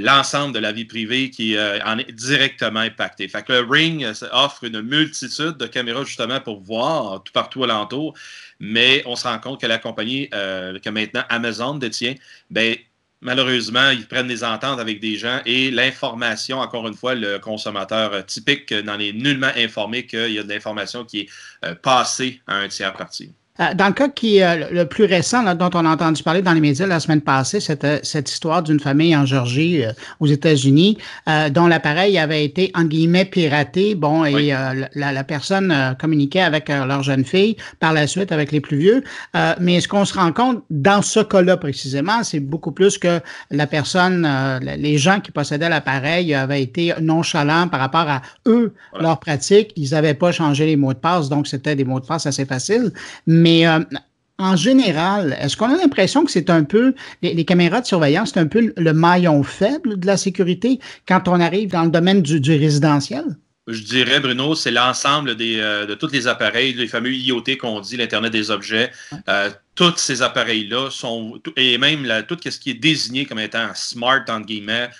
l'ensemble 0.00 0.54
de 0.54 0.60
la 0.60 0.72
vie 0.72 0.86
privée 0.86 1.28
qui 1.28 1.54
en 1.58 1.98
est 1.98 2.10
directement 2.10 2.80
impacté. 2.80 3.28
Fait 3.28 3.44
que 3.44 3.52
le 3.52 3.66
Ring 3.68 4.06
offre 4.32 4.64
une 4.64 4.80
multitude 4.80 5.58
de 5.58 5.66
caméras 5.66 6.04
justement 6.04 6.40
pour 6.40 6.62
voir 6.62 7.22
tout 7.22 7.34
partout 7.34 7.64
alentour 7.64 8.14
mais 8.60 9.02
on 9.04 9.14
se 9.14 9.28
rend 9.28 9.38
compte 9.38 9.60
que 9.60 9.66
la 9.66 9.76
compagnie 9.76 10.30
que 10.30 10.88
maintenant 10.88 11.22
Amazon 11.28 11.74
détient, 11.74 12.14
ben, 12.50 12.76
malheureusement, 13.20 13.90
ils 13.90 14.06
prennent 14.06 14.28
des 14.28 14.44
ententes 14.44 14.80
avec 14.80 15.00
des 15.00 15.16
gens 15.16 15.40
et 15.46 15.70
l'information, 15.70 16.58
encore 16.58 16.88
une 16.88 16.94
fois, 16.94 17.14
le 17.14 17.38
consommateur 17.38 18.24
typique 18.26 18.72
n'en 18.72 18.98
est 18.98 19.12
nullement 19.12 19.50
informé 19.56 20.06
qu'il 20.06 20.32
y 20.32 20.38
a 20.38 20.42
de 20.42 20.48
l'information 20.48 21.04
qui 21.04 21.20
est 21.20 21.28
euh, 21.64 21.74
passée 21.74 22.40
à 22.46 22.56
un 22.56 22.68
tiers 22.68 22.94
parti. 22.94 23.32
Euh, 23.60 23.74
dans 23.74 23.88
le 23.88 23.92
cas 23.92 24.08
qui 24.08 24.38
est 24.38 24.70
le 24.72 24.84
plus 24.86 25.04
récent, 25.04 25.42
là, 25.42 25.54
dont 25.54 25.70
on 25.74 25.84
a 25.84 25.90
entendu 25.90 26.22
parler 26.22 26.42
dans 26.42 26.52
les 26.52 26.60
médias 26.60 26.86
la 26.86 27.00
semaine 27.00 27.20
passée, 27.20 27.60
c'était 27.60 28.00
cette 28.02 28.30
histoire 28.30 28.62
d'une 28.62 28.80
famille 28.80 29.16
en 29.16 29.26
Georgie, 29.26 29.84
euh, 29.84 29.92
aux 30.20 30.26
États-Unis, 30.26 30.98
euh, 31.28 31.50
dont 31.50 31.66
l'appareil 31.66 32.18
avait 32.18 32.44
été, 32.44 32.70
en 32.74 32.84
guillemets, 32.84 33.24
piraté. 33.24 33.94
Bon, 33.94 34.24
et 34.24 34.48
la, 34.48 35.12
la, 35.12 35.24
personne 35.24 35.96
communiquait 35.98 36.40
avec 36.40 36.68
leur 36.68 37.02
jeune 37.02 37.24
fille, 37.24 37.56
par 37.80 37.92
la 37.92 38.06
suite 38.06 38.32
avec 38.32 38.52
les 38.52 38.60
plus 38.60 38.76
vieux. 38.76 39.04
mais 39.60 39.80
ce 39.80 39.88
qu'on 39.88 40.04
se 40.04 40.14
rend 40.14 40.32
compte 40.32 40.62
dans 40.70 41.02
ce 41.02 41.20
cas-là 41.20 41.56
précisément, 41.56 42.22
c'est 42.22 42.40
beaucoup 42.40 42.72
plus 42.72 42.98
que 42.98 43.20
la 43.50 43.66
personne, 43.66 44.26
les 44.62 44.98
gens 44.98 45.20
qui 45.20 45.30
possédaient 45.30 45.68
l'appareil 45.68 46.34
avaient 46.34 46.62
été 46.62 46.94
nonchalants 47.00 47.68
par 47.68 47.80
rapport 47.80 48.08
à 48.08 48.22
eux, 48.46 48.72
leur 48.98 49.18
pratique. 49.18 49.72
Ils 49.76 49.90
n'avaient 49.90 50.14
pas 50.14 50.32
changé 50.32 50.66
les 50.66 50.76
mots 50.76 50.94
de 50.94 50.98
passe, 50.98 51.28
donc 51.28 51.46
c'était 51.46 51.76
des 51.76 51.84
mots 51.84 52.00
de 52.00 52.06
passe 52.06 52.26
assez 52.26 52.44
faciles. 52.44 52.92
Mais 53.26 53.47
mais 53.48 53.66
euh, 53.66 53.80
en 54.38 54.56
général, 54.56 55.36
est-ce 55.40 55.56
qu'on 55.56 55.72
a 55.72 55.76
l'impression 55.76 56.24
que 56.24 56.30
c'est 56.30 56.50
un 56.50 56.64
peu, 56.64 56.94
les, 57.22 57.44
caméras 57.46 57.80
de 57.80 57.86
surveillance, 57.86 58.32
c'est 58.34 58.40
un 58.40 58.46
peu 58.46 58.72
le 58.76 58.92
maillon 58.92 59.42
faible 59.42 59.98
de 59.98 60.06
la 60.06 60.18
sécurité 60.18 60.78
quand 61.06 61.28
on 61.28 61.40
arrive 61.40 61.70
dans 61.70 61.84
le 61.84 61.90
domaine 61.90 62.20
du, 62.20 62.58
résidentiel? 62.58 63.24
Je 63.66 63.82
dirais, 63.82 64.20
Bruno, 64.20 64.54
c'est 64.54 64.70
l'ensemble 64.70 65.34
euh, 65.40 65.86
de 65.86 65.94
tous 65.94 66.10
les 66.12 66.26
appareils, 66.26 66.74
les 66.74 66.88
fameux 66.88 67.12
IoT 67.12 67.56
qu'on 67.58 67.80
dit, 67.80 67.96
l'Internet 67.96 68.32
des 68.32 68.50
objets. 68.50 68.90
Euh, 69.28 69.50
tous 69.74 69.96
ces 69.96 70.20
appareils-là 70.22 70.90
sont, 70.90 71.40
et 71.56 71.78
même 71.78 72.06
tout 72.26 72.38
ce 72.42 72.58
qui 72.58 72.70
est 72.70 72.74
désigné 72.74 73.24
comme 73.24 73.38
étant 73.38 73.68
smart, 73.74 74.24
entre 74.28 74.46
guillemets, 74.46 74.90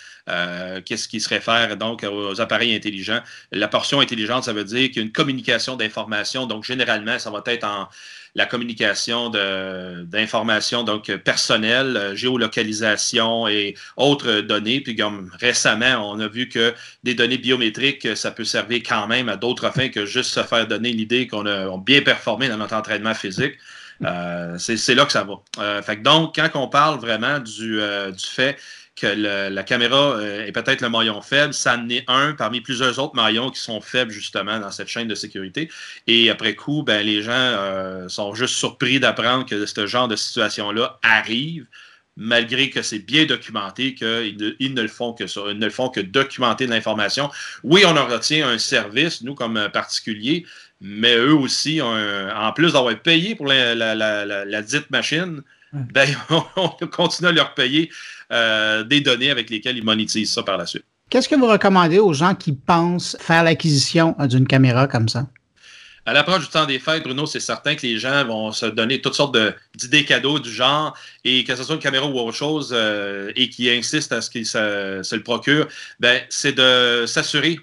qu'est-ce 0.85 1.09
qui 1.09 1.21
se 1.21 1.29
réfère 1.29 1.77
donc 1.77 2.05
aux 2.05 2.41
appareils 2.41 2.75
intelligents? 2.75 3.21
La 3.53 3.69
portion 3.69 4.01
intelligente, 4.01 4.45
ça 4.45 4.53
veut 4.53 4.65
dire 4.65 4.89
qu'il 4.89 4.97
y 4.97 5.01
a 5.01 5.03
une 5.03 5.13
communication 5.13 5.77
d'informations. 5.77 6.47
Donc, 6.47 6.65
généralement, 6.65 7.19
ça 7.19 7.31
va 7.31 7.43
être 7.47 7.65
en, 7.65 7.89
la 8.35 8.47
communication 8.47 9.31
d'informations 9.31 10.85
donc 10.85 11.15
personnelles, 11.17 11.97
euh, 11.97 12.15
géolocalisation 12.15 13.49
et 13.49 13.75
autres 13.97 14.41
données. 14.41 14.81
Puis 14.81 14.97
comme 14.97 15.31
récemment, 15.41 16.11
on 16.11 16.21
a 16.21 16.29
vu 16.29 16.49
que 16.49 16.75
des 17.03 17.15
données 17.15 17.39
biométriques, 17.39 18.17
ça 18.17 18.31
peut 18.31 18.45
servir 18.45 18.83
quand 18.89 19.07
même 19.07 19.29
à 19.29 19.37
d'autres 19.37 19.71
fins 19.73 19.89
que 19.89 20.07
juste 20.07 20.31
se 20.31 20.43
faire 20.43 20.67
donner 20.67 20.93
l'idée 20.93 21.27
qu'on 21.27 21.47
a, 21.47 21.77
bien 21.79 22.03
performé 22.03 22.49
dans 22.49 22.57
notre 22.57 22.75
entraînement 22.75 23.15
physique. 23.15 23.55
Euh, 24.05 24.57
c'est 24.59 24.95
là 24.95 25.05
que 25.05 25.13
ça 25.13 25.25
va. 25.25 25.35
Euh, 25.59 25.83
donc, 25.97 26.37
quand 26.37 26.49
on 26.55 26.69
parle 26.69 27.01
vraiment 27.01 27.41
du 27.41 27.81
fait 28.17 28.57
que 28.99 29.07
la 29.51 29.63
caméra 29.63 30.17
euh, 30.17 30.47
est 30.47 30.53
peut-être 30.53 30.81
le 30.81 30.89
maillon 30.89 31.21
faible. 31.21 31.55
Ça 31.55 31.77
en 31.77 31.89
est 31.89 32.05
un 32.09 32.33
parmi 32.33 32.61
plusieurs 32.61 32.99
autres 32.99 33.15
maillons 33.15 33.51
qui 33.51 33.61
sont 33.61 33.81
faibles 33.81 34.11
justement 34.11 34.59
dans 34.59 34.71
cette 34.71 34.89
chaîne 34.89 35.09
de 35.09 35.15
sécurité. 35.15 35.71
Et 36.07 36.31
après 36.31 36.55
coup, 36.55 36.83
ben, 36.83 37.05
les 37.05 37.23
gens 37.23 37.33
euh, 37.33 38.09
sont 38.09 38.35
juste 38.35 38.55
surpris 38.55 39.01
d'apprendre 39.01 39.47
que 39.47 39.65
ce 39.65 39.87
genre 39.87 40.09
de 40.09 40.17
situation-là 40.17 40.99
arrive 41.03 41.67
malgré 42.21 42.69
que 42.69 42.83
c'est 42.83 42.99
bien 42.99 43.27
documenté 43.27 43.95
qu'ils 43.95 44.37
ne, 44.39 44.51
ils 44.59 44.75
ne 44.75 44.83
le 44.83 44.89
font 44.89 45.13
que 45.13 45.29
ça. 45.29 45.43
Ils 45.51 45.59
ne 45.59 45.65
le 45.65 45.71
font 45.71 45.89
que 45.89 46.01
documenter 46.01 46.67
de 46.67 46.73
l'information. 46.73 47.31
Oui, 47.63 47.85
on 47.87 47.97
en 47.97 48.07
retient 48.07 48.49
un 48.49 48.59
service, 48.59 49.23
nous, 49.23 49.37
comme 49.37 49.69
particuliers, 49.73 50.45
mais 50.81 51.15
eux 51.17 51.35
aussi, 51.35 51.81
en 51.81 52.53
plus 52.53 52.73
d'avoir 52.73 52.99
payé 53.01 53.37
pour 53.37 53.47
la, 53.47 54.63
dite 54.63 54.91
machine, 54.91 55.43
ben, 55.73 56.09
on 56.57 56.69
continue 56.89 57.29
à 57.29 57.33
leur 57.33 57.55
payer 57.55 57.89
euh, 58.33 58.85
des 58.85 59.01
données 59.01 59.31
avec 59.31 59.51
lesquelles 59.51 59.77
ils 59.77 59.85
monétisent 59.85 60.33
ça 60.33 60.43
par 60.43 60.57
la 60.57 60.67
suite. 60.67 60.85
Qu'est-ce 61.11 61.29
que 61.29 61.35
vous 61.35 61.47
recommandez 61.47 61.99
aux 61.99 62.13
gens 62.13 62.35
qui 62.35 62.53
pensent 62.53 63.17
faire 63.21 63.43
l'acquisition 63.43 64.15
d'une 64.27 64.47
caméra 64.47 64.87
comme 64.87 65.09
ça? 65.09 65.27
À 66.09 66.15
l'approche 66.15 66.41
du 66.41 66.49
temps 66.49 66.65
des 66.65 66.79
fêtes, 66.79 67.03
Bruno, 67.03 67.27
c'est 67.27 67.41
certain 67.41 67.75
que 67.75 67.83
les 67.83 67.99
gens 67.99 68.25
vont 68.25 68.51
se 68.51 68.65
donner 68.65 69.03
toutes 69.03 69.15
sortes 69.15 69.37
d'idées 69.75 70.07
cadeaux 70.07 70.39
du 70.39 70.51
genre, 70.51 70.97
et 71.23 71.45
que 71.45 71.55
ce 71.55 71.63
soit 71.63 71.75
une 71.75 71.83
caméra 71.83 72.07
ou 72.07 72.19
autre 72.19 72.35
chose, 72.35 72.71
euh, 72.73 73.31
et 73.37 73.51
qui 73.51 73.71
insistent 73.71 74.13
à 74.13 74.23
ce 74.23 74.31
qu'ils 74.31 74.47
se, 74.47 75.01
se, 75.03 75.15
le 75.15 75.23
procurent, 75.23 75.67
ben, 76.01 76.23
c'est 76.31 76.53
de 76.53 77.05
s'assurer 77.07 77.61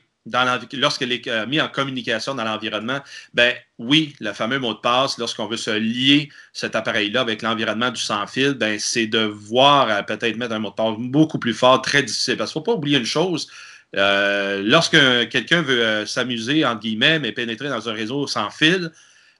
lorsqu'elle 0.73 1.11
est 1.11 1.27
euh, 1.27 1.45
mise 1.45 1.61
en 1.61 1.67
communication 1.67 2.35
dans 2.35 2.43
l'environnement, 2.43 2.99
ben 3.33 3.53
oui, 3.77 4.15
le 4.19 4.33
fameux 4.33 4.59
mot 4.59 4.73
de 4.73 4.79
passe, 4.79 5.17
lorsqu'on 5.17 5.47
veut 5.47 5.57
se 5.57 5.71
lier 5.71 6.29
cet 6.53 6.75
appareil-là 6.75 7.21
avec 7.21 7.41
l'environnement 7.41 7.91
du 7.91 8.01
sans-fil, 8.01 8.53
ben 8.53 8.79
c'est 8.79 9.07
de 9.07 9.19
voir 9.19 10.05
peut-être 10.05 10.37
mettre 10.37 10.53
un 10.53 10.59
mot 10.59 10.69
de 10.69 10.75
passe 10.75 10.95
beaucoup 10.97 11.39
plus 11.39 11.53
fort, 11.53 11.81
très 11.81 12.03
difficile. 12.03 12.37
Parce 12.37 12.51
qu'il 12.51 12.59
ne 12.61 12.65
faut 12.65 12.71
pas 12.71 12.77
oublier 12.77 12.97
une 12.97 13.05
chose. 13.05 13.47
Euh, 13.95 14.61
lorsque 14.63 14.97
quelqu'un 15.29 15.61
veut 15.61 15.81
euh, 15.81 16.05
s'amuser, 16.05 16.65
entre 16.65 16.81
guillemets, 16.81 17.19
mais 17.19 17.31
pénétrer 17.31 17.69
dans 17.69 17.87
un 17.87 17.93
réseau 17.93 18.27
sans 18.27 18.49
fil, 18.49 18.91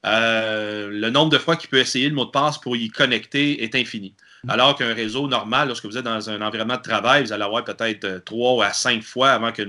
le 0.04 1.10
nombre 1.10 1.32
de 1.32 1.40
fois 1.40 1.56
qu'il 1.56 1.70
peut 1.70 1.80
essayer 1.80 2.08
le 2.10 2.16
mot 2.16 2.26
de 2.26 2.30
passe 2.30 2.60
pour 2.60 2.76
y 2.76 2.90
connecter 2.90 3.64
est 3.64 3.74
infini. 3.74 4.14
Mm. 4.46 4.50
Alors 4.50 4.76
qu'un 4.76 4.94
réseau 4.94 5.28
normal, 5.28 5.68
lorsque 5.68 5.86
vous 5.86 5.98
êtes 5.98 6.04
dans 6.04 6.30
un 6.30 6.42
environnement 6.42 6.78
de 6.78 6.82
travail, 6.82 7.24
vous 7.24 7.34
allez 7.34 7.44
avoir 7.44 7.64
peut-être 7.64 8.04
euh, 8.06 8.20
trois 8.20 8.66
à 8.66 8.74
cinq 8.74 9.02
fois 9.02 9.32
avant 9.32 9.52
que 9.52 9.64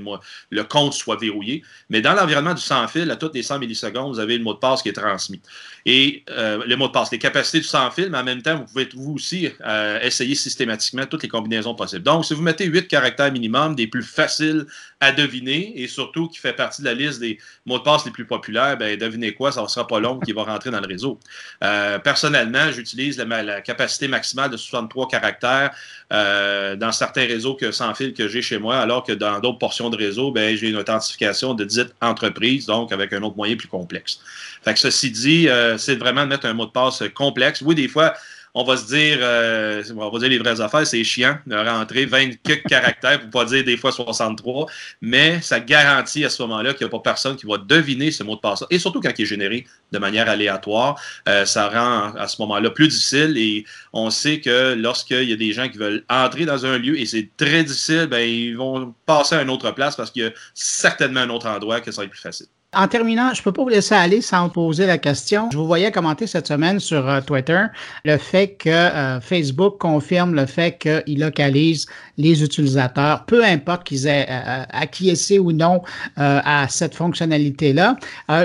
le, 0.50 0.64
compte 0.64 0.92
soit 0.92 1.16
verrouillé. 1.16 1.62
Mais 1.88 2.00
dans 2.00 2.12
l'environnement 2.12 2.54
du 2.54 2.60
sans-fil, 2.60 3.10
à 3.10 3.16
toutes 3.16 3.34
les 3.34 3.42
100 3.42 3.58
millisecondes, 3.58 4.12
vous 4.12 4.20
avez 4.20 4.36
le 4.36 4.44
mot 4.44 4.52
de 4.52 4.58
passe 4.58 4.82
qui 4.82 4.90
est 4.90 4.92
transmis. 4.92 5.40
Et 5.86 6.24
euh, 6.30 6.62
le 6.66 6.76
mot 6.76 6.88
de 6.88 6.92
passe, 6.92 7.10
les 7.10 7.18
capacités 7.18 7.58
du 7.58 7.64
sans-fil, 7.64 8.10
mais 8.10 8.18
en 8.18 8.24
même 8.24 8.42
temps, 8.42 8.56
vous 8.56 8.64
pouvez 8.64 8.88
vous 8.94 9.14
aussi 9.14 9.48
euh, 9.64 10.00
essayer 10.00 10.34
systématiquement 10.34 11.06
toutes 11.06 11.22
les 11.22 11.28
combinaisons 11.28 11.74
possibles. 11.74 12.02
Donc, 12.02 12.24
si 12.24 12.34
vous 12.34 12.42
mettez 12.42 12.66
huit 12.66 12.88
caractères 12.88 13.32
minimum, 13.32 13.74
des 13.74 13.86
plus 13.86 14.02
faciles 14.02 14.66
à 15.00 15.12
deviner 15.12 15.80
et 15.80 15.88
surtout 15.88 16.28
qui 16.28 16.38
fait 16.38 16.54
partie 16.54 16.82
de 16.82 16.86
la 16.86 16.94
liste 16.94 17.20
des 17.20 17.38
mots 17.66 17.78
de 17.78 17.84
passe 17.84 18.04
les 18.04 18.10
plus 18.10 18.26
populaires, 18.26 18.76
ben, 18.76 18.98
devinez 18.98 19.32
quoi, 19.32 19.52
ça 19.52 19.62
ne 19.62 19.68
sera 19.68 19.86
pas 19.86 20.00
long 20.00 20.18
qui 20.18 20.32
va 20.32 20.42
rentrer 20.42 20.70
dans 20.70 20.80
le 20.80 20.86
réseau. 20.86 21.18
personnellement, 21.60 22.72
j'utilise 22.72 23.18
la, 23.18 23.42
la, 23.42 23.60
capacité 23.60 24.08
maximale 24.08 24.50
de 24.50 24.56
63 24.66 25.08
caractères 25.08 25.70
euh, 26.12 26.76
dans 26.76 26.92
certains 26.92 27.26
réseaux 27.26 27.54
que, 27.54 27.70
sans 27.72 27.94
fil 27.94 28.14
que 28.14 28.28
j'ai 28.28 28.42
chez 28.42 28.58
moi, 28.58 28.76
alors 28.76 29.02
que 29.04 29.12
dans 29.12 29.40
d'autres 29.40 29.58
portions 29.58 29.90
de 29.90 29.96
réseau, 29.96 30.30
ben, 30.30 30.56
j'ai 30.56 30.68
une 30.68 30.76
authentification 30.76 31.54
de 31.54 31.64
dite 31.64 31.94
entreprise, 32.00 32.66
donc 32.66 32.92
avec 32.92 33.12
un 33.12 33.22
autre 33.22 33.36
moyen 33.36 33.56
plus 33.56 33.68
complexe. 33.68 34.20
Fait 34.62 34.74
que 34.74 34.78
ceci 34.78 35.10
dit, 35.10 35.48
euh, 35.48 35.78
c'est 35.78 35.96
vraiment 35.96 36.22
de 36.22 36.28
mettre 36.28 36.46
un 36.46 36.54
mot 36.54 36.66
de 36.66 36.70
passe 36.70 37.02
complexe. 37.14 37.62
Oui, 37.62 37.74
des 37.74 37.88
fois, 37.88 38.14
on 38.58 38.64
va 38.64 38.78
se 38.78 38.86
dire, 38.86 39.18
euh, 39.20 39.82
on 39.94 40.08
va 40.08 40.18
dire 40.18 40.30
les 40.30 40.38
vraies 40.38 40.62
affaires, 40.62 40.86
c'est 40.86 41.04
chiant 41.04 41.36
de 41.46 41.54
rentrer 41.54 42.06
20 42.06 42.42
caractères, 42.66 43.20
pour 43.20 43.28
pas 43.28 43.44
dire 43.44 43.62
des 43.62 43.76
fois 43.76 43.92
63, 43.92 44.66
mais 45.02 45.42
ça 45.42 45.60
garantit 45.60 46.24
à 46.24 46.30
ce 46.30 46.40
moment-là 46.42 46.72
qu'il 46.72 46.86
n'y 46.86 46.90
a 46.90 46.90
pas 46.90 47.00
personne 47.00 47.36
qui 47.36 47.44
va 47.44 47.58
deviner 47.58 48.10
ce 48.10 48.22
mot 48.22 48.34
de 48.34 48.40
passe. 48.40 48.64
Et 48.70 48.78
surtout 48.78 49.02
quand 49.02 49.12
il 49.18 49.22
est 49.22 49.26
généré 49.26 49.66
de 49.92 49.98
manière 49.98 50.30
aléatoire, 50.30 50.98
euh, 51.28 51.44
ça 51.44 51.68
rend 51.68 52.16
à 52.16 52.26
ce 52.28 52.40
moment-là 52.40 52.70
plus 52.70 52.88
difficile 52.88 53.36
et 53.36 53.66
on 53.92 54.08
sait 54.08 54.40
que 54.40 54.72
lorsqu'il 54.72 55.28
y 55.28 55.34
a 55.34 55.36
des 55.36 55.52
gens 55.52 55.68
qui 55.68 55.76
veulent 55.76 56.02
entrer 56.08 56.46
dans 56.46 56.64
un 56.64 56.78
lieu 56.78 56.98
et 56.98 57.04
c'est 57.04 57.28
très 57.36 57.62
difficile, 57.62 58.06
ben, 58.10 58.26
ils 58.26 58.56
vont 58.56 58.94
passer 59.04 59.34
à 59.34 59.42
une 59.42 59.50
autre 59.50 59.70
place 59.72 59.96
parce 59.96 60.10
qu'il 60.10 60.22
y 60.22 60.26
a 60.26 60.30
certainement 60.54 61.20
un 61.20 61.28
autre 61.28 61.46
endroit 61.46 61.82
que 61.82 61.92
ça 61.92 62.00
va 62.00 62.04
être 62.06 62.10
plus 62.10 62.20
facile. 62.20 62.46
En 62.74 62.88
terminant, 62.88 63.32
je 63.32 63.42
peux 63.42 63.52
pas 63.52 63.62
vous 63.62 63.68
laisser 63.68 63.94
aller 63.94 64.20
sans 64.20 64.50
poser 64.50 64.86
la 64.86 64.98
question. 64.98 65.48
Je 65.50 65.56
vous 65.56 65.66
voyais 65.66 65.90
commenter 65.92 66.26
cette 66.26 66.46
semaine 66.46 66.78
sur 66.80 67.08
euh, 67.08 67.20
Twitter 67.20 67.64
le 68.04 68.18
fait 68.18 68.54
que 68.54 68.68
euh, 68.68 69.20
Facebook 69.20 69.78
confirme 69.78 70.34
le 70.34 70.46
fait 70.46 70.76
qu'il 70.78 71.20
localise 71.20 71.86
les 72.18 72.42
utilisateurs, 72.42 73.24
peu 73.24 73.44
importe 73.44 73.84
qu'ils 73.84 74.06
aient 74.06 74.26
euh, 74.28 74.64
acquiescé 74.70 75.38
ou 75.38 75.52
non 75.52 75.82
à 76.16 76.66
cette 76.68 76.94
fonctionnalité-là. 76.94 77.96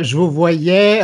je 0.01 0.15
vous 0.15 0.29
voyais 0.29 1.01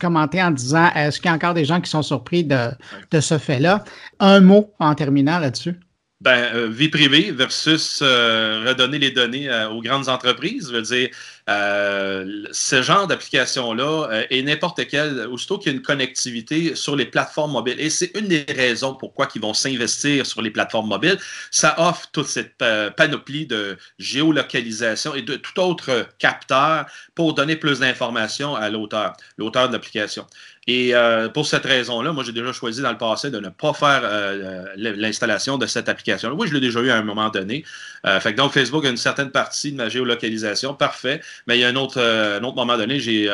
commenter 0.00 0.42
en 0.42 0.50
disant 0.50 0.90
est-ce 0.94 1.20
qu'il 1.20 1.28
y 1.28 1.32
a 1.32 1.34
encore 1.34 1.54
des 1.54 1.64
gens 1.64 1.80
qui 1.80 1.90
sont 1.90 2.02
surpris 2.02 2.44
de 2.44 3.20
ce 3.20 3.38
fait-là? 3.38 3.84
Un 4.20 4.40
mot 4.40 4.72
en 4.78 4.94
terminant 4.94 5.38
là-dessus. 5.38 5.78
Ben, 6.20 6.52
euh, 6.52 6.66
vie 6.68 6.88
privée 6.88 7.30
versus 7.30 8.00
euh, 8.02 8.64
redonner 8.66 8.98
les 8.98 9.12
données 9.12 9.48
euh, 9.48 9.68
aux 9.68 9.80
grandes 9.80 10.08
entreprises. 10.08 10.66
Je 10.68 10.74
veux 10.74 10.82
dire, 10.82 11.10
ce 11.46 12.82
genre 12.82 13.06
d'application-là 13.06 14.24
et 14.28 14.42
n'importe 14.42 14.84
quelle, 14.88 15.28
aussitôt 15.28 15.58
qu'il 15.58 15.70
y 15.70 15.74
a 15.74 15.78
une 15.78 15.82
connectivité 15.82 16.74
sur 16.74 16.96
les 16.96 17.06
plateformes 17.06 17.52
mobiles, 17.52 17.80
et 17.80 17.88
c'est 17.88 18.10
une 18.18 18.26
des 18.28 18.44
raisons 18.48 18.94
pourquoi 18.94 19.28
ils 19.34 19.40
vont 19.40 19.54
s'investir 19.54 20.26
sur 20.26 20.42
les 20.42 20.50
plateformes 20.50 20.88
mobiles, 20.88 21.18
ça 21.50 21.74
offre 21.78 22.10
toute 22.12 22.26
cette 22.26 22.58
panoplie 22.96 23.46
de 23.46 23.78
géolocalisation 23.98 25.14
et 25.14 25.22
de 25.22 25.36
tout 25.36 25.58
autre 25.58 26.06
capteur 26.18 26.84
pour 27.14 27.32
donner 27.32 27.56
plus 27.56 27.78
d'informations 27.78 28.54
à 28.54 28.68
l'auteur, 28.68 29.14
l'auteur 29.38 29.68
de 29.68 29.72
l'application. 29.72 30.26
Et 30.70 30.94
euh, 30.94 31.30
pour 31.30 31.46
cette 31.46 31.64
raison-là, 31.64 32.12
moi, 32.12 32.22
j'ai 32.24 32.32
déjà 32.32 32.52
choisi 32.52 32.82
dans 32.82 32.90
le 32.90 32.98
passé 32.98 33.30
de 33.30 33.40
ne 33.40 33.48
pas 33.48 33.72
faire 33.72 34.02
euh, 34.04 34.66
l'installation 34.76 35.56
de 35.56 35.64
cette 35.64 35.88
application. 35.88 36.30
Oui, 36.34 36.46
je 36.46 36.52
l'ai 36.52 36.60
déjà 36.60 36.80
eu 36.80 36.90
à 36.90 36.96
un 36.96 37.02
moment 37.02 37.30
donné. 37.30 37.64
Euh, 38.06 38.20
fait 38.20 38.32
que 38.32 38.36
donc, 38.36 38.52
Facebook 38.52 38.84
a 38.84 38.90
une 38.90 38.96
certaine 38.96 39.30
partie 39.30 39.72
de 39.72 39.76
ma 39.76 39.88
géolocalisation, 39.88 40.74
parfait. 40.74 41.20
Mais 41.46 41.58
il 41.58 41.60
y 41.60 41.64
a 41.64 41.68
un 41.68 41.76
autre, 41.76 42.00
un 42.00 42.42
autre 42.44 42.56
moment 42.56 42.76
donné, 42.76 43.00
j'ai, 43.00 43.28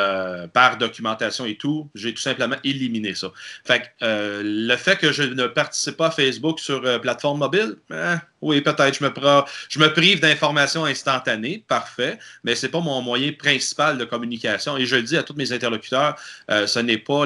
par 0.53 0.79
documentation 0.79 1.45
et 1.45 1.57
tout, 1.57 1.91
j'ai 1.95 2.13
tout 2.15 2.21
simplement 2.21 2.57
éliminé 2.65 3.15
ça. 3.15 3.29
Fait 3.65 3.93
le 4.01 4.77
fait 4.77 4.99
que 4.99 5.13
je 5.13 5.23
ne 5.23 5.47
participe 5.47 5.97
pas 5.97 6.09
à 6.09 6.11
Facebook 6.11 6.61
sur 6.61 7.01
plateforme 7.01 7.39
mobile, 7.39 7.77
hein, 7.91 8.21
oui, 8.41 8.61
peut-être, 8.61 8.99
je 8.99 9.05
me, 9.05 9.11
je 9.71 9.79
me 9.79 9.89
prive 9.93 10.21
d'informations 10.21 10.85
instantanées, 10.85 11.65
parfait, 11.67 12.19
mais 12.43 12.55
ce 12.55 12.67
n'est 12.67 12.73
pas 12.73 12.81
mon 12.81 13.01
moyen 13.01 13.33
principal 13.33 13.97
de 13.97 14.05
communication. 14.05 14.77
Et 14.77 14.85
je 14.85 14.97
le 14.97 15.03
dis 15.03 15.17
à 15.17 15.23
tous 15.23 15.35
mes 15.35 15.53
interlocuteurs, 15.53 16.17
ce 16.49 16.79
n'est 16.79 16.99
pas 16.99 17.25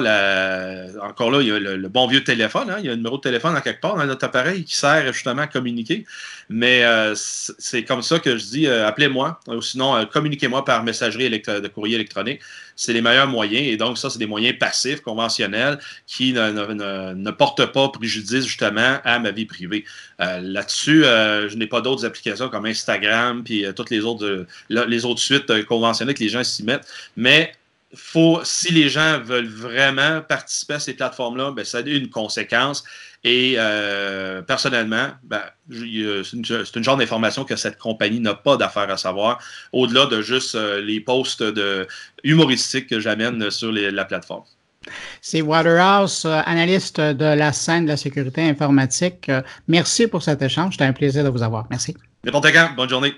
encore 1.01 1.31
là, 1.31 1.41
il 1.41 1.47
y 1.47 1.51
a 1.51 1.59
le, 1.59 1.89
bon 1.89 2.07
vieux 2.07 2.23
téléphone. 2.23 2.69
Hein. 2.69 2.77
il 2.79 2.85
y 2.85 2.89
a 2.89 2.93
un 2.93 2.95
numéro 2.95 3.17
de 3.17 3.21
téléphone 3.21 3.55
en 3.55 3.61
quelque 3.61 3.81
part 3.81 3.95
dans 3.95 4.05
notre 4.05 4.25
appareil 4.25 4.63
qui 4.63 4.75
sert 4.75 5.11
justement 5.13 5.43
à 5.43 5.47
communiquer. 5.47 6.05
Mais 6.49 6.83
euh, 6.83 7.15
c'est 7.29 7.83
comme 7.83 8.01
ça 8.01 8.19
que 8.19 8.37
je 8.37 8.45
dis 8.45 8.67
euh, 8.67 8.87
appelez-moi 8.87 9.39
ou 9.47 9.61
sinon 9.61 9.95
euh, 9.95 10.05
communiquez-moi 10.05 10.65
par 10.65 10.83
messagerie 10.83 11.29
de 11.29 11.67
courrier 11.67 11.95
électronique. 11.95 12.41
C'est 12.75 12.93
les 12.93 13.01
meilleurs 13.01 13.27
moyens. 13.27 13.67
Et 13.67 13.77
donc, 13.77 13.97
ça, 13.97 14.09
c'est 14.09 14.19
des 14.19 14.25
moyens 14.25 14.57
passifs, 14.57 15.01
conventionnels, 15.01 15.79
qui 16.07 16.31
ne, 16.33 17.31
portent 17.31 17.65
pas 17.65 17.89
préjudice 17.89 18.45
justement 18.45 18.99
à 19.03 19.19
ma 19.19 19.31
vie 19.31 19.45
privée. 19.45 19.83
Là-dessus, 20.17 21.03
je 21.03 21.55
n'ai 21.57 21.67
pas 21.67 21.81
d'autres 21.81 22.05
applications 22.05 22.47
comme 22.47 22.65
Instagram 22.65 23.43
puis 23.43 23.65
toutes 23.75 23.89
les 23.89 24.05
autres, 24.05 24.45
les 24.69 25.05
autres 25.05 25.19
suites 25.19 25.65
conventionnelles 25.65 26.15
que 26.15 26.23
les 26.23 26.29
gens 26.29 26.43
s'y 26.43 26.63
mettent. 26.63 26.87
Mais 27.17 27.51
faut, 27.95 28.41
si 28.43 28.71
les 28.71 28.89
gens 28.89 29.19
veulent 29.19 29.47
vraiment 29.47 30.21
participer 30.21 30.75
à 30.75 30.79
ces 30.79 30.93
plateformes-là, 30.93 31.51
ben, 31.51 31.65
ça 31.65 31.79
a 31.79 31.81
une 31.81 32.09
conséquence. 32.09 32.83
Et 33.23 33.55
euh, 33.57 34.41
personnellement, 34.41 35.07
ben, 35.23 35.41
c'est 35.69 36.75
une, 36.75 36.83
genre 36.83 36.97
d'information 36.97 37.43
que 37.43 37.55
cette 37.55 37.77
compagnie 37.77 38.19
n'a 38.19 38.33
pas 38.33 38.55
d'affaire 38.55 38.89
à 38.89 38.97
savoir, 38.97 39.39
au-delà 39.73 40.05
de 40.05 40.21
juste 40.21 40.55
euh, 40.55 40.81
les 40.81 41.01
posts 41.01 41.43
de, 41.43 41.87
humoristiques 42.23 42.87
que 42.87 42.99
j'amène 42.99 43.49
sur 43.51 43.71
la 43.71 44.05
plateforme. 44.05 44.43
C'est 45.21 45.41
Waterhouse, 45.41 46.23
euh, 46.25 46.41
analyste 46.45 47.01
de 47.01 47.25
la 47.25 47.51
scène 47.51 47.85
de 47.85 47.89
la 47.89 47.97
sécurité 47.97 48.41
informatique. 48.41 49.29
merci 49.67 50.07
pour 50.07 50.23
cet 50.23 50.41
échange. 50.41 50.73
C'était 50.73 50.85
un 50.85 50.93
plaisir 50.93 51.23
de 51.23 51.29
vous 51.29 51.43
avoir. 51.43 51.67
Merci. 51.69 51.95
N'importe 52.23 52.51
quand. 52.53 52.69
Bonne 52.77 52.89
journée. 52.89 53.15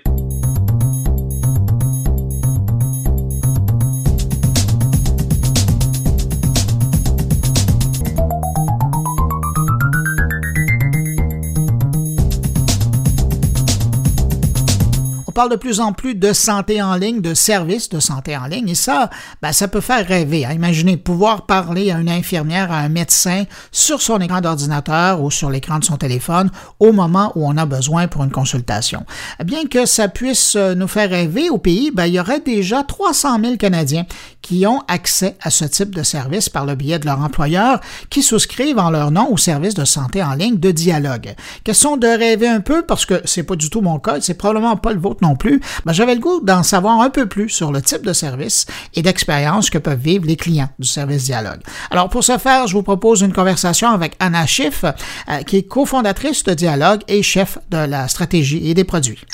On 15.32 15.34
parle 15.34 15.50
de 15.50 15.56
plus 15.56 15.80
en 15.80 15.94
plus 15.94 16.14
de 16.14 16.34
santé 16.34 16.82
en 16.82 16.94
ligne, 16.94 17.22
de 17.22 17.32
services 17.32 17.88
de 17.88 18.00
santé 18.00 18.36
en 18.36 18.44
ligne, 18.44 18.68
et 18.68 18.74
ça, 18.74 19.08
ben, 19.40 19.50
ça 19.52 19.66
peut 19.66 19.80
faire 19.80 20.06
rêver. 20.06 20.44
Hein. 20.44 20.52
Imaginez 20.52 20.98
pouvoir 20.98 21.46
parler 21.46 21.90
à 21.90 22.00
une 22.00 22.10
infirmière, 22.10 22.70
à 22.70 22.80
un 22.80 22.90
médecin 22.90 23.44
sur 23.70 24.02
son 24.02 24.20
écran 24.20 24.42
d'ordinateur 24.42 25.22
ou 25.22 25.30
sur 25.30 25.48
l'écran 25.48 25.78
de 25.78 25.84
son 25.84 25.96
téléphone 25.96 26.50
au 26.80 26.92
moment 26.92 27.32
où 27.34 27.48
on 27.48 27.56
a 27.56 27.64
besoin 27.64 28.08
pour 28.08 28.24
une 28.24 28.30
consultation. 28.30 29.06
Bien 29.42 29.64
que 29.64 29.86
ça 29.86 30.08
puisse 30.08 30.54
euh, 30.54 30.74
nous 30.74 30.86
faire 30.86 31.08
rêver 31.08 31.48
au 31.48 31.56
pays, 31.56 31.90
ben, 31.90 32.04
il 32.04 32.12
y 32.12 32.20
aurait 32.20 32.40
déjà 32.40 32.82
300 32.82 33.40
000 33.42 33.56
Canadiens 33.56 34.04
qui 34.42 34.66
ont 34.66 34.82
accès 34.86 35.36
à 35.40 35.48
ce 35.48 35.64
type 35.64 35.94
de 35.94 36.02
service 36.02 36.50
par 36.50 36.66
le 36.66 36.74
biais 36.74 36.98
de 36.98 37.06
leur 37.06 37.20
employeur, 37.20 37.80
qui 38.10 38.22
souscrivent 38.22 38.78
en 38.78 38.90
leur 38.90 39.10
nom 39.10 39.32
au 39.32 39.38
service 39.38 39.72
de 39.72 39.86
santé 39.86 40.22
en 40.22 40.34
ligne 40.34 40.58
de 40.58 40.72
dialogue. 40.72 41.34
Question 41.64 41.96
de 41.96 42.06
rêver 42.06 42.48
un 42.48 42.60
peu 42.60 42.82
parce 42.82 43.06
que 43.06 43.22
c'est 43.24 43.44
pas 43.44 43.56
du 43.56 43.70
tout 43.70 43.80
mon 43.80 43.98
cas, 43.98 44.20
c'est 44.20 44.34
probablement 44.34 44.76
pas 44.76 44.92
le 44.92 45.00
vôtre 45.00 45.21
non 45.22 45.36
plus, 45.36 45.60
ben, 45.86 45.92
j'avais 45.92 46.14
le 46.14 46.20
goût 46.20 46.40
d'en 46.40 46.62
savoir 46.62 47.00
un 47.00 47.10
peu 47.10 47.26
plus 47.26 47.48
sur 47.48 47.72
le 47.72 47.80
type 47.80 48.04
de 48.04 48.12
service 48.12 48.66
et 48.94 49.02
d'expérience 49.02 49.70
que 49.70 49.78
peuvent 49.78 49.98
vivre 49.98 50.26
les 50.26 50.36
clients 50.36 50.68
du 50.78 50.86
service 50.86 51.24
Dialogue. 51.24 51.60
Alors 51.90 52.08
pour 52.08 52.24
ce 52.24 52.36
faire, 52.36 52.66
je 52.66 52.74
vous 52.74 52.82
propose 52.82 53.22
une 53.22 53.32
conversation 53.32 53.88
avec 53.88 54.14
Anna 54.18 54.44
Schiff, 54.46 54.84
euh, 54.84 55.42
qui 55.46 55.56
est 55.58 55.62
cofondatrice 55.62 56.44
de 56.44 56.54
Dialogue 56.54 57.02
et 57.08 57.22
chef 57.22 57.58
de 57.70 57.78
la 57.78 58.08
stratégie 58.08 58.68
et 58.68 58.74
des 58.74 58.84
produits. 58.84 59.24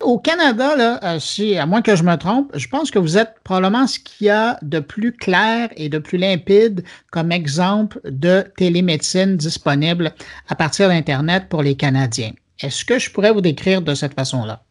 Au 0.00 0.18
Canada, 0.18 0.76
là, 0.76 0.98
euh, 1.04 1.58
à 1.58 1.66
moins 1.66 1.82
que 1.82 1.94
je 1.94 2.02
me 2.02 2.16
trompe, 2.16 2.50
je 2.54 2.68
pense 2.68 2.90
que 2.90 2.98
vous 2.98 3.18
êtes 3.18 3.34
probablement 3.44 3.86
ce 3.86 3.98
qu'il 3.98 4.28
y 4.28 4.30
a 4.30 4.58
de 4.62 4.80
plus 4.80 5.12
clair 5.12 5.68
et 5.76 5.88
de 5.88 5.98
plus 5.98 6.16
limpide 6.16 6.84
comme 7.10 7.32
exemple 7.32 8.00
de 8.04 8.44
télémédecine 8.56 9.36
disponible 9.36 10.12
à 10.48 10.54
partir 10.54 10.88
d'Internet 10.88 11.48
pour 11.48 11.62
les 11.62 11.76
Canadiens. 11.76 12.32
Est-ce 12.62 12.84
que 12.84 12.98
je 12.98 13.10
pourrais 13.10 13.32
vous 13.32 13.40
décrire 13.40 13.82
de 13.82 13.94
cette 13.94 14.14
façon-là? 14.14 14.62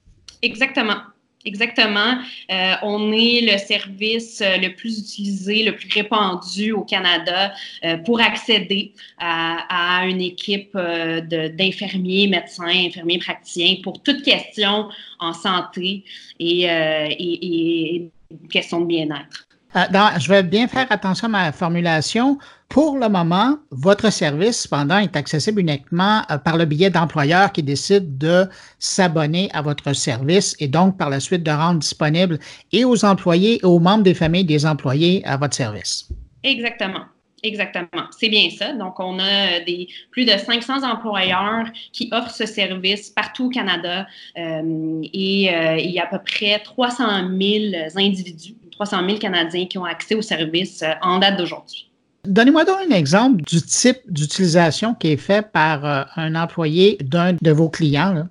Exactement. 0.41 0.97
Exactement. 1.45 2.15
Euh, 2.51 2.73
on 2.83 3.13
est 3.13 3.41
le 3.49 3.57
service 3.57 4.41
euh, 4.41 4.57
le 4.57 4.75
plus 4.75 4.99
utilisé, 4.99 5.63
le 5.63 5.73
plus 5.73 5.89
répandu 5.93 6.73
au 6.73 6.83
Canada 6.83 7.53
euh, 7.85 7.97
pour 7.97 8.19
accéder 8.19 8.93
à, 9.17 10.03
une 10.05 10.21
équipe 10.21 10.75
d'infirmiers, 10.75 12.27
médecins, 12.27 12.67
infirmiers 12.67 13.19
praticiens 13.19 13.75
pour 13.83 14.01
toute 14.03 14.21
question 14.23 14.89
en 15.19 15.33
santé 15.33 16.03
et, 16.39 16.63
et, 16.63 17.95
et 17.95 18.11
question 18.49 18.81
de 18.81 18.85
bien-être. 18.85 19.47
je 19.73 20.29
vais 20.29 20.43
bien 20.43 20.67
faire 20.67 20.87
attention 20.89 21.27
à 21.27 21.31
ma 21.31 21.51
formulation. 21.51 22.37
Pour 22.69 22.99
le 22.99 23.09
moment, 23.09 23.57
votre 23.71 24.11
service, 24.11 24.61
cependant, 24.61 24.99
est 24.99 25.15
accessible 25.15 25.59
uniquement 25.59 26.21
euh, 26.29 26.37
par 26.37 26.55
le 26.55 26.65
biais 26.65 26.91
d'employeurs 26.91 27.51
qui 27.51 27.63
décident 27.63 28.05
de 28.07 28.47
s'abonner 28.77 29.49
à 29.53 29.63
votre 29.63 29.91
service 29.93 30.55
et 30.59 30.67
donc 30.67 30.95
par 30.95 31.09
la 31.09 31.19
suite 31.19 31.41
de 31.41 31.49
rendre 31.49 31.79
disponible 31.79 32.37
et 32.71 32.85
aux 32.85 33.03
employés 33.03 33.59
et 33.63 33.65
aux 33.65 33.79
membres 33.79 34.03
des 34.03 34.13
familles 34.13 34.45
des 34.45 34.67
employés 34.67 35.25
à 35.25 35.35
votre 35.35 35.55
service. 35.55 36.09
Exactement. 36.43 37.05
Exactement, 37.41 38.03
c'est 38.11 38.27
bien 38.27 38.49
ça. 38.49 38.73
Donc, 38.73 38.99
on 38.99 39.17
a 39.17 39.61
des 39.61 39.87
plus 40.11 40.25
de 40.25 40.31
500 40.31 40.83
employeurs 40.83 41.67
qui 41.93 42.09
offrent 42.11 42.35
ce 42.35 42.45
service 42.45 43.09
partout 43.11 43.45
au 43.45 43.49
Canada 43.49 44.05
euh, 44.37 45.01
et 45.13 45.49
euh, 45.49 45.77
il 45.77 45.89
y 45.89 45.99
a 45.99 46.03
à 46.03 46.07
peu 46.07 46.19
près 46.19 46.59
300 46.59 47.29
000 47.29 47.89
individus, 47.95 48.55
300 48.71 49.05
000 49.07 49.19
Canadiens 49.19 49.65
qui 49.67 49.77
ont 49.77 49.85
accès 49.85 50.15
au 50.15 50.21
service 50.21 50.83
en 51.01 51.19
date 51.19 51.37
d'aujourd'hui. 51.37 51.88
Donnez-moi 52.25 52.65
donc 52.65 52.77
un 52.89 52.93
exemple 52.93 53.41
du 53.43 53.61
type 53.61 53.99
d'utilisation 54.07 54.93
qui 54.93 55.13
est 55.13 55.17
fait 55.17 55.51
par 55.51 55.85
euh, 55.85 56.03
un 56.15 56.35
employé 56.35 56.97
d'un 57.01 57.33
de 57.33 57.51
vos 57.51 57.69
clients. 57.69 58.27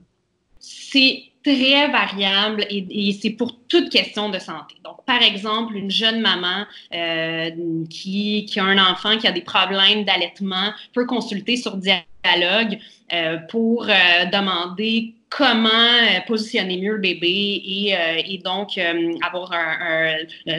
C'est 0.60 1.22
très 1.42 1.88
variable 1.90 2.66
et, 2.68 3.16
c'est 3.20 3.30
pour 3.30 3.56
toute 3.68 3.88
question 3.88 4.28
de 4.28 4.38
santé. 4.38 4.74
Donc, 4.84 5.04
par 5.06 5.22
exemple, 5.22 5.74
une 5.76 5.90
jeune 5.90 6.20
maman 6.20 6.66
euh, 6.94 7.50
qui, 7.88 8.46
a 8.56 8.64
un 8.64 8.78
enfant 8.78 9.16
qui 9.16 9.26
a 9.26 9.32
des 9.32 9.40
problèmes 9.40 10.04
d'allaitement 10.04 10.72
peut 10.92 11.06
consulter 11.06 11.56
sur 11.56 11.78
Dialogue 11.78 12.78
euh, 13.12 13.38
pour 13.48 13.86
demander 13.86 15.14
comment 15.30 15.68
euh, 15.68 16.20
positionner 16.26 16.78
mieux 16.78 16.94
le 16.94 17.00
bébé 17.00 17.62
et, 17.64 17.96
euh, 17.96 18.38
donc 18.44 18.78
euh, 18.78 19.14
avoir 19.22 19.52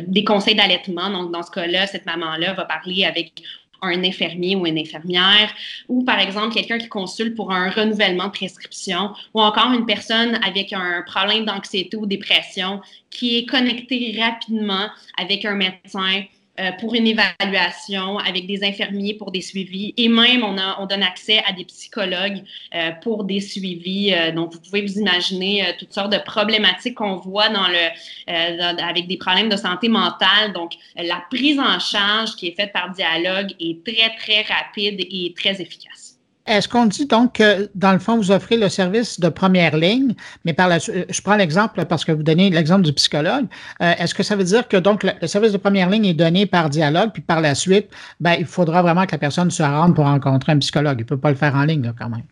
des 0.08 0.24
conseils 0.24 0.56
d'allaitement. 0.56 1.10
Donc, 1.10 1.32
dans 1.32 1.44
ce 1.44 1.52
cas-là, 1.52 1.88
cette 1.88 2.06
maman-là 2.06 2.54
va 2.54 2.66
parler 2.66 3.06
avec 3.06 3.42
un 3.82 4.04
infirmier 4.04 4.58
ou 4.58 4.66
une 4.66 4.78
infirmière, 4.78 5.54
ou 5.88 6.04
par 6.04 6.20
exemple 6.20 6.54
quelqu'un 6.54 6.78
qui 6.78 6.90
consulte 6.90 7.36
pour 7.36 7.54
un 7.54 7.70
renouvellement 7.70 8.26
de 8.26 8.32
prescription, 8.32 9.14
ou 9.34 9.42
encore 9.42 9.72
une 9.72 9.86
personne 9.86 10.38
avec 10.46 10.74
un 10.74 11.02
problème 11.06 11.46
d'anxiété 11.46 11.96
ou 11.96 12.06
dépression 12.06 12.82
qui 13.10 13.38
est 13.38 13.46
connectée 13.46 14.20
rapidement 14.20 14.90
avec 15.18 15.46
un 15.46 15.56
médecin 15.56 16.24
euh, 16.60 16.72
pour 16.80 16.94
une 16.94 17.08
évaluation, 17.08 18.18
avec 18.20 18.46
des 18.46 18.64
infirmiers 18.64 19.14
pour 19.14 19.32
des 19.32 19.42
suivis, 19.42 19.94
et 19.98 20.10
même 20.10 20.44
on, 20.44 20.58
a, 20.58 20.78
on 20.80 20.86
donne 20.86 21.04
accès 21.04 21.42
à 21.48 21.54
des 21.54 21.66
psychologues 21.66 22.44
euh, 22.76 22.92
pour 23.02 23.24
des 23.24 23.40
suivis. 23.40 24.14
Euh, 24.14 24.32
donc, 24.32 24.54
vous 24.54 24.60
pouvez 24.60 24.82
vous 24.82 24.98
imaginer 25.00 25.76
toutes 25.80 25.94
sortes 25.94 26.12
de 26.12 26.18
problématiques 26.18 26.96
qu'on 26.96 27.16
voit 27.16 27.50
dans 27.50 27.68
le, 27.68 28.82
avec 28.84 29.08
des 29.08 29.18
problèmes 29.18 29.50
de 29.50 29.58
santé 29.58 29.88
mentale. 29.88 30.54
Donc, 30.54 30.74
la 30.96 31.24
prise 31.30 31.60
en 31.60 31.80
charge 31.80 32.36
qui 32.36 32.48
est 32.48 32.56
faite 32.56 32.74
par 32.74 32.92
dialogue 32.92 33.54
est 33.60 33.84
très, 33.86 34.16
très 34.18 34.42
rapide 34.54 35.00
et 35.00 35.34
très 35.36 35.62
efficace. 35.62 36.09
Est-ce 36.46 36.68
qu'on 36.68 36.86
dit 36.86 37.06
donc 37.06 37.34
que, 37.34 37.70
dans 37.76 37.92
le 37.92 38.00
fond, 38.00 38.18
vous 38.18 38.32
offrez 38.32 38.58
le 38.58 38.70
service 38.70 39.20
de 39.20 39.30
première 39.30 39.78
ligne, 39.78 40.16
mais 40.46 40.54
par 40.54 40.68
la 40.68 40.80
suite, 40.80 41.06
je 41.10 41.22
prends 41.22 41.36
l'exemple 41.36 41.86
parce 41.86 42.04
que 42.04 42.12
vous 42.12 42.24
donnez 42.24 42.50
l'exemple 42.50 42.82
du 42.82 42.94
psychologue. 42.94 43.46
Euh, 43.82 43.94
est-ce 44.00 44.16
que 44.16 44.24
ça 44.24 44.36
veut 44.36 44.44
dire 44.44 44.68
que 44.68 44.78
donc 44.78 45.04
le, 45.04 45.28
service 45.28 45.52
de 45.52 45.58
première 45.58 45.90
ligne 45.90 46.06
est 46.06 46.14
donné 46.14 46.46
par 46.48 46.70
dialogue, 46.70 47.12
puis 47.14 47.22
par 47.22 47.42
la 47.42 47.54
suite, 47.54 47.90
ben, 48.20 48.36
il 48.40 48.46
faudra 48.46 48.82
vraiment 48.82 49.06
que 49.06 49.12
la 49.12 49.20
personne 49.20 49.52
se 49.52 49.62
rende 49.62 49.96
pour 49.96 50.06
rencontrer 50.06 50.54
un 50.54 50.60
psychologue? 50.60 50.98
Il 51.00 51.04
ne 51.04 51.08
peut 51.08 51.18
pas 51.18 51.30
le 51.30 51.36
faire 51.36 51.56
en 51.56 51.64
ligne, 51.66 51.94
quand 51.98 52.10
même. 52.10 52.24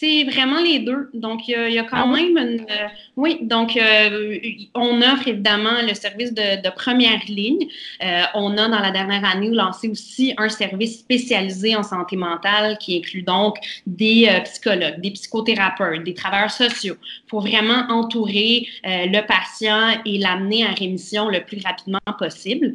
C'est 0.00 0.24
vraiment 0.24 0.62
les 0.62 0.78
deux. 0.78 1.10
Donc, 1.12 1.46
il 1.46 1.72
y 1.72 1.78
a, 1.78 1.82
quand 1.82 1.98
ah 1.98 2.06
même 2.06 2.38
une. 2.38 2.60
Euh, 2.62 2.86
oui, 3.16 3.36
donc, 3.42 3.76
euh, 3.76 4.38
on 4.74 5.02
offre 5.02 5.28
évidemment 5.28 5.82
le 5.86 5.92
service 5.92 6.32
de, 6.32 6.70
première 6.70 7.20
ligne. 7.28 7.66
Euh, 8.02 8.22
on 8.32 8.56
a, 8.56 8.68
dans 8.70 8.78
la 8.78 8.92
dernière 8.92 9.26
année, 9.26 9.50
lancé 9.50 9.90
aussi 9.90 10.32
un 10.38 10.48
service 10.48 11.00
spécialisé 11.00 11.76
en 11.76 11.82
santé 11.82 12.16
mentale 12.16 12.78
qui 12.78 12.96
inclut 12.96 13.20
donc 13.20 13.56
des 13.86 14.26
psychologues, 14.44 14.98
des 15.02 15.10
psychothérapeutes, 15.10 16.02
des 16.02 16.14
travailleurs 16.14 16.50
sociaux 16.50 16.96
pour 17.28 17.42
vraiment 17.42 17.84
entourer 17.90 18.68
le 18.84 19.20
patient 19.26 20.00
et 20.06 20.16
l'amener 20.16 20.64
en 20.64 20.72
rémission 20.72 21.28
le 21.28 21.44
plus 21.44 21.60
rapidement 21.62 21.98
possible. 22.18 22.74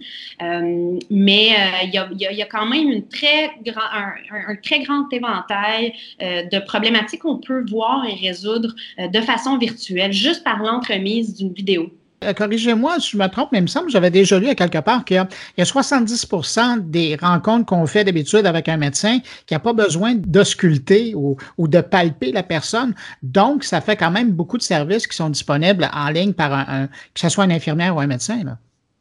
mais 1.10 1.56
il 1.84 1.92
y 1.92 1.98
a, 1.98 2.08
y, 2.12 2.42
a, 2.42 2.46
quand 2.46 2.68
même 2.68 2.92
une 2.92 3.08
très 3.08 3.52
grand, 3.66 3.90
un, 3.92 4.14
un, 4.50 4.56
très 4.58 4.82
grand 4.82 5.12
éventail 5.12 5.94
de 6.20 6.60
problématiques 6.60 7.15
qu'on 7.18 7.38
peut 7.38 7.64
voir 7.70 8.06
et 8.06 8.16
résoudre 8.28 8.74
euh, 9.00 9.08
de 9.08 9.22
façon 9.22 9.58
virtuelle 9.58 10.14
juste 10.14 10.44
par 10.44 10.60
l'entremise 10.60 11.36
d'une 11.36 11.54
vidéo. 11.54 11.92
Euh, 12.24 12.34
corrigez-moi 12.34 13.00
si 13.00 13.12
je 13.12 13.18
me 13.18 13.28
trompe, 13.28 13.50
mais 13.52 13.60
il 13.60 13.64
me 13.64 13.68
semble 13.68 13.88
que 13.88 13.92
j'avais 13.92 14.10
déjà 14.10 14.40
lu 14.40 14.48
à 14.48 14.56
quelque 14.56 14.80
part 14.80 15.06
qu'il 15.06 15.18
y 15.18 15.62
a 15.62 15.64
70% 15.64 16.90
des 16.90 17.16
rencontres 17.16 17.66
qu'on 17.66 17.86
fait 17.86 18.04
d'habitude 18.04 18.46
avec 18.46 18.70
un 18.70 18.78
médecin 18.78 19.20
qui 19.46 19.54
n'a 19.54 19.60
pas 19.60 19.74
besoin 19.74 20.16
d'ausculter 20.16 21.14
ou, 21.16 21.38
ou, 21.58 21.68
de 21.68 21.82
palper 21.82 22.32
la 22.32 22.44
personne. 22.44 22.94
Donc, 23.22 23.64
ça 23.64 23.82
fait 23.82 23.96
quand 23.96 24.12
même 24.12 24.32
beaucoup 24.32 24.58
de 24.58 24.64
services 24.64 25.08
qui 25.08 25.16
sont 25.16 25.30
disponibles 25.30 25.90
en 25.94 26.10
ligne 26.10 26.34
par 26.34 26.54
un, 26.54 26.88
que 26.88 27.20
ce 27.20 27.30
soit 27.30 27.46
une 27.46 27.52
infirmière 27.52 27.96
ou 27.96 28.00
un 28.00 28.08
médecin. 28.08 28.42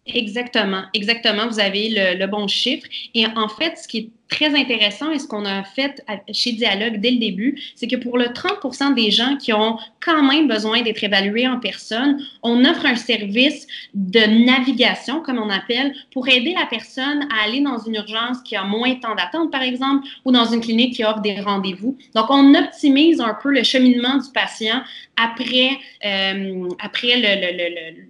Exactement, 0.06 0.82
exactement. 0.92 1.48
Vous 1.48 1.60
avez 1.60 1.88
le, 1.88 2.18
le, 2.18 2.26
bon 2.26 2.46
chiffre. 2.46 2.86
Et 3.14 3.26
en 3.26 3.48
fait, 3.48 3.78
ce 3.78 3.88
qui 3.88 3.98
est 3.98 4.10
très 4.28 4.54
intéressant 4.54 5.10
et 5.10 5.18
ce 5.18 5.26
qu'on 5.26 5.44
a 5.44 5.62
fait 5.64 6.02
chez 6.32 6.52
Dialogue 6.52 7.00
dès 7.00 7.12
le 7.12 7.18
début, 7.18 7.60
c'est 7.74 7.86
que 7.86 7.96
pour 7.96 8.18
le 8.18 8.26
30% 8.26 8.94
des 8.94 9.10
gens 9.10 9.36
qui 9.36 9.52
ont 9.52 9.78
quand 10.00 10.22
même 10.22 10.48
besoin 10.48 10.82
d'être 10.82 11.02
évalués 11.04 11.46
en 11.46 11.58
personne, 11.60 12.20
on 12.42 12.64
offre 12.64 12.86
un 12.86 12.96
service 12.96 13.66
de 13.94 14.44
navigation, 14.44 15.20
comme 15.20 15.38
on 15.38 15.50
appelle, 15.50 15.94
pour 16.12 16.28
aider 16.28 16.54
la 16.58 16.66
personne 16.66 17.28
à 17.30 17.44
aller 17.44 17.60
dans 17.60 17.78
une 17.78 17.94
urgence 17.94 18.40
qui 18.42 18.56
a 18.56 18.64
moins 18.64 18.94
de 18.94 19.00
temps 19.00 19.14
d'attente, 19.14 19.52
par 19.52 19.62
exemple, 19.62 20.06
ou 20.24 20.32
dans 20.32 20.46
une 20.46 20.60
clinique 20.60 20.94
qui 20.94 21.04
offre 21.04 21.20
des 21.20 21.40
rendez-vous. 21.40 21.96
Donc, 22.14 22.26
on 22.30 22.54
optimise 22.54 23.20
un 23.20 23.36
peu 23.40 23.50
le 23.50 23.62
cheminement 23.62 24.16
du 24.16 24.30
patient 24.32 24.82
après, 25.16 25.70
euh, 26.04 26.68
après 26.80 27.20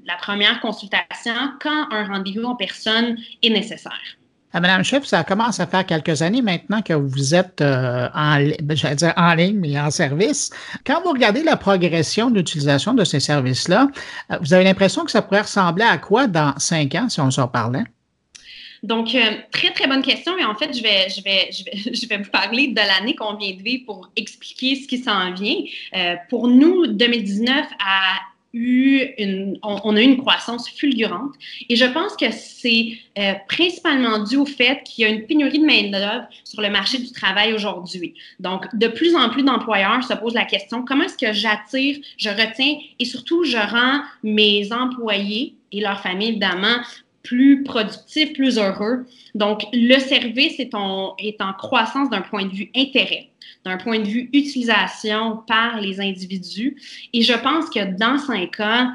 la 0.06 0.16
première 0.16 0.60
consultation 0.60 1.34
quand 1.60 1.88
un 1.90 2.06
rendez-vous 2.06 2.44
en 2.44 2.56
personne 2.56 3.18
est 3.42 3.50
nécessaire. 3.50 4.16
Madame 4.60 4.84
Chef, 4.84 5.04
ça 5.04 5.24
commence 5.24 5.58
à 5.58 5.66
faire 5.66 5.84
quelques 5.84 6.22
années 6.22 6.42
maintenant 6.42 6.80
que 6.80 6.92
vous 6.92 7.34
êtes 7.34 7.60
euh, 7.60 8.08
en, 8.14 8.38
ben, 8.62 8.76
dire 8.76 9.12
en 9.16 9.34
ligne, 9.34 9.58
mais 9.58 9.78
en 9.78 9.90
service. 9.90 10.50
Quand 10.86 11.02
vous 11.02 11.10
regardez 11.10 11.42
la 11.42 11.56
progression 11.56 12.30
d'utilisation 12.30 12.94
de 12.94 13.04
ces 13.04 13.20
services-là, 13.20 13.88
euh, 14.30 14.38
vous 14.40 14.54
avez 14.54 14.64
l'impression 14.64 15.04
que 15.04 15.10
ça 15.10 15.22
pourrait 15.22 15.42
ressembler 15.42 15.84
à 15.84 15.98
quoi 15.98 16.28
dans 16.28 16.56
cinq 16.58 16.94
ans, 16.94 17.08
si 17.08 17.20
on 17.20 17.30
s'en 17.30 17.48
parlait? 17.48 17.84
Donc, 18.84 19.14
euh, 19.14 19.20
très, 19.50 19.72
très 19.72 19.88
bonne 19.88 20.02
question. 20.02 20.38
Et 20.38 20.44
en 20.44 20.54
fait, 20.54 20.76
je 20.76 20.82
vais, 20.82 21.08
je 21.08 21.22
vais, 21.22 21.50
je 21.50 21.64
vais, 21.64 21.94
je 21.94 22.06
vais 22.06 22.18
vous 22.18 22.30
parler 22.30 22.68
de 22.68 22.76
l'année 22.76 23.16
qu'on 23.16 23.34
vient 23.34 23.56
de 23.56 23.62
vivre 23.62 23.86
pour 23.86 24.10
expliquer 24.14 24.76
ce 24.76 24.86
qui 24.86 24.98
s'en 24.98 25.32
vient. 25.32 25.56
pour 26.28 26.46
nous, 26.46 26.86
2019 26.86 27.66
a 27.80 28.33
on, 29.62 29.96
a 29.96 30.00
eu 30.00 30.04
une 30.04 30.18
croissance 30.18 30.68
fulgurante. 30.68 31.34
Et 31.68 31.76
je 31.76 31.84
pense 31.84 32.16
que 32.16 32.26
c'est 32.30 32.98
euh, 33.18 33.32
principalement 33.48 34.22
dû 34.22 34.36
au 34.36 34.46
fait 34.46 34.82
qu'il 34.84 35.02
y 35.02 35.06
a 35.06 35.10
une 35.10 35.26
pénurie 35.26 35.58
de 35.58 35.66
main-d'œuvre 35.66 36.26
sur 36.44 36.60
le 36.60 36.70
marché 36.70 36.98
du 36.98 37.10
travail 37.10 37.52
aujourd'hui. 37.52 38.14
Donc, 38.38 38.66
de 38.74 38.86
plus 38.88 39.16
en 39.16 39.28
plus 39.30 39.42
d'employeurs 39.42 40.04
se 40.04 40.14
posent 40.14 40.34
la 40.34 40.44
question 40.44 40.84
comment 40.84 41.04
est-ce 41.04 41.18
que 41.18 41.32
j'attire, 41.32 41.98
je 42.16 42.28
retiens 42.28 42.78
et 42.98 43.04
surtout 43.04 43.44
je 43.44 43.56
rends 43.56 44.02
mes 44.22 44.72
employés 44.72 45.54
et 45.72 45.80
leurs 45.80 46.00
familles, 46.00 46.28
évidemment, 46.28 46.76
plus 47.24 47.64
productifs, 47.64 48.32
plus 48.34 48.58
heureux. 48.58 49.06
Donc, 49.34 49.62
le 49.72 49.98
service 49.98 50.60
est 50.60 50.74
en, 50.74 51.16
croissance 51.58 52.10
d'un 52.10 52.20
point 52.20 52.44
de 52.46 52.54
vue 52.54 52.70
intérêt 52.76 53.30
d'un 53.64 53.78
point 53.78 53.98
de 53.98 54.06
vue 54.06 54.28
utilisation 54.34 55.38
par 55.46 55.80
les 55.80 55.98
individus. 55.98 56.76
Et 57.14 57.22
je 57.22 57.32
pense 57.32 57.70
que 57.70 57.96
dans 57.96 58.18
cinq 58.18 58.60
ans, 58.60 58.92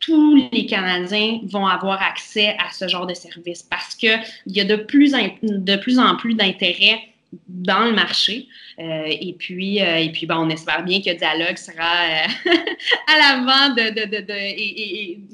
tous 0.00 0.48
les 0.52 0.64
Canadiens 0.64 1.40
vont 1.44 1.66
avoir 1.66 2.00
accès 2.02 2.56
à 2.58 2.72
ce 2.72 2.88
genre 2.88 3.06
de 3.06 3.12
service 3.12 3.62
parce 3.62 3.94
qu'il 3.94 4.18
y 4.46 4.60
a 4.60 4.64
de 4.64 4.76
plus, 4.76 5.12
de 5.42 5.76
plus 5.76 5.98
en 5.98 6.16
plus 6.16 6.34
d'intérêt 6.34 7.00
dans 7.48 7.84
le 7.84 7.92
marché. 7.92 8.48
Euh, 8.78 9.04
et 9.06 9.34
puis, 9.38 9.82
euh, 9.82 9.96
et 9.96 10.10
puis 10.10 10.26
bon, 10.26 10.36
on 10.36 10.50
espère 10.50 10.82
bien 10.82 11.00
que 11.00 11.16
Dialogue 11.16 11.56
sera 11.56 12.04
euh, 12.04 12.50
à 13.06 13.18
l'avant 13.18 13.74
de, 13.74 13.90
de, 13.90 14.04
de, 14.06 14.20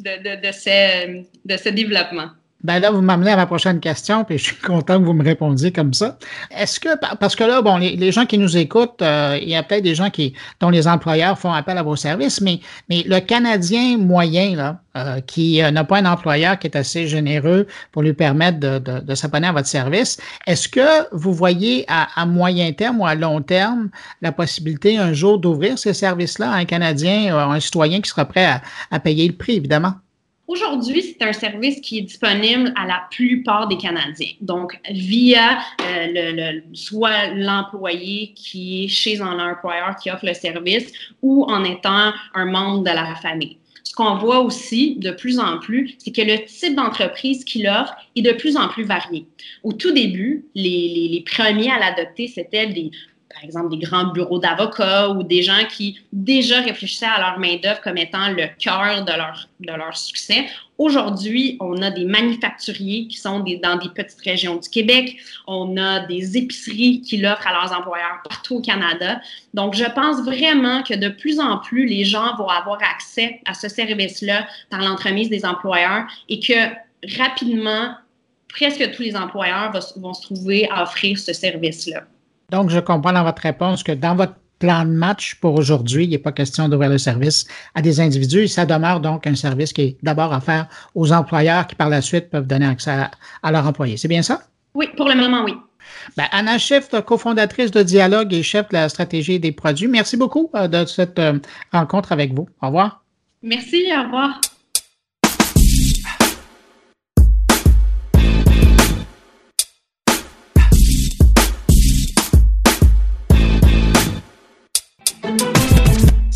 de, 0.03 0.47
de, 0.47 0.53
ce, 0.53 1.23
de 1.45 1.57
ce 1.57 1.69
développement. 1.69 2.31
Ben 2.65 2.81
là, 2.81 2.91
vous 2.91 3.03
m'amenez 3.03 3.31
à 3.31 3.37
ma 3.37 3.47
prochaine 3.47 3.81
question, 3.81 4.25
puis 4.25 4.39
je 4.39 4.45
suis 4.45 4.57
content 4.63 4.99
que 4.99 5.05
vous 5.05 5.13
me 5.13 5.23
répondiez 5.23 5.73
comme 5.73 5.93
ça. 5.93 6.19
Est-ce 6.51 6.81
que, 6.81 6.89
parce 7.17 7.37
que 7.37 7.45
là, 7.45 7.61
bon, 7.61 7.77
les, 7.77 8.13
gens 8.13 8.25
qui 8.25 8.39
nous 8.39 8.57
écoutent, 8.57 9.03
euh, 9.03 9.39
il 9.41 9.49
y 9.49 9.55
a 9.55 9.63
peut-être 9.63 9.85
des 9.85 9.95
gens 9.95 10.11
qui, 10.11 10.33
dont 10.61 10.71
les 10.71 10.89
employeurs 10.89 11.39
font 11.39 11.53
appel 11.53 11.77
à 11.77 11.83
vos 11.83 11.97
services, 11.97 12.41
mais, 12.41 12.61
mais 12.89 13.05
le 13.07 13.21
Canadien 13.21 13.99
moyen, 13.99 14.57
là, 14.57 14.81
euh, 14.97 15.21
qui 15.21 15.63
euh, 15.63 15.71
n'a 15.71 15.85
pas 15.85 15.99
un 15.99 16.07
employeur 16.07 16.59
qui 16.59 16.67
est 16.67 16.77
assez 16.77 17.07
généreux 17.07 17.67
pour 17.93 18.03
lui 18.03 18.15
permettre 18.15 18.59
de, 18.59 18.79
de, 18.79 19.15
s'abonner 19.15 19.49
à 19.49 19.53
votre 19.53 19.69
service, 19.69 20.19
est-ce 20.47 20.69
que 20.69 21.15
vous 21.15 21.35
voyez 21.35 21.85
à, 21.89 22.25
moyen 22.25 22.73
terme 22.73 23.01
ou 23.01 23.07
à 23.07 23.15
long 23.15 23.43
terme 23.43 23.91
la 24.23 24.33
possibilité 24.33 24.97
un 24.97 25.13
jour 25.13 25.39
d'ouvrir 25.39 25.79
ces 25.79 25.93
services-là 25.93 26.51
à 26.51 26.57
un 26.57 26.65
Canadien, 26.65 27.37
à 27.37 27.45
un 27.45 27.61
citoyen 27.61 28.01
qui 28.01 28.09
sera 28.09 28.25
prêt 28.25 28.47
à, 28.47 28.63
à 28.91 28.99
payer 28.99 29.29
le 29.29 29.35
prix, 29.35 29.57
évidemment? 29.57 29.93
Aujourd'hui, 30.49 31.03
c'est 31.03 31.25
un 31.25 31.33
service 31.33 31.81
qui 31.81 31.99
est 31.99 32.03
disponible 32.03 32.73
à 32.77 32.87
la 32.87 33.03
plupart 33.11 33.67
des 33.67 33.77
Canadiens. 33.77 34.31
Donc, 34.41 34.79
via 34.89 35.59
euh, 35.83 36.07
le, 36.13 36.63
soit 36.73 37.29
l'employé 37.35 38.33
qui 38.37 38.85
est 38.85 38.89
chez 38.89 39.21
un 39.21 39.41
employeur 39.41 39.97
qui 39.97 40.09
offre 40.09 40.25
le 40.25 40.35
service 40.35 40.93
ou 41.21 41.45
en 41.45 41.65
étant 41.65 42.13
un 42.35 42.45
membre 42.45 42.85
de 42.85 42.91
la 42.91 43.17
famille. 43.17 43.59
Ce 43.83 43.93
qu'on 43.93 44.19
voit 44.19 44.41
aussi 44.41 44.97
de 44.97 45.11
plus 45.11 45.41
en 45.41 45.59
plus, 45.59 45.97
c'est 45.99 46.13
que 46.13 46.23
le 46.23 46.45
type 46.45 46.77
d'entreprise 46.77 47.45
qu'il 47.45 47.67
offre 47.67 47.95
est 48.15 48.23
de 48.23 48.33
plus 48.33 48.57
en 48.57 48.69
plus 48.69 48.85
varié. 48.85 49.27
Au 49.65 49.73
tout 49.73 49.93
début, 49.93 50.45
les, 50.55 50.89
les, 50.89 51.09
les 51.09 51.25
premiers 51.25 51.71
à 51.71 51.79
l'adopter, 51.79 52.29
c'était 52.29 52.67
des 52.69 52.91
par 53.37 53.45
exemple, 53.45 53.69
des 53.69 53.85
grands 53.85 54.07
bureaux 54.13 54.39
d'avocats 54.39 55.11
ou 55.11 55.23
des 55.23 55.43
gens 55.43 55.67
qui 55.69 56.01
déjà 56.11 56.63
réfléchissaient 56.63 57.05
à 57.05 57.21
leur 57.21 57.39
main-d'œuvre 57.39 57.83
comme 57.83 57.99
étant 57.99 58.31
le 58.31 58.47
cœur 58.59 59.05
de 59.05 59.13
leur, 59.13 59.47
de 59.61 59.73
leur 59.73 59.95
succès. 59.95 60.47
Aujourd'hui, 60.79 61.59
on 61.61 61.83
a 61.83 61.91
des 61.91 62.07
manufacturiers 62.07 63.09
qui 63.09 63.19
sont 63.19 63.41
dans 63.41 63.77
des 63.77 63.91
petites 63.95 64.23
régions 64.23 64.57
du 64.57 64.71
Québec. 64.71 65.19
On 65.47 65.77
a 65.77 66.07
des 66.07 66.39
épiceries 66.39 67.03
qui 67.03 67.19
l'offrent 67.19 67.47
à 67.47 67.53
leurs 67.53 67.79
employeurs 67.79 68.23
partout 68.27 68.57
au 68.57 68.61
Canada. 68.63 69.21
Donc, 69.53 69.75
je 69.75 69.85
pense 69.85 70.23
vraiment 70.25 70.83
que 70.83 70.95
de 70.95 71.11
plus 71.11 71.39
en 71.39 71.59
plus, 71.59 71.85
les 71.85 72.05
gens 72.05 72.37
vont 72.37 72.49
avoir 72.49 72.79
accès 72.83 73.43
à 73.45 73.53
ce 73.53 73.69
service-là 73.69 74.47
par 74.71 74.81
l'entremise 74.81 75.29
des 75.29 75.45
employeurs 75.45 76.07
et 76.31 76.41
que 76.41 76.71
rapidement, 77.19 77.93
presque 78.49 78.93
tous 78.93 79.03
les 79.03 79.15
employeurs 79.15 79.79
vont 79.97 80.15
se 80.15 80.23
trouver 80.23 80.67
à 80.71 80.85
offrir 80.85 81.19
ce 81.19 81.35
service-là. 81.35 82.05
Donc, 82.51 82.71
je 82.71 82.79
comprends 82.79 83.13
dans 83.13 83.25
votre 83.25 83.43
réponse 83.43 83.83
que 83.83 83.93
dans 83.93 84.15
votre 84.15 84.35
plan 84.59 84.85
de 84.85 84.91
match 84.91 85.37
pour 85.37 85.55
aujourd'hui, 85.55 86.05
il 86.05 86.11
n'est 86.11 86.19
pas 86.19 86.33
question 86.33 86.69
d'ouvrir 86.69 86.91
le 86.91 86.99
service 86.99 87.47
à 87.75 87.83
des 87.83 88.01
individus. 88.01 88.49
Ça 88.49 88.65
demeure 88.65 89.01
donc 89.01 89.27
un 89.27 89.35
service 89.35 89.73
qui 89.73 89.83
est 89.83 89.97
d'abord 90.03 90.33
à 90.33 90.41
faire 90.41 90.67
aux 90.95 91.13
employeurs 91.13 91.67
qui, 91.67 91.75
par 91.75 91.89
la 91.89 92.01
suite, 92.01 92.31
peuvent 92.31 92.47
donner 92.47 92.67
accès 92.67 93.09
à, 93.43 93.53
leurs 93.53 93.67
employés. 93.67 93.97
C'est 93.97 94.09
bien 94.09 94.23
ça? 94.23 94.43
Oui, 94.75 94.89
pour 94.97 95.09
le 95.09 95.15
moment, 95.15 95.45
oui. 95.45 95.55
Ben, 96.17 96.27
Anna 96.33 96.59
Schiff, 96.59 96.89
cofondatrice 97.05 97.71
de 97.71 97.83
Dialogue 97.83 98.33
et 98.33 98.43
chef 98.43 98.69
de 98.69 98.75
la 98.75 98.89
stratégie 98.89 99.39
des 99.39 99.53
produits, 99.53 99.89
merci 99.89 100.17
beaucoup 100.17 100.51
euh, 100.55 100.67
de 100.67 100.85
cette 100.85 101.19
euh, 101.19 101.39
rencontre 101.73 102.13
avec 102.13 102.33
vous. 102.33 102.49
Au 102.61 102.67
revoir. 102.67 103.05
Merci, 103.43 103.85
au 103.97 104.03
revoir. 104.03 104.41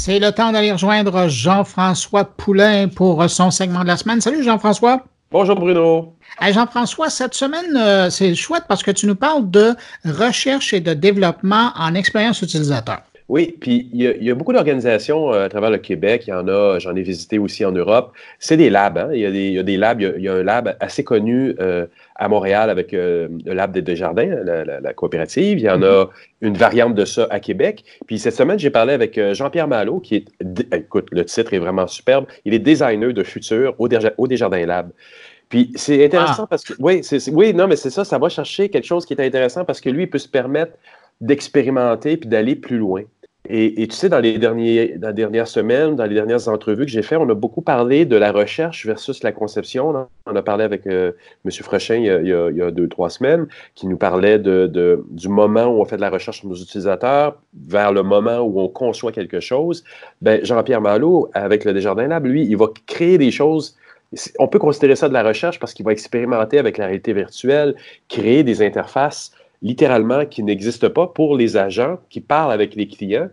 C'est 0.02 0.18
le 0.18 0.32
temps 0.32 0.50
d'aller 0.50 0.72
rejoindre 0.72 1.28
Jean-François 1.28 2.24
Poulain 2.24 2.88
pour 2.88 3.28
son 3.28 3.50
segment 3.50 3.82
de 3.82 3.88
la 3.88 3.98
semaine. 3.98 4.22
Salut 4.22 4.42
Jean-François. 4.42 5.04
Bonjour 5.30 5.56
Bruno. 5.56 6.16
Jean-François, 6.40 7.10
cette 7.10 7.34
semaine, 7.34 7.76
euh, 7.76 8.08
c'est 8.08 8.34
chouette 8.34 8.64
parce 8.66 8.82
que 8.82 8.92
tu 8.92 9.06
nous 9.06 9.14
parles 9.14 9.50
de 9.50 9.74
recherche 10.06 10.72
et 10.72 10.80
de 10.80 10.94
développement 10.94 11.72
en 11.76 11.94
expérience 11.94 12.40
utilisateur. 12.40 13.02
Oui, 13.30 13.56
puis 13.60 13.88
il 13.92 14.02
y, 14.02 14.28
a, 14.28 14.34
beaucoup 14.34 14.52
d'organisations 14.52 15.32
euh, 15.32 15.44
à 15.44 15.48
travers 15.48 15.70
le 15.70 15.78
Québec. 15.78 16.24
Il 16.26 16.30
y 16.30 16.32
en 16.32 16.48
a, 16.48 16.80
j'en 16.80 16.96
ai 16.96 17.02
visité 17.02 17.38
aussi 17.38 17.64
en 17.64 17.70
Europe. 17.70 18.12
C'est 18.40 18.56
des 18.56 18.70
labs. 18.70 18.98
Hein? 18.98 19.10
Il, 19.12 19.20
y 19.20 19.56
a 19.56 19.62
des, 19.62 19.76
labs. 19.76 20.00
Il 20.00 20.20
y 20.20 20.28
a, 20.28 20.34
un 20.34 20.42
lab 20.42 20.76
assez 20.80 21.04
connu 21.04 21.54
euh, 21.60 21.86
à 22.16 22.26
Montréal 22.26 22.70
avec 22.70 22.92
euh, 22.92 23.28
le 23.46 23.54
lab 23.54 23.70
des 23.70 23.82
Desjardins, 23.82 24.26
la, 24.26 24.92
coopérative. 24.94 25.60
Il 25.60 25.64
y 25.64 25.70
en 25.70 25.80
a 25.80 26.06
mm-hmm. 26.06 26.08
une 26.40 26.56
variante 26.56 26.96
de 26.96 27.04
ça 27.04 27.28
à 27.30 27.38
Québec. 27.38 27.84
Puis 28.08 28.18
cette 28.18 28.34
semaine, 28.34 28.58
j'ai 28.58 28.70
parlé 28.70 28.94
avec 28.94 29.20
Jean-Pierre 29.32 29.68
Malo, 29.68 30.00
qui 30.00 30.16
est, 30.16 30.74
écoute, 30.74 31.06
le 31.12 31.24
titre 31.24 31.54
est 31.54 31.60
vraiment 31.60 31.86
superbe. 31.86 32.26
Il 32.44 32.52
est 32.52 32.58
designer 32.58 33.12
de 33.12 33.22
futur 33.22 33.76
au, 33.78 33.88
au 34.18 34.26
Desjardins 34.26 34.66
Lab. 34.66 34.90
Puis 35.48 35.70
c'est 35.76 36.04
intéressant 36.04 36.44
ah. 36.44 36.48
parce 36.50 36.64
que, 36.64 36.72
oui, 36.80 37.02
oui, 37.32 37.54
non, 37.54 37.68
mais 37.68 37.76
c'est 37.76 37.90
ça, 37.90 38.04
ça 38.04 38.18
va 38.18 38.28
chercher 38.28 38.70
quelque 38.70 38.86
chose 38.86 39.06
qui 39.06 39.14
est 39.14 39.24
intéressant 39.24 39.64
parce 39.64 39.80
que 39.80 39.88
lui, 39.88 40.02
il 40.02 40.10
peut 40.10 40.18
se 40.18 40.28
permettre 40.28 40.72
d'expérimenter 41.20 42.16
puis 42.16 42.28
d'aller 42.28 42.56
plus 42.56 42.78
loin. 42.78 43.04
Et, 43.52 43.88
tu 43.88 43.96
sais, 43.96 44.08
dans 44.08 44.20
les, 44.20 44.38
dernières 44.38 45.48
semaines, 45.48 45.96
dans 45.96 46.04
les 46.04 46.14
dernières 46.14 46.48
entrevues 46.48 46.84
que 46.84 46.90
j'ai 46.90 47.02
faites, 47.02 47.18
on 47.18 47.28
a 47.28 47.34
beaucoup 47.34 47.62
parlé 47.62 48.04
de 48.04 48.16
la 48.16 48.30
recherche 48.30 48.86
versus 48.86 49.24
la 49.24 49.32
conception. 49.32 50.06
On 50.26 50.36
a 50.36 50.42
parlé 50.42 50.62
avec 50.62 50.86
euh, 50.86 51.12
M. 51.44 51.50
Frechin 51.50 51.96
il 51.96 52.04
y, 52.04 52.10
a, 52.10 52.50
il, 52.50 52.56
y 52.56 52.72
deux, 52.72 52.88
trois 52.88 53.10
semaines, 53.10 53.48
qui 53.74 53.88
nous 53.88 53.96
parlait 53.96 54.38
du 54.38 55.28
moment 55.28 55.66
où 55.66 55.80
on 55.80 55.84
fait 55.84 55.96
de 55.96 56.00
la 56.00 56.10
recherche 56.10 56.40
sur 56.40 56.48
nos 56.48 56.54
utilisateurs 56.54 57.36
vers 57.66 57.92
le 57.92 58.04
moment 58.04 58.38
où 58.38 58.60
on 58.60 58.68
conçoit 58.68 59.10
quelque 59.10 59.40
chose. 59.40 59.82
Ben, 60.22 60.44
Jean-Pierre 60.44 60.80
Malo, 60.80 61.28
avec 61.34 61.64
le 61.64 61.72
Desjardins 61.72 62.06
Lab, 62.06 62.26
lui, 62.26 62.44
il 62.44 62.56
va 62.56 62.66
créer 62.86 63.18
des 63.18 63.32
choses 63.32 63.76
on 64.40 64.48
peut 64.48 64.58
considérer 64.58 64.96
ça 64.96 65.08
de 65.08 65.12
la 65.12 65.22
recherche 65.22 65.60
parce 65.60 65.72
qu'il 65.72 65.86
va 65.86 65.92
expérimenter 65.92 66.58
avec 66.58 66.78
la 66.78 66.86
réalité 66.86 67.12
virtuelle, 67.12 67.76
créer 68.08 68.42
des 68.42 68.60
interfaces 68.60 69.30
littéralement 69.62 70.24
qui 70.24 70.42
n'existe 70.42 70.88
pas 70.88 71.06
pour 71.06 71.36
les 71.36 71.56
agents 71.56 71.98
qui 72.08 72.20
parlent 72.20 72.52
avec 72.52 72.74
les 72.74 72.88
clients 72.88 73.28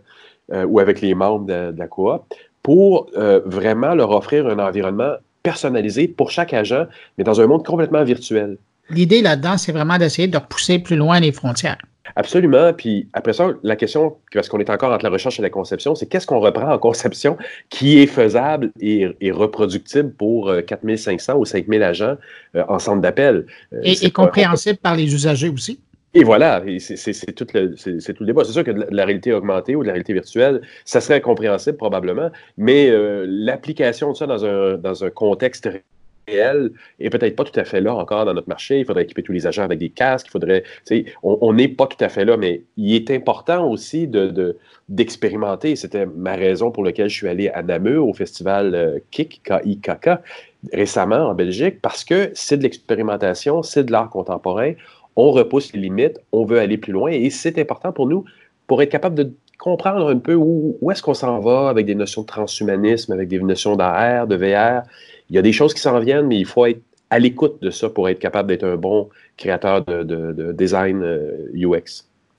euh, 0.52 0.64
ou 0.64 0.78
avec 0.78 1.00
les 1.00 1.14
membres 1.14 1.46
de, 1.46 1.74
la 1.76 1.86
coop 1.86 2.22
pour 2.62 3.08
euh, 3.16 3.40
vraiment 3.44 3.94
leur 3.94 4.10
offrir 4.10 4.46
un 4.46 4.58
environnement 4.58 5.14
personnalisé 5.42 6.08
pour 6.08 6.30
chaque 6.30 6.52
agent, 6.52 6.84
mais 7.16 7.24
dans 7.24 7.40
un 7.40 7.46
monde 7.46 7.64
complètement 7.64 8.04
virtuel. 8.04 8.58
L'idée 8.90 9.22
là-dedans, 9.22 9.56
c'est 9.56 9.72
vraiment 9.72 9.98
d'essayer 9.98 10.28
de 10.28 10.36
repousser 10.36 10.78
plus 10.78 10.96
loin 10.96 11.20
les 11.20 11.32
frontières. 11.32 11.78
Absolument. 12.16 12.72
Puis 12.72 13.06
après 13.12 13.34
ça, 13.34 13.50
la 13.62 13.76
question, 13.76 14.16
parce 14.32 14.48
qu'on 14.48 14.58
est 14.58 14.70
encore 14.70 14.92
entre 14.92 15.04
la 15.04 15.10
recherche 15.10 15.38
et 15.38 15.42
la 15.42 15.50
conception, 15.50 15.94
c'est 15.94 16.06
qu'est-ce 16.06 16.26
qu'on 16.26 16.40
reprend 16.40 16.72
en 16.72 16.78
conception 16.78 17.36
qui 17.68 17.98
est 17.98 18.06
faisable 18.06 18.72
et, 18.80 19.06
reproductible 19.30 20.12
pour 20.12 20.50
4500 20.66 21.32
euh, 21.32 21.36
ou 21.36 21.44
5000 21.44 21.82
agents 21.82 22.16
en 22.54 22.78
centre 22.78 23.02
d'appel? 23.02 23.46
et, 23.82 24.10
compréhensible 24.10 24.78
par 24.78 24.96
les 24.96 25.14
usagers 25.14 25.50
aussi. 25.50 25.80
Et 26.14 26.24
voilà, 26.24 26.62
c'est 26.78 27.34
tout, 27.34 27.46
le, 27.52 27.74
tout 27.74 28.22
le 28.22 28.26
débat. 28.26 28.44
C'est 28.44 28.52
sûr 28.52 28.64
que 28.64 28.70
de 28.70 28.86
la 28.90 29.04
réalité 29.04 29.32
augmentée 29.32 29.76
ou 29.76 29.82
de 29.82 29.86
la 29.86 29.92
réalité 29.92 30.14
virtuelle, 30.14 30.62
ça 30.84 31.00
serait 31.00 31.16
incompréhensible 31.16 31.76
probablement, 31.76 32.30
mais 32.56 32.88
euh, 32.88 33.26
l'application 33.28 34.12
de 34.12 34.16
ça 34.16 34.26
dans 34.26 34.44
un, 34.44 34.78
dans 34.78 35.04
un 35.04 35.10
contexte 35.10 35.68
réel 36.28 36.70
est 36.98 37.10
peut-être 37.10 37.36
pas 37.36 37.44
tout 37.44 37.58
à 37.58 37.64
fait 37.64 37.80
là 37.80 37.94
encore 37.94 38.24
dans 38.24 38.34
notre 38.34 38.48
marché. 38.48 38.80
Il 38.80 38.84
faudrait 38.84 39.04
équiper 39.04 39.22
tous 39.22 39.32
les 39.32 39.46
agents 39.46 39.62
avec 39.62 39.78
des 39.78 39.90
casques. 39.90 40.26
Il 40.28 40.30
faudrait, 40.30 40.64
on 41.22 41.52
n'est 41.52 41.68
pas 41.68 41.86
tout 41.86 42.02
à 42.02 42.08
fait 42.08 42.24
là, 42.24 42.36
mais 42.36 42.62
il 42.76 42.94
est 42.94 43.10
important 43.10 43.70
aussi 43.70 44.08
de, 44.08 44.56
d'expérimenter. 44.88 45.76
C'était 45.76 46.06
ma 46.06 46.36
raison 46.36 46.70
pour 46.70 46.84
laquelle 46.84 47.08
je 47.08 47.16
suis 47.16 47.28
allé 47.28 47.48
à 47.48 47.62
Namur 47.62 48.06
au 48.08 48.14
festival 48.14 48.74
euh, 48.74 48.98
KIK, 49.10 49.42
K-I-K-K, 49.44 50.08
récemment 50.72 51.28
en 51.28 51.34
Belgique, 51.34 51.80
parce 51.80 52.04
que 52.04 52.30
c'est 52.34 52.56
de 52.56 52.62
l'expérimentation, 52.62 53.62
c'est 53.62 53.84
de 53.84 53.92
l'art 53.92 54.10
contemporain 54.10 54.72
on 55.18 55.32
repousse 55.32 55.72
les 55.72 55.80
limites, 55.80 56.18
on 56.30 56.44
veut 56.44 56.60
aller 56.60 56.78
plus 56.78 56.92
loin 56.92 57.10
et 57.10 57.28
c'est 57.28 57.58
important 57.58 57.92
pour 57.92 58.06
nous 58.06 58.24
pour 58.68 58.80
être 58.82 58.90
capable 58.90 59.16
de 59.16 59.32
comprendre 59.58 60.08
un 60.08 60.18
peu 60.18 60.34
où, 60.34 60.78
est-ce 60.92 61.02
qu'on 61.02 61.14
s'en 61.14 61.40
va 61.40 61.68
avec 61.68 61.86
des 61.86 61.96
notions 61.96 62.22
de 62.22 62.28
transhumanisme, 62.28 63.12
avec 63.12 63.28
des 63.28 63.40
notions 63.40 63.74
d'AR, 63.74 64.28
de 64.28 64.36
VR. 64.36 64.84
Il 65.28 65.34
y 65.34 65.38
a 65.38 65.42
des 65.42 65.52
choses 65.52 65.74
qui 65.74 65.80
s'en 65.80 65.98
viennent, 65.98 66.28
mais 66.28 66.38
il 66.38 66.46
faut 66.46 66.64
être 66.66 66.80
à 67.10 67.18
l'écoute 67.18 67.60
de 67.60 67.70
ça 67.70 67.88
pour 67.88 68.08
être 68.08 68.20
capable 68.20 68.50
d'être 68.50 68.62
un 68.62 68.76
bon 68.76 69.08
créateur 69.36 69.84
de, 69.84 70.52
design 70.52 71.02
UX. 71.52 71.74
Euh, 71.74 71.82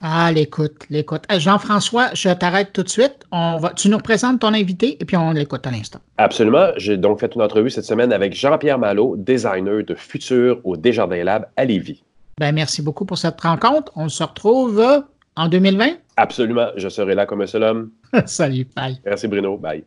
ah, 0.02 0.32
l'écoute, 0.32 0.86
l'écoute. 0.90 1.24
Euh, 1.30 1.40
Jean-François, 1.40 2.12
je 2.14 2.30
t'arrête 2.30 2.72
tout 2.72 2.84
de 2.84 2.90
suite. 2.90 3.26
On 3.34 3.58
va, 3.58 3.72
tu 3.72 3.90
nous 3.90 3.98
présentes 3.98 4.40
ton 4.40 4.54
invité 4.54 4.96
et 5.02 5.04
puis 5.04 5.18
on 5.18 5.32
l'écoute 5.32 5.68
à 5.68 5.72
l'instant. 5.72 6.00
Absolument. 6.18 6.68
J'ai 6.78 6.96
donc 6.96 7.20
fait 7.20 7.36
une 7.36 7.42
entrevue 7.42 7.70
cette 7.70 7.84
semaine 7.84 8.14
avec 8.14 8.34
Jean-Pierre 8.34 8.80
Malo, 8.80 9.18
designer 9.18 9.84
de 9.84 9.96
futur 9.96 10.62
au 10.64 10.78
Desjardins 10.78 11.26
Lab 11.26 11.48
à 11.58 11.66
Lévis. 11.66 12.04
Ben, 12.40 12.56
merci 12.56 12.82
beaucoup 12.82 13.04
pour 13.04 13.18
cette 13.18 13.42
rencontre. 13.42 13.92
On 13.98 14.08
se 14.08 14.24
retrouve 14.24 14.80
euh, 14.80 15.02
en 15.36 15.50
2020? 15.50 15.88
Absolument. 16.16 16.70
Je 16.78 16.88
serai 16.88 17.14
là 17.14 17.26
comme 17.26 17.42
un 17.42 17.48
seul 17.48 17.64
homme. 17.64 17.92
Salut. 18.28 18.66
Bye. 18.74 18.98
Merci, 19.06 19.28
Bruno. 19.28 19.58
Bye. 19.58 19.84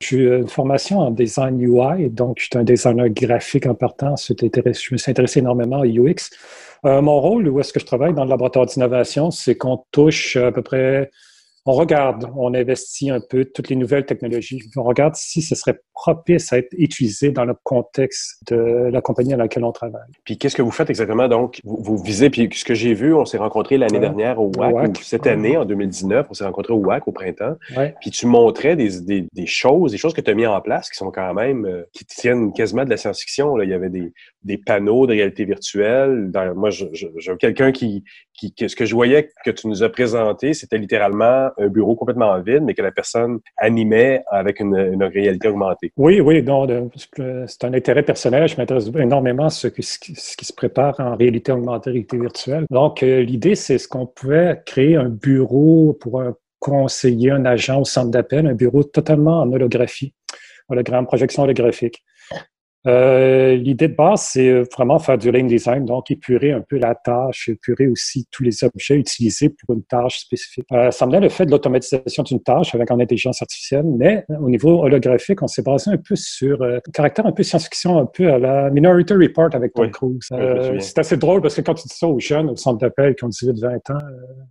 J'ai 0.00 0.24
une 0.24 0.48
formation 0.48 0.98
en 0.98 1.12
design 1.12 1.60
UI, 1.60 2.10
donc 2.10 2.38
je 2.40 2.46
suis 2.46 2.58
un 2.58 2.64
designer 2.64 3.08
graphique 3.10 3.66
en 3.66 3.76
partant. 3.76 4.16
Je 4.16 4.34
me 4.92 4.96
suis 4.96 5.10
intéressé 5.10 5.38
énormément 5.38 5.82
à 5.82 5.86
UX. 5.86 6.30
Euh, 6.84 7.00
mon 7.00 7.20
rôle, 7.20 7.46
où 7.48 7.60
est-ce 7.60 7.72
que 7.72 7.78
je 7.78 7.86
travaille 7.86 8.12
dans 8.12 8.24
le 8.24 8.30
laboratoire 8.30 8.66
d'innovation, 8.66 9.30
c'est 9.30 9.56
qu'on 9.56 9.84
touche 9.92 10.34
à 10.34 10.50
peu 10.50 10.62
près 10.62 11.12
on 11.68 11.72
regarde, 11.72 12.24
on 12.34 12.54
investit 12.54 13.10
un 13.10 13.20
peu 13.20 13.44
toutes 13.44 13.68
les 13.68 13.76
nouvelles 13.76 14.06
technologies. 14.06 14.58
On 14.76 14.84
regarde 14.84 15.14
si 15.16 15.42
ce 15.42 15.54
serait 15.54 15.78
propice 15.92 16.50
à 16.50 16.58
être 16.58 16.72
utilisé 16.72 17.30
dans 17.30 17.44
le 17.44 17.54
contexte 17.62 18.42
de 18.50 18.88
la 18.90 19.02
compagnie 19.02 19.34
à 19.34 19.36
laquelle 19.36 19.64
on 19.64 19.72
travaille. 19.72 20.00
Puis 20.24 20.38
qu'est-ce 20.38 20.56
que 20.56 20.62
vous 20.62 20.70
faites 20.70 20.88
exactement? 20.88 21.28
Donc, 21.28 21.60
vous, 21.64 22.02
visez, 22.02 22.30
puis 22.30 22.48
ce 22.54 22.64
que 22.64 22.72
j'ai 22.72 22.94
vu, 22.94 23.12
on 23.12 23.26
s'est 23.26 23.36
rencontrés 23.36 23.76
l'année 23.76 23.98
dernière 23.98 24.40
au 24.40 24.50
WAC, 24.56 24.98
ou 24.98 25.02
cette 25.02 25.26
année, 25.26 25.58
en 25.58 25.66
2019, 25.66 26.28
on 26.30 26.34
s'est 26.34 26.44
rencontrés 26.44 26.72
au 26.72 26.78
WAC 26.78 27.06
au 27.06 27.12
printemps. 27.12 27.56
Puis 28.00 28.12
tu 28.12 28.26
montrais 28.26 28.74
des, 28.74 28.88
choses, 29.44 29.92
des 29.92 29.98
choses 29.98 30.14
que 30.14 30.22
tu 30.22 30.30
as 30.30 30.34
mis 30.34 30.46
en 30.46 30.62
place 30.62 30.88
qui 30.88 30.96
sont 30.96 31.10
quand 31.10 31.34
même, 31.34 31.66
euh, 31.66 31.82
qui 31.92 32.06
tiennent 32.06 32.54
quasiment 32.54 32.86
de 32.86 32.90
la 32.90 32.96
science-fiction. 32.96 33.60
Il 33.60 33.68
y 33.68 33.74
avait 33.74 33.90
des, 33.90 34.58
panneaux 34.64 35.06
de 35.06 35.12
réalité 35.12 35.44
virtuelle. 35.44 36.30
moi, 36.56 36.70
j'ai 36.70 37.36
quelqu'un 37.38 37.72
qui, 37.72 38.04
qui, 38.32 38.54
ce 38.66 38.74
que 38.74 38.86
je 38.86 38.94
voyais 38.94 39.28
que 39.44 39.50
tu 39.50 39.68
nous 39.68 39.82
as 39.82 39.90
présenté, 39.90 40.54
c'était 40.54 40.78
littéralement 40.78 41.50
un 41.58 41.68
bureau 41.68 41.94
complètement 41.96 42.38
vide, 42.40 42.62
mais 42.62 42.74
que 42.74 42.82
la 42.82 42.92
personne 42.92 43.38
animait 43.56 44.22
avec 44.30 44.60
une, 44.60 45.02
réalité 45.02 45.48
augmentée. 45.48 45.92
Oui, 45.96 46.20
oui, 46.20 46.44
c'est 47.46 47.64
un 47.64 47.74
intérêt 47.74 48.02
personnel. 48.02 48.48
Je 48.48 48.56
m'intéresse 48.56 48.90
énormément 48.98 49.46
à 49.46 49.50
ce, 49.50 49.68
ce, 49.68 49.98
qui, 49.98 50.14
se 50.14 50.52
prépare 50.52 50.94
en 50.98 51.16
réalité 51.16 51.52
augmentée, 51.52 51.90
réalité 51.90 52.18
virtuelle. 52.18 52.66
Donc, 52.70 53.02
euh, 53.02 53.22
l'idée, 53.22 53.54
c'est 53.54 53.78
ce 53.78 53.88
qu'on 53.88 54.06
pouvait 54.06 54.60
créer 54.66 54.96
un 54.96 55.08
bureau 55.08 55.96
pour 56.00 56.22
conseiller 56.58 57.30
un 57.30 57.44
agent 57.44 57.80
au 57.80 57.84
centre 57.84 58.10
d'appel, 58.10 58.46
un 58.46 58.54
bureau 58.54 58.82
totalement 58.82 59.40
en 59.40 59.52
holographie, 59.52 60.14
hologramme, 60.68 61.06
projection 61.06 61.44
holographique. 61.44 62.02
Euh, 62.88 63.54
l'idée 63.56 63.88
de 63.88 63.94
base, 63.94 64.22
c'est 64.32 64.48
euh, 64.48 64.64
vraiment 64.74 64.98
faire 64.98 65.18
du 65.18 65.30
lane 65.30 65.46
design, 65.46 65.84
donc 65.84 66.10
épurer 66.10 66.52
un 66.52 66.62
peu 66.62 66.78
la 66.78 66.94
tâche, 66.94 67.48
épurer 67.48 67.86
aussi 67.88 68.26
tous 68.30 68.42
les 68.42 68.64
objets 68.64 68.96
utilisés 68.96 69.50
pour 69.50 69.74
une 69.74 69.82
tâche 69.82 70.20
spécifique. 70.20 70.64
Euh, 70.72 70.90
ça 70.90 71.06
me 71.06 71.18
le 71.18 71.28
fait 71.28 71.44
de 71.44 71.50
l'automatisation 71.50 72.22
d'une 72.22 72.40
tâche 72.40 72.74
avec 72.74 72.90
en 72.90 72.98
intelligence 72.98 73.42
artificielle, 73.42 73.84
mais 73.84 74.24
au 74.40 74.48
niveau 74.48 74.84
holographique, 74.84 75.42
on 75.42 75.48
s'est 75.48 75.62
basé 75.62 75.90
un 75.90 75.96
peu 75.96 76.16
sur 76.16 76.62
un 76.62 76.78
caractère 76.92 77.26
un 77.26 77.32
peu 77.32 77.42
science-fiction, 77.42 77.98
un 77.98 78.06
peu 78.06 78.30
à 78.32 78.38
la 78.38 78.70
Minority 78.70 79.14
Report 79.14 79.50
avec 79.54 79.74
Tom 79.74 79.90
Cruise. 79.90 80.28
c'est 80.78 80.98
assez 80.98 81.16
drôle 81.16 81.42
parce 81.42 81.56
que 81.56 81.60
quand 81.60 81.74
tu 81.74 81.88
dis 81.88 81.94
ça 81.94 82.06
aux 82.06 82.20
jeunes 82.20 82.50
au 82.50 82.56
centre 82.56 82.78
d'appel 82.78 83.14
qui 83.16 83.24
ont 83.24 83.28
18-20 83.28 83.92
ans, 83.92 83.98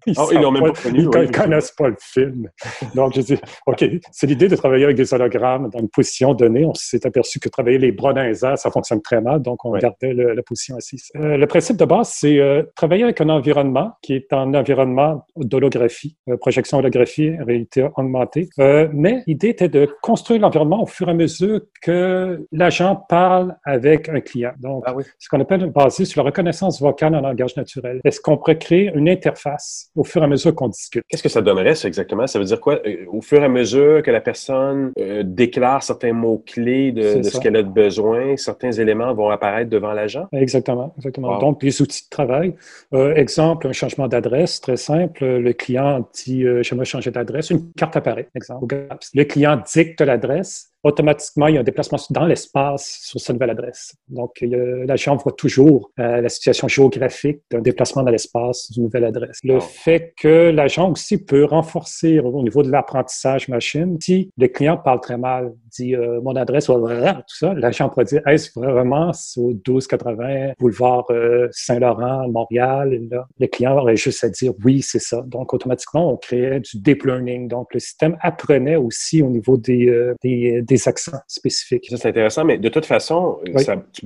ils, 0.06 0.14
oh, 0.18 0.52
même 0.52 0.74
pas, 0.74 0.90
ils, 0.94 1.32
connaissent 1.32 1.72
pas 1.72 1.88
le 1.88 1.96
film. 2.00 2.50
Donc, 2.96 3.14
j'ai 3.14 3.24
dit, 3.24 3.38
OK, 3.66 3.86
c'est 4.12 4.28
l'idée 4.28 4.48
de 4.48 4.56
travailler 4.56 4.84
avec 4.84 4.98
des 4.98 5.14
hologrammes 5.14 5.70
dans 5.70 5.80
une 5.80 5.90
position 5.90 6.34
donnée. 6.34 6.66
On 6.66 6.74
s'est 6.74 7.06
aperçu 7.06 7.40
que 7.40 7.50
travailler 7.50 7.78
les 7.78 7.92
bras 7.92 8.14
ça 8.34 8.72
fonctionne 8.72 9.02
très 9.02 9.22
mal, 9.22 9.42
donc 9.42 9.64
on 9.66 9.72
gardait 9.78 10.14
la 10.14 10.44
position 10.44 10.76
assise. 10.76 11.10
Euh, 11.16 11.38
le 11.38 11.48
principe 11.48 11.78
de 11.78 11.86
base, 11.86 12.10
c'est 12.10 12.40
euh, 12.40 12.64
travailler 12.76 13.04
avec 13.04 13.22
un 13.22 13.30
environnement 13.30 13.92
qui 14.02 14.14
est 14.14 14.32
un 14.34 14.54
environnement 14.54 15.26
d'holographie, 15.36 16.18
euh, 16.30 16.38
projection 16.38 16.78
holographie, 16.78 17.36
réalité 17.40 17.88
augmentée. 17.96 18.50
mais 18.94 19.24
l'idée 19.28 19.50
était 19.50 19.70
de 19.70 19.88
construire 20.02 20.42
l'environnement 20.42 20.82
au 20.84 20.86
fur 20.86 21.08
et 21.08 21.12
à 21.12 21.14
mesure 21.14 21.62
que 21.82 22.46
l'agent 22.52 22.96
parle 23.10 23.56
avec 23.64 24.10
un 24.10 24.22
client. 24.22 24.54
Donc, 24.60 24.84
ah 24.86 24.96
ce 25.20 25.30
qu'on 25.30 25.42
appelle 25.42 25.66
basé 25.70 26.06
sur 26.06 26.24
la 26.24 26.28
reconnaissance 26.28 26.82
vocale 26.82 27.16
en 27.16 27.22
langage 27.22 27.56
naturel. 27.56 28.02
Est-ce 28.04 28.20
qu'on 28.20 28.38
pourrait 28.38 28.58
créer 28.58 28.92
une 28.94 29.10
interface 29.10 29.92
au 29.96 30.04
fur 30.04 30.22
et 30.22 30.26
à 30.26 30.28
mesure 30.28 30.54
qu'on 30.56 30.70
discute? 30.70 31.04
Qu'est-ce 31.08 31.24
que 31.24 31.30
ça 31.30 31.42
donnerait, 31.42 31.76
ça, 31.76 31.88
exactement? 31.88 32.28
Ça 32.28 32.40
veut 32.40 32.46
dire 32.46 32.60
quoi? 32.60 32.80
Au 33.08 33.22
fur 33.22 33.42
et 33.42 33.46
à 33.46 33.50
mesure 33.50 34.02
que 34.04 34.12
la 34.12 34.22
personne 34.22 34.92
déclare 35.24 35.84
certains 35.84 36.14
mots-clés 36.14 36.92
de, 36.92 37.20
de 37.20 37.24
ce 37.24 37.40
qu'elle 37.40 37.56
a 37.56 37.64
besoin, 37.64 38.07
certains 38.38 38.72
éléments 38.72 39.14
vont 39.14 39.30
apparaître 39.30 39.70
devant 39.70 39.94
l'agent? 39.94 40.28
Exactement, 40.32 40.94
exactement. 40.98 41.38
Donc, 41.40 41.64
les 41.64 41.82
outils 41.82 42.04
de 42.04 42.10
travail. 42.10 42.56
Euh, 42.94 43.16
exemple, 43.16 43.68
un 43.68 43.74
changement 43.74 44.08
d'adresse, 44.08 44.62
très 44.62 44.78
simple. 44.78 45.24
Le 45.26 45.54
client 45.54 46.08
dit 46.14 46.46
euh, 46.46 46.64
J'aimerais 46.64 46.86
changer 46.86 47.12
d'adresse. 47.12 47.50
Une 47.50 47.72
carte 47.74 47.96
apparaît, 47.96 48.30
exemple. 48.36 48.76
Le 49.14 49.24
client 49.24 49.62
dicte 49.74 50.02
l'adresse 50.02 50.72
automatiquement, 50.84 51.48
il 51.48 51.56
y 51.56 51.58
a 51.58 51.62
un 51.62 51.64
déplacement 51.64 51.98
dans 52.10 52.26
l'espace 52.26 53.00
sur 53.04 53.20
sa 53.20 53.34
nouvelle 53.34 53.50
adresse. 53.50 53.96
Donc, 54.10 54.38
l'agent 54.42 55.16
voit 55.18 55.32
toujours 55.32 55.92
euh, 56.00 56.22
la 56.22 56.30
situation 56.30 56.68
géographique 56.68 57.42
d'un 57.52 57.62
déplacement 57.62 58.04
dans 58.04 58.12
l'espace 58.12 58.72
d'une 58.72 58.84
nouvelle 58.84 59.06
adresse. 59.06 59.40
Le 59.44 59.60
fait 59.60 60.14
que 60.20 60.50
l'agent 60.50 60.92
aussi 60.92 61.24
peut 61.24 61.46
renforcer 61.46 62.20
au 62.20 62.44
niveau 62.44 62.64
de 62.64 62.72
l'apprentissage 62.72 63.48
machine, 63.50 63.98
si 64.02 64.32
le 64.38 64.48
client 64.48 64.78
parle 64.78 65.02
très 65.02 65.18
mal, 65.18 65.54
dit 65.78 65.96
euh, 65.96 66.22
mon 66.22 66.36
adresse, 66.36 66.66
tout 66.68 66.86
ça, 67.28 67.54
l'agent 67.54 67.90
pourrait 67.90 68.06
dire 68.06 68.22
est-ce 68.28 68.58
vraiment 68.58 69.12
au 69.38 69.48
1280 69.50 70.54
boulevard 70.60 71.06
euh, 71.10 71.48
Saint-Laurent, 71.52 72.28
Montréal? 72.30 73.00
le 73.40 73.48
client 73.48 73.78
aurait 73.78 73.96
juste 73.96 74.24
à 74.24 74.30
dire 74.30 74.54
oui, 74.64 74.82
c'est 74.82 75.00
ça. 75.00 75.22
Donc, 75.26 75.54
automatiquement, 75.54 76.12
on 76.12 76.18
créait 76.18 76.60
du 76.60 76.80
deep 76.80 77.04
learning. 77.04 77.48
Donc, 77.48 77.74
le 77.74 77.80
système 77.80 78.18
apprenait 78.22 78.76
aussi 78.76 79.22
au 79.22 79.30
niveau 79.30 79.58
des, 79.58 80.14
des, 80.24 80.62
des 80.68 80.88
accents 80.88 81.20
spécifiques. 81.28 81.88
Ça, 81.90 81.98
c'est 81.98 82.10
intéressant, 82.10 82.46
mais 82.46 82.58
de 82.58 82.70
toute 82.70 82.86
façon, 82.86 83.40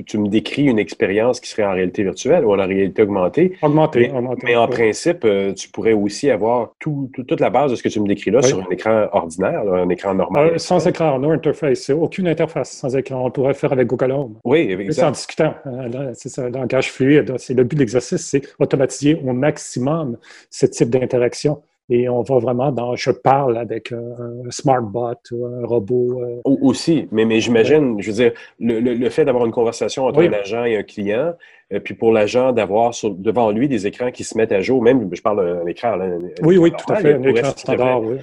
tu, 0.05 0.17
me 0.17 0.27
décris 0.27 0.65
une 0.65 0.79
expérience 0.79 1.39
qui 1.39 1.49
serait 1.49 1.65
en 1.65 1.73
réalité 1.73 2.03
virtuelle 2.03 2.45
ou 2.45 2.53
en 2.53 2.67
réalité 2.67 3.01
augmentée. 3.01 3.57
Augmentée. 3.61 4.11
Mais, 4.43 4.55
en 4.55 4.67
principe, 4.67 5.25
euh, 5.25 5.53
tu 5.53 5.69
pourrais 5.69 5.93
aussi 5.93 6.29
avoir 6.29 6.73
toute 6.79 7.39
la 7.39 7.49
base 7.49 7.71
de 7.71 7.75
ce 7.75 7.83
que 7.83 7.89
tu 7.89 7.99
me 7.99 8.07
décris 8.07 8.31
là 8.31 8.41
sur 8.41 8.59
un 8.59 8.69
écran 8.71 9.07
ordinaire, 9.11 9.61
un 9.73 9.89
écran 9.89 10.13
normal. 10.13 10.53
Euh, 10.53 10.57
sans 10.57 10.85
écran, 10.87 11.17
no 11.19 11.31
interface. 11.31 11.89
Aucune 11.89 12.27
interface 12.27 12.71
sans 12.71 12.95
écran. 12.95 13.25
On 13.25 13.31
pourrait 13.31 13.53
faire 13.53 13.73
avec 13.73 13.87
Google 13.87 14.11
Home. 14.11 14.35
Oui, 14.43 14.59
exactement. 14.71 15.07
En 15.07 15.11
discutant. 15.11 15.53
Euh, 15.65 16.11
c'est 16.13 16.29
ça, 16.29 16.49
langage 16.49 16.91
fluide. 16.91 17.33
C'est 17.37 17.53
le 17.53 17.63
but 17.63 17.75
de 17.75 17.81
l'exercice, 17.81 18.21
c'est 18.21 18.41
automatiser 18.59 19.19
au 19.25 19.33
maximum 19.33 20.17
ce 20.49 20.65
type 20.65 20.89
d'interaction 20.89 21.61
et 21.91 22.07
on 22.07 22.21
va 22.21 22.39
vraiment 22.39 22.71
dans 22.71 22.95
je 22.95 23.11
parle 23.11 23.57
avec 23.57 23.91
un, 23.91 24.49
smart 24.49 24.81
bot 24.81 25.13
ou 25.31 25.45
un 25.45 25.65
robot. 25.65 26.21
Euh. 26.23 26.41
Aussi, 26.45 27.07
mais, 27.11 27.25
mais 27.25 27.41
j'imagine, 27.41 28.01
je 28.01 28.09
veux 28.09 28.15
dire, 28.15 28.31
le, 28.59 28.79
le, 28.79 29.09
fait 29.09 29.25
d'avoir 29.25 29.45
une 29.45 29.51
conversation 29.51 30.05
entre 30.05 30.21
un 30.21 30.31
agent 30.31 30.63
et 30.63 30.77
un 30.77 30.83
client, 30.83 31.33
et 31.71 31.79
puis 31.79 31.93
pour 31.93 32.11
l'agent 32.11 32.51
d'avoir 32.51 32.91
devant 33.03 33.51
lui 33.51 33.69
des 33.69 33.87
écrans 33.87 34.11
qui 34.11 34.23
se 34.23 34.37
mettent 34.37 34.51
à 34.51 34.59
jour, 34.59 34.81
même, 34.81 35.09
je 35.11 35.21
parle 35.21 35.45
d'un 35.45 35.65
écran. 35.65 35.95
Là, 35.95 36.07
oui, 36.43 36.57
oui, 36.57 36.71
tout 36.71 36.91
à 36.91 36.97
fait, 36.97 37.13
un 37.13 37.23
écran 37.23 37.51
standard, 37.55 38.03
oui. 38.03 38.17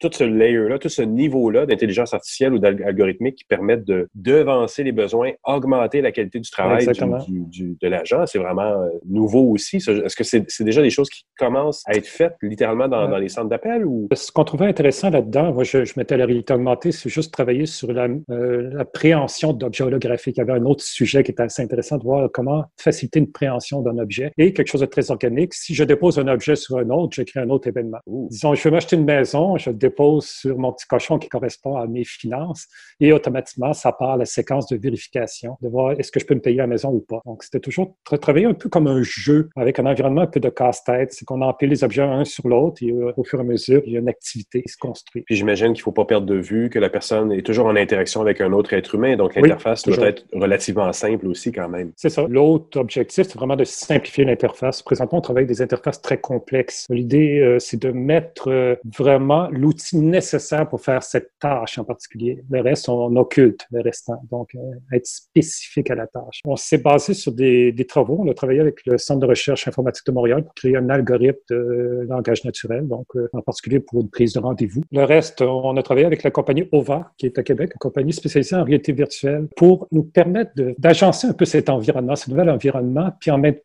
Tout, 0.00 0.10
ce 0.12 0.24
layer-là, 0.24 0.80
tout 0.80 0.88
ce 0.88 1.02
niveau-là 1.02 1.64
d'intelligence 1.64 2.12
artificielle 2.12 2.54
ou 2.54 2.58
d'algorithmique 2.58 3.36
qui 3.36 3.44
permettent 3.44 3.84
de 3.84 4.08
devancer 4.16 4.82
les 4.82 4.90
besoins, 4.90 5.30
augmenter 5.44 6.00
la 6.00 6.10
qualité 6.10 6.40
du 6.40 6.50
travail 6.50 6.84
du, 7.28 7.76
de 7.80 7.88
l'agent, 7.88 8.26
c'est 8.26 8.40
vraiment 8.40 8.62
euh, 8.62 8.88
nouveau 9.08 9.52
aussi. 9.52 9.76
Est-ce 9.76 10.16
que 10.16 10.24
c'est 10.24 10.64
déjà 10.64 10.82
des 10.82 10.90
choses 10.90 11.08
qui 11.08 11.24
commencent 11.38 11.84
à 11.86 11.94
être 11.94 12.08
faites 12.08 12.34
littéralement 12.42 12.88
dans, 12.88 13.08
dans 13.08 13.18
les 13.18 13.28
centres 13.28 13.48
d'appel? 13.48 13.86
ou? 13.86 14.08
Ce 14.12 14.32
qu'on 14.32 14.42
trouvait 14.42 14.66
intéressant 14.66 15.08
là-dedans, 15.08 15.52
moi 15.52 15.62
je, 15.62 15.84
je, 15.84 15.92
mettais 15.96 16.16
la 16.16 16.26
réalité 16.26 16.52
augmentée, 16.52 16.90
c'est 16.90 17.08
juste 17.08 17.32
travailler 17.32 17.66
sur 17.66 17.92
la, 17.92 18.08
euh, 18.30 18.70
la 18.72 18.84
préhension 18.84 19.52
d'objets 19.52 19.84
holographiques. 19.84 20.36
Il 20.36 20.40
y 20.40 20.42
avait 20.42 20.58
un 20.58 20.64
autre 20.64 20.82
sujet 20.82 21.22
qui 21.22 21.30
était 21.30 21.44
assez 21.44 21.62
intéressant 21.62 21.98
de 21.98 22.02
voir 22.02 22.28
comment 22.32 22.61
faciliter 22.78 23.18
une 23.18 23.30
préhension 23.30 23.82
d'un 23.82 23.98
objet 23.98 24.32
et 24.38 24.52
quelque 24.52 24.68
chose 24.68 24.80
de 24.80 24.86
très 24.86 25.10
organique. 25.10 25.54
Si 25.54 25.74
je 25.74 25.84
dépose 25.84 26.18
un 26.18 26.28
objet 26.28 26.56
sur 26.56 26.78
un 26.78 26.88
autre, 26.90 27.14
je 27.16 27.22
crée 27.22 27.40
un 27.40 27.50
autre 27.50 27.68
événement. 27.68 27.98
Disons, 28.06 28.54
je 28.54 28.62
vais 28.62 28.70
m'acheter 28.70 28.96
une 28.96 29.04
maison, 29.04 29.56
je 29.56 29.70
le 29.70 29.76
dépose 29.76 30.26
sur 30.26 30.58
mon 30.58 30.72
petit 30.72 30.86
cochon 30.86 31.18
qui 31.18 31.28
correspond 31.28 31.76
à 31.76 31.86
mes 31.86 32.04
finances 32.04 32.66
et 33.00 33.12
automatiquement, 33.12 33.72
ça 33.72 33.92
part 33.92 34.16
la 34.16 34.24
séquence 34.24 34.66
de 34.68 34.76
vérification, 34.76 35.56
de 35.60 35.68
voir 35.68 35.92
est-ce 35.92 36.10
que 36.10 36.20
je 36.20 36.26
peux 36.26 36.34
me 36.34 36.40
payer 36.40 36.58
la 36.58 36.66
maison 36.66 36.90
ou 36.90 37.00
pas. 37.00 37.20
Donc, 37.26 37.42
c'était 37.42 37.60
toujours 37.60 37.96
travailler 38.20 38.46
un 38.46 38.54
peu 38.54 38.68
comme 38.68 38.86
un 38.86 39.02
jeu 39.02 39.50
avec 39.56 39.78
un 39.78 39.86
environnement 39.86 40.22
un 40.22 40.26
peu 40.26 40.40
de 40.40 40.48
casse-tête. 40.48 41.12
C'est 41.12 41.24
qu'on 41.24 41.40
empile 41.42 41.70
les 41.70 41.84
objets 41.84 42.02
un 42.02 42.24
sur 42.24 42.48
l'autre 42.48 42.82
et 42.82 42.90
euh, 42.90 43.12
au 43.16 43.24
fur 43.24 43.38
et 43.38 43.42
à 43.42 43.44
mesure, 43.44 43.82
il 43.86 43.92
y 43.92 43.96
a 43.96 44.00
une 44.00 44.08
activité 44.08 44.62
qui 44.62 44.72
se 44.72 44.76
construit. 44.76 45.22
Puis 45.22 45.36
j'imagine 45.36 45.72
qu'il 45.72 45.80
ne 45.80 45.84
faut 45.84 45.92
pas 45.92 46.04
perdre 46.04 46.26
de 46.26 46.36
vue 46.36 46.70
que 46.70 46.78
la 46.78 46.90
personne 46.90 47.32
est 47.32 47.42
toujours 47.42 47.66
en 47.66 47.76
interaction 47.76 48.20
avec 48.20 48.40
un 48.40 48.52
autre 48.52 48.72
être 48.72 48.94
humain. 48.94 49.16
Donc, 49.16 49.34
l'interface 49.34 49.84
doit 49.84 50.06
être 50.06 50.24
relativement 50.32 50.92
simple 50.92 51.26
aussi 51.26 51.52
quand 51.52 51.68
même. 51.68 51.92
C'est 51.96 52.10
ça. 52.10 52.26
L'autre 52.28 52.51
l'autre 52.52 52.78
objectif, 52.78 53.26
c'est 53.28 53.36
vraiment 53.36 53.56
de 53.56 53.64
simplifier 53.64 54.24
l'interface. 54.24 54.82
Présentement, 54.82 55.18
on 55.18 55.20
travaille 55.20 55.44
avec 55.44 55.56
des 55.56 55.62
interfaces 55.62 56.00
très 56.00 56.18
complexes. 56.18 56.86
L'idée, 56.90 57.38
euh, 57.38 57.58
c'est 57.58 57.80
de 57.80 57.90
mettre 57.90 58.48
euh, 58.48 58.74
vraiment 58.84 59.48
l'outil 59.50 59.96
nécessaire 59.98 60.68
pour 60.68 60.80
faire 60.80 61.02
cette 61.02 61.30
tâche 61.40 61.78
en 61.78 61.84
particulier. 61.84 62.42
Le 62.50 62.60
reste, 62.60 62.88
on 62.88 63.16
occulte 63.16 63.66
le 63.70 63.80
restant. 63.80 64.22
Donc, 64.30 64.54
euh, 64.54 64.58
être 64.92 65.06
spécifique 65.06 65.90
à 65.90 65.94
la 65.94 66.06
tâche. 66.06 66.40
On 66.44 66.56
s'est 66.56 66.78
basé 66.78 67.14
sur 67.14 67.32
des, 67.32 67.72
des, 67.72 67.86
travaux. 67.86 68.18
On 68.20 68.30
a 68.30 68.34
travaillé 68.34 68.60
avec 68.60 68.84
le 68.86 68.98
Centre 68.98 69.20
de 69.20 69.26
recherche 69.26 69.66
informatique 69.66 70.06
de 70.06 70.12
Montréal 70.12 70.44
pour 70.44 70.54
créer 70.54 70.76
un 70.76 70.88
algorithme 70.88 71.40
de 71.50 72.06
langage 72.08 72.44
naturel, 72.44 72.86
donc 72.86 73.06
en 73.32 73.42
particulier 73.42 73.80
pour 73.80 74.00
une 74.00 74.08
prise 74.08 74.32
de 74.32 74.40
rendez-vous. 74.40 74.82
Le 74.92 75.04
reste, 75.04 75.42
on 75.42 75.76
a 75.76 75.82
travaillé 75.82 76.06
avec 76.06 76.22
la 76.22 76.30
compagnie 76.30 76.68
OVA, 76.72 77.12
qui 77.16 77.26
est 77.26 77.38
à 77.38 77.42
Québec, 77.42 77.72
une 77.74 77.78
compagnie 77.78 78.12
spécialisée 78.12 78.56
en 78.56 78.64
réalité 78.64 78.92
virtuelle, 78.92 79.48
pour 79.56 79.88
nous 79.90 80.04
permettre 80.04 80.52
d'agencer 80.78 81.26
un 81.26 81.32
peu 81.32 81.44
cet 81.44 81.68
environnement, 81.68 82.16
nouvelle 82.32 82.50
environnement, 82.50 83.12
puis 83.20 83.30
en 83.30 83.38
même 83.38 83.56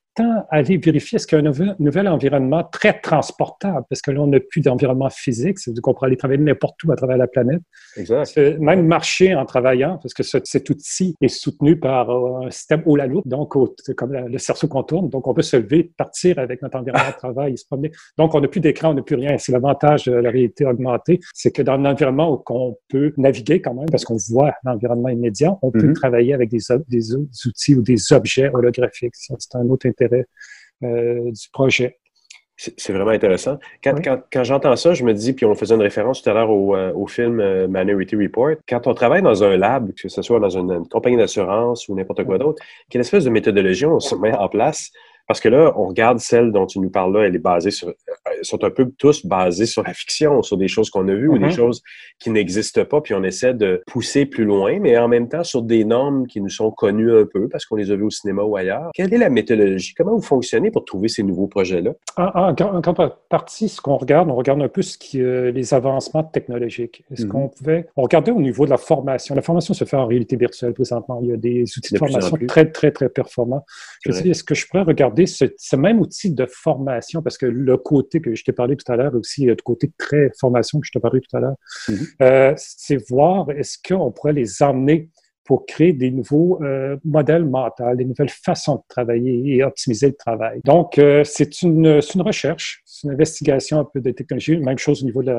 aller 0.49 0.77
vérifier 0.77 1.17
est-ce 1.17 1.27
qu'il 1.27 1.37
y 1.37 1.41
a 1.41 1.49
un 1.49 1.75
nouvel, 1.79 2.07
environnement 2.07 2.63
très 2.63 2.99
transportable, 2.99 3.85
parce 3.89 4.01
que 4.01 4.11
là, 4.11 4.21
on 4.21 4.27
n'a 4.27 4.39
plus 4.39 4.61
d'environnement 4.61 5.09
physique, 5.09 5.59
c'est 5.59 5.77
qu'on 5.79 5.93
pourrait 5.93 6.07
aller 6.07 6.17
travailler 6.17 6.41
n'importe 6.41 6.83
où 6.83 6.91
à 6.91 6.95
travers 6.95 7.17
la 7.17 7.27
planète. 7.27 7.61
Exact. 7.95 8.37
Même 8.59 8.85
marcher 8.85 9.35
en 9.35 9.45
travaillant, 9.45 9.99
parce 10.01 10.13
que 10.13 10.23
cet 10.23 10.69
outil 10.69 11.15
est 11.21 11.27
soutenu 11.27 11.79
par 11.79 12.09
euh, 12.09 12.47
un 12.47 12.51
système 12.51 12.83
haut 12.85 12.95
la 12.95 13.07
loupe, 13.07 13.27
donc 13.27 13.53
comme 13.95 14.13
le 14.13 14.37
cerceau 14.37 14.67
qu'on 14.67 14.83
tourne, 14.83 15.09
donc 15.09 15.27
on 15.27 15.33
peut 15.33 15.41
se 15.41 15.57
lever, 15.57 15.91
partir 15.97 16.39
avec 16.39 16.61
notre 16.61 16.77
environnement 16.77 17.09
de 17.09 17.17
travail 17.17 17.57
se 17.57 17.65
promener. 17.65 17.91
Donc, 18.17 18.33
on 18.35 18.41
n'a 18.41 18.47
plus 18.47 18.59
d'écran, 18.59 18.91
on 18.91 18.93
n'a 18.93 19.01
plus 19.01 19.15
rien. 19.15 19.37
C'est 19.37 19.51
l'avantage 19.51 20.05
de 20.05 20.13
la 20.13 20.29
réalité 20.29 20.65
augmentée, 20.65 21.19
c'est 21.33 21.51
que 21.51 21.61
dans 21.61 21.73
un 21.73 21.85
environnement 21.85 22.31
où 22.31 22.43
on 22.49 22.77
peut 22.89 23.13
naviguer 23.17 23.61
quand 23.61 23.73
même, 23.73 23.89
parce 23.89 24.05
qu'on 24.05 24.17
voit 24.29 24.53
l'environnement 24.63 25.09
immédiat, 25.09 25.57
on 25.61 25.71
peut 25.71 25.79
mm-hmm. 25.79 25.93
travailler 25.93 26.33
avec 26.33 26.49
des, 26.49 26.59
des, 26.87 27.15
outils 27.15 27.75
ou 27.75 27.81
des 27.81 28.13
objets 28.13 28.49
holographiques. 28.53 29.13
C'est 29.15 29.55
un 29.55 29.67
autre 29.69 29.87
intérêt 29.87 30.06
euh, 30.83 31.31
du 31.31 31.49
projet. 31.51 31.97
C'est 32.57 32.91
vraiment 32.91 33.11
intéressant. 33.11 33.59
Quand, 33.83 33.93
quand, 34.33 34.43
j'entends 34.43 34.75
ça, 34.75 34.95
je 34.95 35.03
me 35.03 35.13
dis, 35.13 35.33
puis 35.33 35.45
on 35.45 35.53
faisait 35.53 35.75
une 35.75 35.81
référence 35.81 36.23
tout 36.23 36.29
à 36.31 36.33
l'heure 36.33 36.49
au, 36.49 36.75
euh, 36.75 36.91
au, 36.93 37.05
film 37.05 37.39
euh, 37.39 37.67
Minority 37.69 38.15
Report, 38.15 38.55
quand 38.67 38.87
on 38.87 38.95
travaille 38.95 39.21
dans 39.21 39.43
un 39.43 39.57
lab, 39.57 39.91
que 39.93 40.09
ce 40.09 40.21
soit 40.23 40.39
dans 40.39 40.49
une, 40.49 40.87
compagnie 40.87 41.17
d'assurance 41.17 41.87
ou 41.87 41.95
n'importe 41.95 42.23
quoi 42.23 42.39
d'autre, 42.39 42.63
quelle 42.89 43.01
espèce 43.01 43.25
de 43.25 43.29
méthodologie 43.29 43.85
on 43.85 43.99
se 43.99 44.15
met 44.15 44.35
en 44.35 44.49
place 44.49 44.91
parce 45.27 45.41
que 45.41 45.49
là, 45.49 45.73
on 45.75 45.87
regarde 45.87 46.19
celle 46.19 46.51
dont 46.51 46.65
tu 46.65 46.79
nous 46.79 46.89
parles 46.89 47.13
là, 47.13 47.27
elle 47.27 47.35
est 47.35 47.39
basée 47.39 47.71
sur, 47.71 47.89
elles 47.89 48.45
sont 48.45 48.63
un 48.63 48.69
peu 48.69 48.89
tous 48.97 49.25
basées 49.25 49.65
sur 49.65 49.83
la 49.83 49.93
fiction, 49.93 50.41
sur 50.41 50.57
des 50.57 50.69
choses 50.69 50.89
qu'on 50.89 51.07
a 51.09 51.13
vues 51.13 51.27
ou 51.27 51.37
des 51.37 51.47
mm-hmm. 51.47 51.55
choses 51.55 51.83
qui 52.19 52.29
n'existent 52.29 52.85
pas, 52.85 53.01
puis 53.01 53.13
on 53.13 53.23
essaie 53.23 53.53
de 53.53 53.83
pousser 53.87 54.25
plus 54.25 54.45
loin, 54.45 54.79
mais 54.79 54.97
en 54.97 55.07
même 55.07 55.27
temps 55.27 55.43
sur 55.43 55.61
des 55.61 55.83
normes 55.83 56.27
qui 56.27 56.39
nous 56.39 56.49
sont 56.49 56.71
connues 56.71 57.11
un 57.11 57.25
peu 57.25 57.49
parce 57.49 57.65
qu'on 57.65 57.75
les 57.75 57.91
a 57.91 57.95
vues 57.95 58.03
au 58.03 58.09
cinéma 58.09 58.43
ou 58.43 58.55
ailleurs. 58.55 58.91
Quelle 58.93 59.13
est 59.13 59.17
la 59.17 59.29
méthodologie? 59.29 59.93
Comment 59.93 60.15
vous 60.15 60.21
fonctionnez 60.21 60.71
pour 60.71 60.85
trouver 60.85 61.09
ces 61.09 61.23
nouveaux 61.23 61.47
projets-là? 61.47 61.91
En, 62.15 62.55
en, 62.55 63.09
partie, 63.29 63.67
ce 63.69 63.81
qu'on 63.81 63.97
regarde, 63.97 64.29
on 64.29 64.35
regarde 64.35 64.61
un 64.61 64.69
peu 64.69 64.81
ce 64.81 64.97
qui, 64.97 65.21
euh, 65.21 65.51
les 65.51 65.73
avancements 65.73 66.23
technologiques. 66.23 67.03
Est-ce 67.11 67.25
mm-hmm. 67.25 67.27
qu'on 67.27 67.49
pouvait, 67.49 67.87
on 67.97 68.03
regardait 68.03 68.31
au 68.31 68.41
niveau 68.41 68.65
de 68.65 68.69
la 68.69 68.77
formation. 68.77 69.35
La 69.35 69.41
formation 69.41 69.73
se 69.73 69.83
fait 69.83 69.97
en 69.97 70.05
réalité 70.05 70.37
virtuelle 70.37 70.73
présentement. 70.73 71.19
Il 71.21 71.29
y 71.29 71.33
a 71.33 71.37
des 71.37 71.63
outils 71.77 71.93
de, 71.93 71.99
formation 71.99 72.37
très, 72.47 72.71
très, 72.71 72.91
très 72.91 73.09
performants. 73.09 73.65
Je 74.05 74.11
est-ce 74.11 74.43
que 74.43 74.55
je 74.55 74.67
pourrais 74.67 74.83
regarder 74.83 75.16
ce, 75.25 75.75
même 75.75 75.99
outil 75.99 76.31
de 76.31 76.45
formation, 76.45 77.21
parce 77.21 77.37
que 77.37 77.45
le 77.45 77.77
côté 77.77 78.21
que 78.21 78.35
je 78.35 78.43
t'ai 78.43 78.53
parlé 78.53 78.75
tout 78.75 78.91
à 78.91 78.95
l'heure, 78.95 79.15
aussi 79.15 79.45
le 79.45 79.55
côté 79.55 79.91
très 79.97 80.31
formation 80.39 80.79
que 80.79 80.87
je 80.87 80.91
t'ai 80.91 80.99
parlé 80.99 81.21
tout 81.21 81.35
à 81.35 81.39
l'heure, 81.39 81.55
mm-hmm. 81.87 82.07
euh, 82.21 82.53
c'est 82.57 83.09
voir 83.09 83.49
est-ce 83.51 83.77
qu'on 83.85 84.11
pourrait 84.11 84.33
les 84.33 84.61
emmener 84.61 85.09
pour 85.47 85.65
créer 85.65 85.93
des 85.93 86.11
nouveaux 86.11 86.61
euh, 86.61 86.97
modèles 87.05 87.45
mentaux, 87.45 87.95
des 87.95 88.05
nouvelles 88.05 88.29
façons 88.29 88.75
de 88.75 88.81
travailler 88.89 89.55
et 89.55 89.63
optimiser 89.63 90.07
le 90.07 90.13
travail. 90.13 90.59
Donc, 90.65 90.99
euh, 90.99 91.23
c'est 91.23 91.61
une, 91.61 92.01
une 92.15 92.21
recherche, 92.21 92.81
c'est 92.85 93.07
une 93.07 93.13
investigation 93.13 93.79
un 93.79 93.85
peu 93.85 94.01
de 94.01 94.11
technologie, 94.11 94.57
même 94.57 94.77
chose 94.77 95.01
au 95.01 95.05
niveau 95.05 95.23
de 95.23 95.31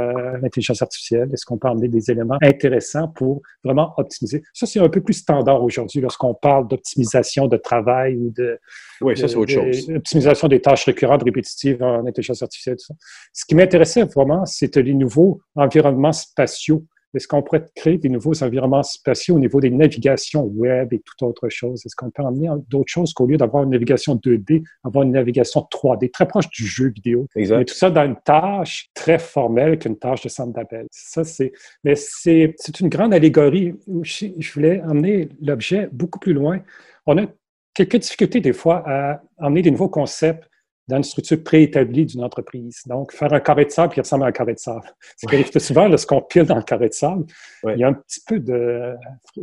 l'intelligence 0.42 0.80
artificielle. 0.80 1.28
Est-ce 1.32 1.44
qu'on 1.44 1.58
peut 1.58 1.68
emmener 1.68 1.88
des 1.88 2.10
éléments 2.10 2.38
intéressants 2.42 3.08
pour 3.08 3.42
vraiment 3.62 3.92
optimiser? 3.98 4.42
Ça, 4.54 4.66
c'est 4.66 4.80
un 4.80 4.88
peu 4.88 5.02
plus 5.02 5.14
standard 5.14 5.62
aujourd'hui 5.62 6.00
lorsqu'on 6.00 6.34
parle 6.34 6.66
d'optimisation 6.68 7.46
de 7.46 7.58
travail 7.58 8.16
ou 8.16 8.32
de... 8.34 8.58
Oui, 9.02 9.16
ça, 9.16 9.28
c'est 9.28 9.36
autre 9.36 9.52
chose. 9.52 9.90
Optimisation 9.94 10.48
des 10.48 10.60
tâches 10.60 10.86
récurrentes, 10.86 11.22
répétitives 11.22 11.82
en 11.82 12.06
intelligence 12.06 12.42
artificielle. 12.42 12.76
Tout 12.76 12.86
ça. 12.86 12.94
Ce 13.34 13.44
qui 13.44 13.54
m'intéressait 13.54 14.04
vraiment, 14.04 14.46
c'était 14.46 14.82
les 14.82 14.94
nouveaux 14.94 15.40
environnements 15.54 16.12
spatiaux 16.12 16.84
est-ce 17.14 17.26
qu'on 17.26 17.42
pourrait 17.42 17.66
créer 17.74 17.98
des 17.98 18.08
nouveaux 18.08 18.42
environnements 18.42 18.82
spatiaux 18.82 19.36
au 19.36 19.38
niveau 19.38 19.60
des 19.60 19.70
navigations 19.70 20.44
web 20.44 20.92
et 20.92 21.00
toute 21.00 21.22
autre 21.22 21.48
chose? 21.48 21.82
Est-ce 21.84 21.96
qu'on 21.96 22.10
peut 22.10 22.22
emmener 22.22 22.48
d'autres 22.68 22.92
choses 22.92 23.12
qu'au 23.12 23.26
lieu 23.26 23.36
d'avoir 23.36 23.64
une 23.64 23.70
navigation 23.70 24.16
2D, 24.16 24.62
avoir 24.84 25.04
une 25.04 25.12
navigation 25.12 25.66
3D, 25.72 26.10
très 26.10 26.26
proche 26.26 26.48
du 26.50 26.66
jeu 26.66 26.88
vidéo? 26.88 27.26
Exact. 27.34 27.58
Mais 27.58 27.64
tout 27.64 27.74
ça 27.74 27.90
dans 27.90 28.04
une 28.04 28.16
tâche 28.24 28.90
très 28.94 29.18
formelle 29.18 29.78
qu'une 29.78 29.98
tâche 29.98 30.22
de 30.22 30.28
centre 30.28 30.52
d'appel. 30.52 30.86
Ça, 30.90 31.24
c'est, 31.24 31.52
mais 31.84 31.94
c'est, 31.96 32.54
c'est 32.58 32.80
une 32.80 32.88
grande 32.88 33.14
allégorie 33.14 33.74
je, 34.02 34.26
je 34.38 34.52
voulais 34.52 34.80
emmener 34.82 35.28
l'objet 35.40 35.88
beaucoup 35.92 36.18
plus 36.18 36.32
loin. 36.32 36.60
On 37.06 37.18
a 37.18 37.26
quelques 37.74 37.96
difficultés 37.96 38.40
des 38.40 38.52
fois 38.52 38.82
à 38.86 39.22
emmener 39.38 39.62
des 39.62 39.70
nouveaux 39.70 39.88
concepts 39.88 40.48
dans 40.88 40.96
une 40.96 41.04
structure 41.04 41.42
préétablie 41.44 42.06
d'une 42.06 42.24
entreprise. 42.24 42.80
Donc, 42.86 43.12
faire 43.12 43.32
un 43.32 43.40
carré 43.40 43.66
de 43.66 43.70
sable 43.70 43.92
qui 43.92 44.00
ressemble 44.00 44.24
à 44.24 44.28
un 44.28 44.32
carré 44.32 44.54
de 44.54 44.58
sable. 44.58 44.90
Ce 45.16 45.26
qui 45.26 45.34
arrive 45.34 45.58
souvent, 45.58 45.86
lorsqu'on 45.86 46.22
pile 46.22 46.44
dans 46.44 46.56
le 46.56 46.62
carré 46.62 46.88
de 46.88 46.94
sable, 46.94 47.26
il 47.66 47.78
y 47.78 47.84
a 47.84 47.88
un 47.88 47.92
petit 47.92 48.20
peu 48.26 48.40
de 48.40 48.94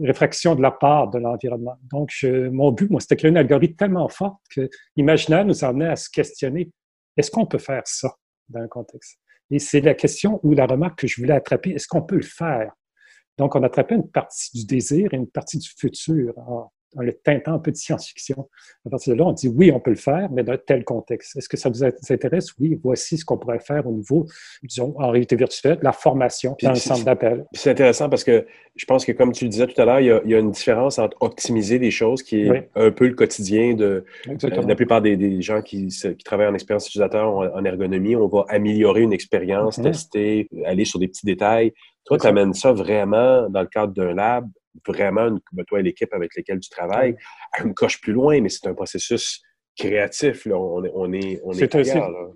réfraction 0.01 0.55
de 0.55 0.61
la 0.61 0.71
part 0.71 1.09
de 1.11 1.19
l'environnement. 1.19 1.77
Donc, 1.91 2.11
mon 2.23 2.71
but, 2.71 2.89
moi, 2.89 2.99
c'était 2.99 3.15
créer 3.15 3.31
un 3.31 3.35
algorithme 3.35 3.75
tellement 3.75 4.09
fort 4.09 4.41
que 4.49 4.67
l'imaginaire 4.95 5.45
nous 5.45 5.63
amenait 5.63 5.89
à 5.89 5.95
se 5.95 6.09
questionner, 6.09 6.71
est-ce 7.15 7.29
qu'on 7.29 7.45
peut 7.45 7.59
faire 7.59 7.83
ça 7.85 8.13
dans 8.49 8.61
un 8.61 8.67
contexte? 8.67 9.19
Et 9.51 9.59
c'est 9.59 9.81
la 9.81 9.93
question 9.93 10.39
ou 10.43 10.53
la 10.53 10.65
remarque 10.65 10.99
que 10.99 11.07
je 11.07 11.21
voulais 11.21 11.35
attraper, 11.35 11.71
est-ce 11.71 11.87
qu'on 11.87 12.01
peut 12.01 12.15
le 12.15 12.23
faire? 12.23 12.71
Donc, 13.37 13.55
on 13.55 13.61
attrapait 13.61 13.95
une 13.95 14.09
partie 14.09 14.57
du 14.57 14.65
désir 14.65 15.13
et 15.13 15.17
une 15.17 15.29
partie 15.29 15.59
du 15.59 15.69
futur 15.77 16.33
en 16.37 16.71
le 17.03 17.13
teintant 17.13 17.53
un 17.53 17.59
peu 17.59 17.71
de 17.71 17.77
science-fiction. 17.77 18.47
À 18.85 18.89
partir 18.89 19.13
de 19.13 19.19
là, 19.19 19.25
on 19.25 19.33
dit 19.33 19.47
oui, 19.47 19.71
on 19.71 19.79
peut 19.79 19.91
le 19.91 19.95
faire, 19.95 20.29
mais 20.31 20.43
dans 20.43 20.57
tel 20.57 20.83
contexte. 20.83 21.35
Est-ce 21.35 21.49
que 21.49 21.57
ça 21.57 21.69
vous 21.69 21.83
intéresse? 21.83 22.53
Oui, 22.59 22.79
voici 22.81 23.17
ce 23.17 23.25
qu'on 23.25 23.37
pourrait 23.37 23.59
faire 23.59 23.87
au 23.87 23.91
niveau, 23.91 24.25
disons, 24.63 24.93
en 24.97 25.09
réalité 25.09 25.35
virtuelle, 25.35 25.79
la 25.81 25.91
formation 25.91 26.55
dans 26.61 26.69
le 26.69 26.75
centre 26.75 27.03
d'appel. 27.03 27.45
C'est 27.53 27.71
intéressant 27.71 28.09
parce 28.09 28.23
que 28.23 28.45
je 28.75 28.85
pense 28.85 29.05
que, 29.05 29.11
comme 29.11 29.31
tu 29.31 29.45
le 29.45 29.49
disais 29.49 29.67
tout 29.67 29.81
à 29.81 29.85
l'heure, 29.85 29.99
il, 29.99 30.29
y 30.29 30.35
a 30.35 30.39
une 30.39 30.51
différence 30.51 30.99
entre 30.99 31.15
optimiser 31.21 31.79
des 31.79 31.91
choses, 31.91 32.23
qui 32.23 32.41
est 32.41 32.69
un 32.75 32.91
peu 32.91 33.07
le 33.07 33.13
quotidien 33.13 33.73
de 33.73 34.05
euh, 34.27 34.61
la 34.67 34.75
plupart 34.75 35.01
des, 35.01 35.41
gens 35.41 35.61
qui, 35.61 35.87
travaillent 36.23 36.47
en 36.47 36.53
expérience 36.53 36.87
utilisateur, 36.87 37.33
en, 37.33 37.65
ergonomie. 37.65 38.15
On 38.15 38.27
va 38.27 38.45
améliorer 38.49 39.01
une 39.01 39.13
expérience, 39.13 39.79
mm-hmm. 39.79 39.83
tester, 39.83 40.49
aller 40.65 40.85
sur 40.85 40.99
des 40.99 41.07
petits 41.07 41.25
détails. 41.25 41.73
Toi, 42.05 42.17
tu 42.17 42.27
amènes 42.27 42.53
ça 42.53 42.71
vraiment 42.71 43.49
dans 43.49 43.61
le 43.61 43.67
cadre 43.67 43.93
d'un 43.93 44.13
lab 44.13 44.47
vraiment, 44.87 45.37
ben, 45.51 45.63
toi 45.65 45.79
et 45.79 45.83
l'équipe 45.83 46.13
avec 46.13 46.35
laquelle 46.35 46.59
tu 46.59 46.69
travailles, 46.69 47.15
elle 47.57 47.67
me 47.67 47.73
coche 47.73 48.01
plus 48.01 48.13
loin, 48.13 48.41
mais 48.41 48.49
c'est 48.49 48.67
un 48.67 48.73
processus 48.73 49.41
créatif. 49.77 50.45
Là. 50.45 50.57
On, 50.57 50.83
on 50.93 51.13
est, 51.13 51.41
on 51.43 51.51
est, 51.51 51.75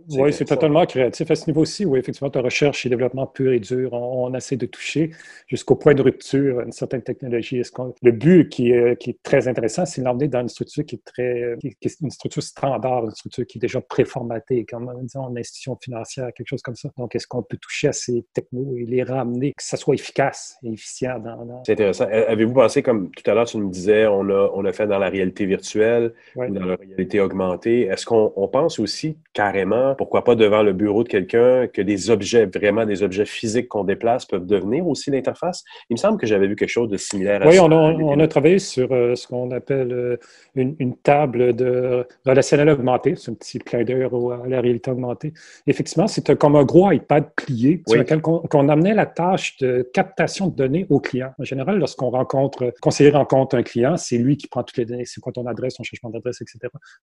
Oui, 0.10 0.34
c'est 0.34 0.46
totalement 0.46 0.86
créatif. 0.86 1.32
À 1.32 1.36
ce 1.36 1.48
niveau-ci, 1.48 1.86
oui, 1.86 2.00
effectivement, 2.00 2.30
ta 2.30 2.42
recherche 2.42 2.86
et 2.86 2.90
développement 2.90 3.28
pur 3.28 3.52
et 3.52 3.60
dur, 3.60 3.94
on, 3.94 4.34
essaie 4.34 4.58
de 4.58 4.66
toucher 4.66 5.12
jusqu'au 5.48 5.76
point 5.76 5.94
de 5.94 6.02
rupture 6.02 6.62
une 6.62 6.72
certaine 6.72 7.02
technologie. 7.02 7.62
le 8.02 8.12
but 8.12 8.50
qui 8.50 8.72
est, 8.72 8.98
qui 8.98 9.12
est 9.12 9.24
très 9.24 9.48
intéressant, 9.48 9.86
c'est 9.86 10.02
l'emmener 10.02 10.28
dans 10.28 10.42
une 10.42 10.50
structure 10.50 10.86
qui 10.86 10.96
est 10.96 11.04
très, 11.04 11.56
qui, 11.60 11.76
est 11.82 12.02
une 12.02 12.12
structure 12.12 12.44
standard, 12.44 13.06
une 13.06 13.12
structure 13.12 13.46
qui 13.46 13.58
est 13.58 13.62
déjà 13.62 13.82
préformatée, 13.82 14.66
comme 14.66 14.92
disons, 15.02 15.30
une 15.30 15.38
institution 15.38 15.78
financière, 15.82 16.30
quelque 16.36 16.48
chose 16.48 16.62
comme 16.62 16.76
ça. 16.76 16.90
Donc, 16.98 17.16
est-ce 17.16 17.28
qu'on 17.28 17.44
peut 17.44 17.58
toucher 17.58 17.88
à 17.88 17.94
ces 17.94 18.26
technos 18.34 18.76
et 18.78 18.86
les 18.86 19.04
ramener, 19.04 19.54
que 19.54 19.64
ça 19.64 19.78
soit 19.78 19.96
efficace 19.96 20.58
et 20.64 20.74
efficient 20.74 21.20
dans... 21.20 21.64
C'est 21.66 21.74
intéressant. 21.74 22.06
Avez-vous 22.06 22.54
pensé, 22.54 22.84
comme 22.84 23.10
tout 23.12 23.30
à 23.30 23.34
l'heure, 23.34 23.46
tu 23.46 23.58
me 23.58 23.70
disais, 23.70 24.06
on 24.08 24.30
a, 24.30 24.52
on 24.54 24.66
a 24.66 24.72
fait 24.72 24.88
dans 24.88 25.00
la 25.00 25.10
réalité 25.10 25.46
virtuelle 25.46 26.14
ou 26.36 26.48
dans 26.54 26.66
la 26.66 26.76
réalité 26.76 27.20
est-ce 27.65 28.05
qu'on 28.05 28.49
pense 28.51 28.80
aussi 28.80 29.17
carrément, 29.34 29.95
pourquoi 29.95 30.23
pas 30.23 30.36
devant 30.36 30.63
le 30.63 30.73
bureau 30.73 31.03
de 31.03 31.09
quelqu'un, 31.09 31.67
que 31.67 31.82
des 31.82 32.09
objets, 32.09 32.45
vraiment 32.45 32.86
des 32.86 33.03
objets 33.03 33.25
physiques 33.25 33.69
qu'on 33.69 33.84
déplace 33.84 34.25
peuvent 34.25 34.45
devenir 34.45 34.88
aussi 34.88 35.11
l'interface? 35.11 35.63
Il 35.89 35.93
me 35.93 35.97
semble 35.97 36.17
que 36.17 36.27
j'avais 36.27 36.47
vu 36.47 36.55
quelque 36.55 36.69
chose 36.69 36.89
de 36.89 36.97
similaire 36.97 37.41
à 37.41 37.45
ça. 37.45 37.49
Oui, 37.49 37.59
on 37.59 38.19
a, 38.19 38.27
travaillé 38.27 38.59
sur 38.59 38.91
euh, 38.91 39.15
ce 39.15 39.27
qu'on 39.27 39.51
appelle 39.51 39.91
euh, 39.91 40.17
une, 40.55 40.95
table 40.97 41.55
de 41.55 42.05
relationnel 42.25 42.69
augmenté. 42.69 43.15
C'est 43.15 43.32
un 43.32 43.34
petit 43.34 43.59
clin 43.59 43.84
d'œil 43.84 44.03
à 44.03 44.47
la 44.47 44.61
réalité 44.61 44.91
augmentée. 44.91 45.34
Effectivement, 45.67 46.07
c'est 46.07 46.36
comme 46.38 46.55
un 46.55 46.63
gros 46.63 46.91
iPad 46.91 47.25
plié 47.36 47.84
sur 47.88 47.97
lequel 47.97 48.21
on, 48.25 48.69
amenait 48.69 48.93
la 48.93 49.05
tâche 49.05 49.57
de 49.57 49.89
captation 49.93 50.47
de 50.47 50.55
données 50.55 50.86
au 50.89 50.99
client. 50.99 51.32
En 51.39 51.43
général, 51.43 51.80
lorsqu'on 51.80 52.09
rencontre, 52.09 52.73
conseiller 52.82 53.09
rencontre 53.09 53.55
un 53.55 53.63
client, 53.63 53.97
c'est 53.97 54.17
lui 54.17 54.38
qui 54.38 54.47
prend 54.47 54.63
toutes 54.63 54.77
les 54.77 54.86
données. 54.86 55.05
C'est 55.05 55.21
quoi 55.21 55.32
ton 55.32 55.45
adresse, 55.47 55.75
ton 55.75 55.84
changement 55.84 56.09
d'adresse, 56.09 56.41
etc. 56.41 56.59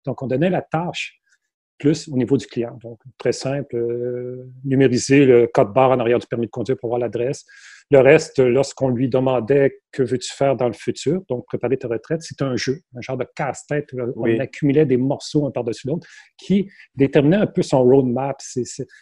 Donc, 0.06 0.15
on 0.22 0.28
donnait 0.28 0.50
la 0.50 0.62
tâche 0.62 1.20
plus 1.78 2.08
au 2.08 2.16
niveau 2.16 2.38
du 2.38 2.48
client. 2.48 2.78
Donc, 2.82 3.00
très 3.18 3.34
simple, 3.34 3.76
euh, 3.76 4.50
numériser 4.64 5.26
le 5.26 5.48
code 5.48 5.74
barre 5.74 5.92
en 5.92 6.00
arrière 6.00 6.20
du 6.20 6.28
permis 6.28 6.46
de 6.46 6.52
conduire 6.52 6.78
pour 6.78 6.90
voir 6.90 7.00
l'adresse. 7.00 7.46
Le 7.92 8.00
reste, 8.00 8.40
lorsqu'on 8.40 8.90
lui 8.90 9.10
demandait 9.10 9.82
que 9.92 10.02
veux-tu 10.02 10.34
faire 10.34 10.56
dans 10.56 10.66
le 10.66 10.74
futur, 10.74 11.22
donc 11.30 11.46
préparer 11.46 11.78
ta 11.78 11.88
retraite, 11.88 12.24
c'était 12.24 12.44
un 12.44 12.56
jeu, 12.56 12.80
un 12.96 13.02
genre 13.02 13.18
de 13.18 13.28
casse-tête. 13.36 13.90
On 14.16 14.40
accumulait 14.40 14.88
des 14.88 14.98
morceaux 14.98 15.46
un 15.46 15.52
par-dessus 15.52 15.88
l'autre 15.88 16.08
qui 16.36 16.68
déterminaient 16.96 17.36
un 17.36 17.46
peu 17.46 17.62
son 17.62 17.84
roadmap, 17.84 18.42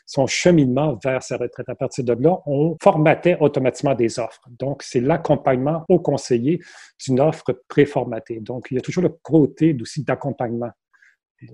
son 0.06 0.28
cheminement 0.28 1.00
vers 1.02 1.24
sa 1.24 1.38
retraite. 1.38 1.70
À 1.70 1.76
partir 1.76 2.04
de 2.04 2.14
là, 2.14 2.38
on 2.46 2.76
formatait 2.84 3.38
automatiquement 3.40 3.96
des 3.96 4.20
offres. 4.20 4.42
Donc, 4.60 4.84
c'est 4.84 5.00
l'accompagnement 5.00 5.86
au 5.88 6.00
conseiller 6.00 6.60
d'une 7.06 7.22
offre 7.22 7.64
préformatée. 7.70 8.42
Donc, 8.42 8.68
il 8.70 8.76
y 8.76 8.78
a 8.80 8.82
toujours 8.82 9.04
le 9.04 9.16
côté 9.22 9.78
aussi 9.82 10.04
d'accompagnement 10.04 10.72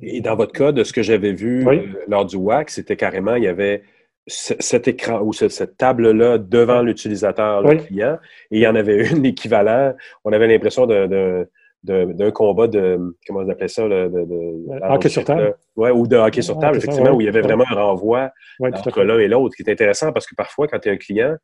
et 0.02 0.22
dans 0.22 0.36
votre 0.36 0.54
cas, 0.54 0.72
de 0.72 0.84
ce 0.84 0.94
que 0.94 1.02
j'avais 1.02 1.34
vu 1.34 1.68
euh, 1.68 1.82
lors 2.08 2.26
du 2.26 2.36
WAC, 2.36 2.70
c'était 2.70 2.96
carrément, 2.96 3.36
il 3.36 3.44
y 3.44 3.48
avait 3.48 3.84
cet 4.28 4.88
écran 4.88 5.22
ou 5.22 5.34
cette 5.34 5.78
table-là 5.78 6.38
devant 6.38 6.84
l'utilisateur, 6.84 7.64
le 7.64 7.78
client, 7.78 8.20
et 8.52 8.58
il 8.58 8.62
y 8.62 8.68
en 8.68 8.76
avait 8.76 9.08
une 9.12 9.26
équivalent. 9.26 9.94
On 10.24 10.32
avait 10.32 10.48
l'impression 10.48 10.86
d'un 10.86 12.32
combat 12.32 12.68
de, 12.68 13.00
comment 13.26 13.40
on 13.40 13.50
appelait 13.50 13.68
ça? 13.68 13.88
De, 13.88 14.08
de, 14.08 14.94
hockey 14.94 15.10
sur 15.10 15.24
table. 15.24 15.56
Ouais, 15.76 15.90
ou 15.90 16.06
de 16.06 16.16
hockey 16.16 16.44
sur 16.44 16.60
table, 16.60 16.78
effectivement, 16.78 17.12
où 17.12 17.22
il 17.22 17.26
y 17.26 17.30
avait 17.30 17.42
vraiment 17.42 17.66
un 17.70 17.76
renvoi 17.76 18.30
entre 18.62 19.02
l'un 19.02 19.18
et 19.18 19.28
l'autre, 19.28 19.56
qui 19.56 19.64
est 19.64 19.72
intéressant 19.72 20.12
parce 20.12 20.28
que 20.28 20.36
parfois, 20.36 20.68
quand 20.68 20.80
tu 20.80 20.90
es 20.90 20.92
un 20.92 20.98
client, 20.98 21.36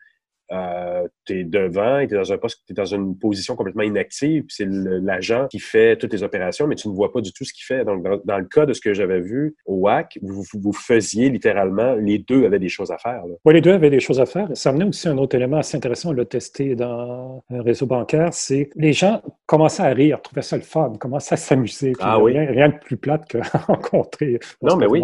euh, 0.51 1.07
tu 1.25 1.39
es 1.39 1.43
devant, 1.43 2.05
tu 2.05 2.13
es 2.13 2.17
dans 2.17 2.31
un 2.31 2.37
poste, 2.37 2.63
es 2.69 2.73
dans 2.73 2.85
une 2.85 3.17
position 3.17 3.55
complètement 3.55 3.83
inactive, 3.83 4.43
puis 4.43 4.55
c'est 4.55 4.67
l'agent 4.67 5.47
qui 5.47 5.59
fait 5.59 5.97
toutes 5.97 6.13
les 6.13 6.21
opérations, 6.21 6.67
mais 6.67 6.75
tu 6.75 6.87
ne 6.87 6.93
vois 6.93 7.11
pas 7.11 7.21
du 7.21 7.33
tout 7.33 7.43
ce 7.43 7.53
qu'il 7.53 7.65
fait. 7.65 7.83
Donc, 7.83 8.03
dans, 8.25 8.37
le 8.37 8.45
cas 8.45 8.65
de 8.65 8.73
ce 8.73 8.81
que 8.81 8.93
j'avais 8.93 9.21
vu 9.21 9.55
au 9.65 9.75
WAC, 9.77 10.19
vous, 10.21 10.43
vous, 10.53 10.73
faisiez 10.73 11.29
littéralement, 11.29 11.95
les 11.95 12.19
deux 12.19 12.45
avaient 12.45 12.59
des 12.59 12.69
choses 12.69 12.91
à 12.91 12.97
faire. 12.97 13.23
Oui, 13.43 13.53
les 13.53 13.61
deux 13.61 13.73
avaient 13.73 13.89
des 13.89 13.99
choses 13.99 14.19
à 14.19 14.25
faire. 14.25 14.49
Ça 14.53 14.69
amenait 14.69 14.85
aussi 14.85 15.07
un 15.07 15.17
autre 15.17 15.35
élément 15.35 15.57
assez 15.57 15.77
intéressant, 15.77 16.09
on 16.09 16.13
l'a 16.13 16.25
testé 16.25 16.75
dans 16.75 17.43
un 17.49 17.61
réseau 17.63 17.87
bancaire, 17.87 18.33
c'est 18.33 18.69
les 18.75 18.93
gens 18.93 19.21
commençaient 19.47 19.83
à 19.83 19.93
rire, 19.93 20.21
trouvaient 20.21 20.41
ça 20.41 20.57
le 20.57 20.63
fun, 20.63 20.93
commençaient 20.99 21.33
à 21.33 21.37
s'amuser. 21.37 21.93
Ah 21.99 22.19
oui. 22.19 22.37
Rien, 22.37 22.69
de 22.69 22.77
plus 22.77 22.97
plate 22.97 23.27
que 23.27 23.37
rencontrer. 23.67 24.39
Non, 24.61 24.75
mais 24.75 24.85
oui. 24.85 25.03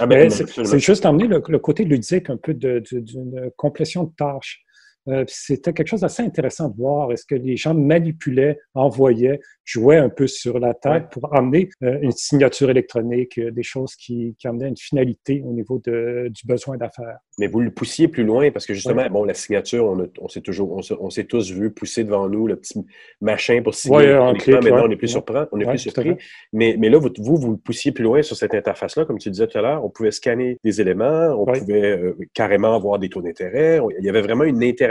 Ah, 0.00 0.06
c'est 0.30 0.78
juste 0.78 1.06
amener 1.06 1.28
le, 1.28 1.42
le, 1.46 1.58
côté 1.58 1.84
ludique 1.84 2.30
un 2.30 2.36
peu 2.36 2.54
d'une 2.54 3.50
complétion 3.56 4.04
de 4.04 4.10
tâches. 4.16 4.64
Euh, 5.08 5.24
c'était 5.28 5.72
quelque 5.72 5.88
chose 5.88 6.02
d'assez 6.02 6.22
intéressant 6.22 6.68
de 6.68 6.76
voir. 6.76 7.10
Est-ce 7.12 7.24
que 7.24 7.34
les 7.34 7.56
gens 7.56 7.74
manipulaient, 7.74 8.58
envoyaient, 8.74 9.40
jouaient 9.64 9.96
un 9.96 10.10
peu 10.10 10.26
sur 10.26 10.58
la 10.58 10.74
tête 10.74 11.08
pour 11.10 11.34
amener 11.34 11.70
euh, 11.82 11.98
une 12.02 12.12
signature 12.12 12.68
électronique, 12.68 13.38
euh, 13.38 13.50
des 13.50 13.62
choses 13.62 13.94
qui, 13.94 14.36
qui 14.38 14.46
amenaient 14.46 14.68
une 14.68 14.76
finalité 14.76 15.42
au 15.44 15.52
niveau 15.52 15.80
de, 15.84 16.28
du 16.30 16.46
besoin 16.46 16.76
d'affaires. 16.76 17.18
Mais 17.38 17.46
vous 17.46 17.60
le 17.60 17.70
poussiez 17.70 18.08
plus 18.08 18.24
loin 18.24 18.50
parce 18.50 18.66
que 18.66 18.74
justement, 18.74 19.08
bon, 19.08 19.24
la 19.24 19.32
signature, 19.32 19.86
on, 19.86 20.06
on 20.20 20.28
s'est 20.28 20.42
toujours, 20.42 20.82
on 21.00 21.10
s'est 21.10 21.24
tous 21.24 21.50
vu 21.50 21.70
pousser 21.70 22.04
devant 22.04 22.28
nous 22.28 22.46
le 22.46 22.56
petit 22.56 22.84
machin 23.22 23.62
pour 23.62 23.74
signer. 23.74 24.12
maintenant, 24.12 24.84
on 24.84 24.88
n'est 24.88 24.96
plus 24.96 25.08
surpris. 25.08 25.36
On 25.50 25.60
est 25.60 25.64
plus 25.64 25.78
surpris. 25.78 26.16
Mais, 26.52 26.76
mais 26.78 26.90
là, 26.90 26.98
vous, 26.98 27.08
vous, 27.18 27.36
vous 27.36 27.50
le 27.52 27.56
poussiez 27.56 27.92
plus 27.92 28.04
loin 28.04 28.20
sur 28.20 28.36
cette 28.36 28.54
interface-là, 28.54 29.06
comme 29.06 29.18
tu 29.18 29.30
disais 29.30 29.46
tout 29.46 29.56
à 29.56 29.62
l'heure. 29.62 29.84
On 29.84 29.88
pouvait 29.88 30.10
scanner 30.10 30.58
des 30.62 30.80
éléments, 30.82 31.34
on 31.38 31.46
pouvait 31.46 32.14
carrément 32.34 32.74
avoir 32.74 32.98
des 32.98 33.08
taux 33.08 33.22
d'intérêt. 33.22 33.80
Il 33.98 34.04
y 34.04 34.10
avait 34.10 34.22
vraiment 34.22 34.44
une 34.44 34.62
interaction 34.62 34.89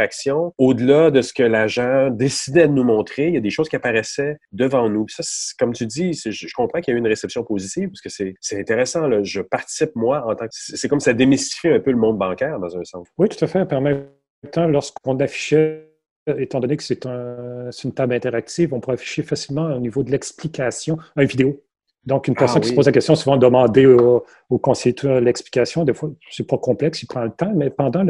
au-delà 0.58 1.12
de 1.12 1.22
ce 1.22 1.34
que 1.34 1.43
l'agent 1.43 2.10
décidait 2.10 2.68
de 2.68 2.74
nous 2.74 2.84
montrer, 2.84 3.28
il 3.28 3.34
y 3.34 3.38
a 3.38 3.41
des 3.41 3.50
choses 3.50 3.70
qui 3.70 3.76
apparaissaient 3.76 4.38
devant 4.52 4.89
nous. 4.89 5.08
ça, 5.10 5.24
comme 5.58 5.74
tu 5.74 5.86
dis, 5.86 6.14
je, 6.14 6.47
comprends 6.54 6.82
qu'il 6.82 6.93
y 6.93 6.95
a 6.95 6.97
eu 6.97 7.00
une 7.00 7.08
réception 7.08 7.43
positive 7.43 7.89
parce 7.89 8.02
que 8.02 8.36
c'est 8.39 8.60
intéressant. 8.60 9.24
Je 9.24 9.41
participe, 9.41 9.95
moi, 9.95 10.26
en 10.26 10.36
tant 10.36 10.45
que. 10.45 10.52
C'est 10.52 10.88
comme 10.88 11.00
ça 11.00 11.14
démystifie 11.14 11.70
un 11.70 11.80
peu 11.80 11.91
le 11.91 11.97
monde 11.97 12.18
bancaire, 12.18 12.60
dans 12.60 12.78
un 12.78 12.84
sens. 12.84 13.08
Oui, 13.18 13.30
tout 13.30 13.43
à 13.43 13.47
fait. 13.47 13.72
En 13.74 13.82
même 13.82 14.06
temps, 14.52 14.68
lorsqu'on 14.68 15.18
affichait 15.20 15.86
étant 16.38 16.60
donné 16.60 16.78
que 16.78 16.84
c'est 16.84 17.06
un, 17.06 17.70
une 17.84 17.93
table 17.93 18.14
interactive, 18.14 18.74
on 18.74 18.80
pourrait 18.80 18.95
afficher 18.95 19.24
facilement 19.24 19.74
au 19.76 19.80
niveau 19.80 20.04
de 20.04 20.12
l'explication 20.12 20.97
une 21.16 21.26
vidéo 21.26 21.64
donc, 22.06 22.28
une 22.28 22.36
personne 22.36 22.60
ah 22.60 22.62
qui 22.62 22.70
se 22.70 22.74
pose 22.74 22.86
la 22.86 22.91
question, 22.91 23.16
souvent 23.16 23.38
demander 23.38 23.86
au, 23.86 24.24
au 24.50 24.58
conseiller 24.58 24.95
l'explication. 25.22 25.84
Des 25.84 25.93
fois, 25.93 26.10
c'est 26.32 26.47
pas 26.47 26.58
complexe, 26.58 27.04
il 27.04 27.08
prend 27.08 27.24
le 27.24 27.32
temps, 27.32 27.52
mais 27.54 27.70
pendant 27.70 28.06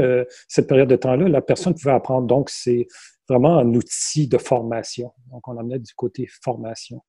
cette 0.48 0.68
période 0.68 0.90
de 0.90 0.96
temps-là, 0.96 1.28
la 1.28 1.42
personne 1.42 1.74
pouvait 1.74 1.92
apprendre. 1.92 2.28
Donc, 2.28 2.50
c'est 2.50 2.88
vraiment 3.28 3.58
un 3.58 3.74
outil 3.74 4.28
de 4.28 4.38
formation. 4.38 5.12
Donc, 5.32 5.48
on 5.48 5.58
amenait 5.58 5.80
du 5.80 5.94
côté 5.96 6.28
formation. 6.44 7.02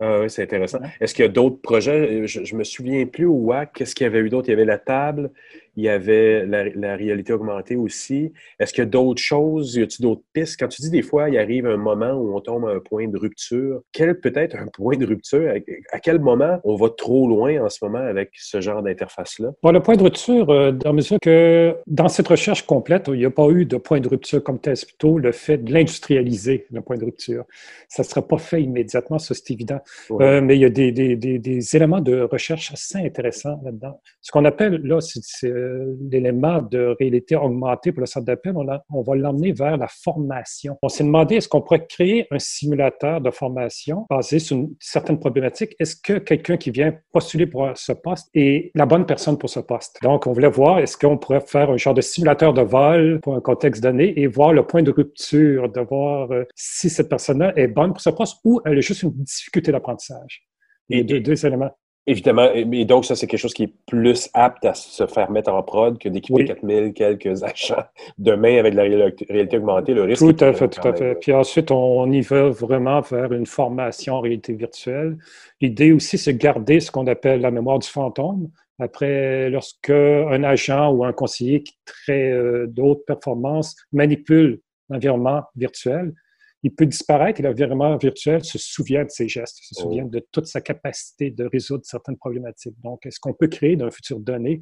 Ah 0.00 0.20
oui, 0.20 0.30
c'est 0.30 0.44
intéressant. 0.44 0.78
Est-ce 1.00 1.12
qu'il 1.12 1.24
y 1.24 1.28
a 1.28 1.30
d'autres 1.30 1.60
projets? 1.60 2.26
Je, 2.26 2.40
ne 2.40 2.58
me 2.58 2.64
souviens 2.64 3.04
plus 3.06 3.26
au 3.26 3.34
WAC. 3.34 3.72
Qu'est-ce 3.74 3.96
qu'il 3.96 4.04
y 4.04 4.06
avait 4.06 4.20
eu 4.20 4.28
d'autre? 4.28 4.48
Il 4.48 4.52
y 4.52 4.54
avait 4.54 4.64
la 4.64 4.78
table, 4.78 5.32
il 5.78 5.84
y 5.84 5.88
avait 5.88 6.44
la, 6.44 6.96
réalité 6.96 7.32
augmentée 7.32 7.76
aussi. 7.76 8.32
Est-ce 8.58 8.72
qu'il 8.72 8.82
y 8.82 8.86
a 8.86 8.90
d'autres 8.90 9.22
choses? 9.22 9.76
Y 9.76 9.82
a-t-il 9.82 10.02
d'autres 10.02 10.24
pistes? 10.32 10.58
Quand 10.58 10.66
tu 10.66 10.82
dis 10.82 10.90
des 10.90 11.02
fois, 11.02 11.28
il 11.28 11.38
arrive 11.38 11.66
un 11.66 11.76
moment 11.76 12.14
où 12.14 12.36
on 12.36 12.40
tombe 12.40 12.66
à 12.66 12.72
un 12.72 12.80
point 12.80 13.06
de 13.06 13.16
rupture, 13.16 13.82
quel 13.92 14.18
peut 14.18 14.32
être 14.34 14.56
un 14.56 14.66
point 14.66 14.96
de 14.96 15.06
rupture? 15.06 15.48
À 15.92 16.00
quel 16.00 16.18
moment 16.18 16.58
on 16.64 16.74
va 16.74 16.88
trop 16.90 17.28
loin 17.28 17.64
en 17.64 17.68
ce 17.68 17.78
moment 17.84 17.98
avec 18.00 18.30
ce 18.34 18.60
genre 18.60 18.82
d'interface-là? 18.82 19.50
Bon, 19.62 19.70
le 19.70 19.80
point 19.80 19.94
de 19.94 20.02
rupture, 20.02 20.50
euh, 20.50 20.72
dans 20.72 20.92
mesure 20.92 21.18
que 21.22 21.76
dans 21.86 22.08
cette 22.08 22.26
recherche 22.26 22.66
complète, 22.66 23.04
il 23.06 23.20
n'y 23.20 23.24
a 23.24 23.30
pas 23.30 23.48
eu 23.48 23.64
de 23.64 23.76
point 23.76 24.00
de 24.00 24.08
rupture 24.08 24.42
comme 24.42 24.58
tel, 24.58 24.74
plutôt 24.74 25.16
le 25.16 25.30
fait 25.30 25.58
de 25.58 25.72
l'industrialiser, 25.72 26.66
le 26.72 26.80
point 26.80 26.96
de 26.96 27.04
rupture. 27.04 27.44
Ça 27.88 28.02
ne 28.02 28.08
sera 28.08 28.26
pas 28.26 28.38
fait 28.38 28.64
immédiatement, 28.64 29.20
ça 29.20 29.32
c'est 29.32 29.52
évident. 29.52 29.78
Euh, 30.10 30.40
mais 30.40 30.56
il 30.56 30.60
y 30.60 30.64
a 30.64 30.70
des, 30.70 30.90
des, 30.90 31.16
des, 31.16 31.76
éléments 31.76 32.00
de 32.00 32.22
recherche 32.22 32.72
assez 32.72 32.98
intéressants 32.98 33.60
là-dedans. 33.64 34.00
Ce 34.22 34.32
qu'on 34.32 34.44
appelle, 34.44 34.80
là, 34.82 35.00
c'est 35.00 35.48
euh, 35.48 35.67
l'élément 36.10 36.62
de 36.62 36.96
réalité 36.98 37.36
augmentée 37.36 37.92
pour 37.92 38.00
le 38.00 38.06
centre 38.06 38.26
d'appel, 38.26 38.54
on, 38.56 38.66
on, 38.90 39.02
va 39.02 39.16
l'emmener 39.16 39.52
vers 39.52 39.76
la 39.76 39.88
formation. 39.88 40.76
On 40.82 40.88
s'est 40.88 41.04
demandé, 41.04 41.36
est-ce 41.36 41.48
qu'on 41.48 41.60
pourrait 41.60 41.86
créer 41.86 42.26
un 42.30 42.38
simulateur 42.38 43.20
de 43.20 43.30
formation 43.30 44.06
basé 44.10 44.38
sur 44.38 44.56
une 44.56 44.74
certaine 44.80 45.18
problématique? 45.18 45.74
Est-ce 45.78 45.96
que 45.96 46.18
quelqu'un 46.18 46.56
qui 46.56 46.70
vient 46.70 46.94
postuler 47.12 47.46
pour 47.46 47.70
ce 47.74 47.92
poste 47.92 48.28
est 48.34 48.70
la 48.74 48.86
bonne 48.86 49.06
personne 49.06 49.38
pour 49.38 49.50
ce 49.50 49.60
poste? 49.60 49.98
Donc, 50.02 50.26
on 50.26 50.32
voulait 50.32 50.48
voir, 50.48 50.78
est-ce 50.78 50.96
qu'on 50.96 51.18
pourrait 51.18 51.40
faire 51.40 51.70
un 51.70 51.76
genre 51.76 51.94
de 51.94 52.00
simulateur 52.00 52.52
de 52.52 52.62
vol 52.62 53.20
pour 53.22 53.34
un 53.34 53.40
contexte 53.40 53.82
donné 53.82 54.18
et 54.20 54.26
voir 54.26 54.52
le 54.52 54.66
point 54.66 54.82
de 54.82 54.90
rupture, 54.90 55.70
de 55.70 55.80
voir 55.80 56.30
euh, 56.32 56.44
si 56.54 56.90
cette 56.90 57.08
personne-là 57.08 57.52
est 57.56 57.68
bonne 57.68 57.92
pour 57.92 58.00
ce 58.00 58.10
poste 58.10 58.38
ou 58.44 58.60
elle 58.64 58.78
a 58.78 58.80
juste 58.80 59.02
une 59.02 59.12
difficulté 59.12 59.72
d'apprentissage. 59.72 60.46
Et, 60.90 61.04
deux, 61.04 61.20
deux 61.20 61.44
éléments. 61.44 61.70
Évidemment. 62.08 62.50
Et 62.54 62.86
donc, 62.86 63.04
ça, 63.04 63.14
c'est 63.14 63.26
quelque 63.26 63.40
chose 63.40 63.52
qui 63.52 63.64
est 63.64 63.72
plus 63.86 64.30
apte 64.32 64.64
à 64.64 64.72
se 64.72 65.06
faire 65.06 65.30
mettre 65.30 65.52
en 65.52 65.62
prod 65.62 65.98
que 65.98 66.08
d'équiper 66.08 66.46
4000 66.46 66.94
quelques 66.94 67.42
achats. 67.42 67.92
Demain, 68.16 68.56
avec 68.56 68.72
la 68.72 68.84
réalité 69.28 69.58
augmentée, 69.58 69.92
le 69.92 70.04
risque. 70.04 70.20
Tout 70.20 70.42
à 70.42 70.54
fait, 70.54 70.68
tout 70.70 70.88
à 70.88 70.94
fait. 70.94 71.16
Puis 71.16 71.34
ensuite, 71.34 71.70
on 71.70 72.10
y 72.10 72.22
va 72.22 72.48
vraiment 72.48 73.02
vers 73.02 73.30
une 73.34 73.44
formation 73.44 74.14
en 74.14 74.20
réalité 74.20 74.54
virtuelle. 74.54 75.18
L'idée 75.60 75.92
aussi, 75.92 76.16
c'est 76.16 76.32
de 76.32 76.38
garder 76.38 76.80
ce 76.80 76.90
qu'on 76.90 77.06
appelle 77.06 77.42
la 77.42 77.50
mémoire 77.50 77.78
du 77.78 77.88
fantôme. 77.88 78.48
Après, 78.78 79.50
lorsque 79.50 79.90
un 79.90 80.42
agent 80.44 80.90
ou 80.90 81.04
un 81.04 81.12
conseiller 81.12 81.62
qui 81.62 81.76
traite 81.84 82.32
euh, 82.32 82.66
d'autres 82.68 83.04
performances 83.06 83.76
manipule 83.92 84.60
l'environnement 84.88 85.42
virtuel, 85.56 86.14
il 86.62 86.74
peut 86.74 86.86
disparaître 86.86 87.40
et 87.40 87.42
l'environnement 87.42 87.96
virtuel 87.96 88.44
se 88.44 88.58
souvient 88.58 89.04
de 89.04 89.10
ses 89.10 89.28
gestes, 89.28 89.58
se 89.62 89.80
souvient 89.80 90.04
oh. 90.06 90.10
de 90.10 90.26
toute 90.32 90.46
sa 90.46 90.60
capacité 90.60 91.30
de 91.30 91.44
résoudre 91.44 91.84
certaines 91.84 92.16
problématiques. 92.16 92.74
Donc, 92.82 93.06
est-ce 93.06 93.20
qu'on 93.20 93.32
peut 93.32 93.46
créer 93.46 93.76
dans 93.76 93.86
un 93.86 93.90
futur 93.90 94.18
donné 94.18 94.60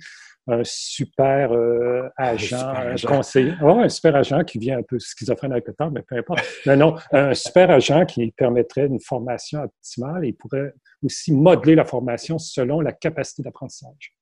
un 0.48 0.62
super 0.64 1.52
euh, 1.52 2.08
agent, 2.16 2.56
un, 2.56 2.94
conseiller, 2.96 3.52
un 3.60 3.88
super 3.88 4.14
agent 4.14 4.44
qui 4.44 4.58
vient 4.58 4.78
un 4.78 4.82
peu 4.82 4.98
schizophrène 4.98 5.52
avec 5.52 5.66
le 5.66 5.74
temps, 5.74 5.90
mais 5.90 6.02
peu 6.02 6.16
importe. 6.16 6.44
Mais 6.66 6.76
non, 6.76 6.96
un 7.12 7.34
super 7.34 7.70
agent 7.70 8.04
qui 8.06 8.30
permettrait 8.30 8.86
une 8.86 9.00
formation 9.00 9.62
optimale 9.62 10.24
et 10.24 10.32
pourrait 10.32 10.72
aussi 11.02 11.32
modeler 11.32 11.74
la 11.74 11.84
formation 11.84 12.38
selon 12.38 12.80
la 12.80 12.92
capacité 12.92 13.42
d'apprentissage. 13.42 14.15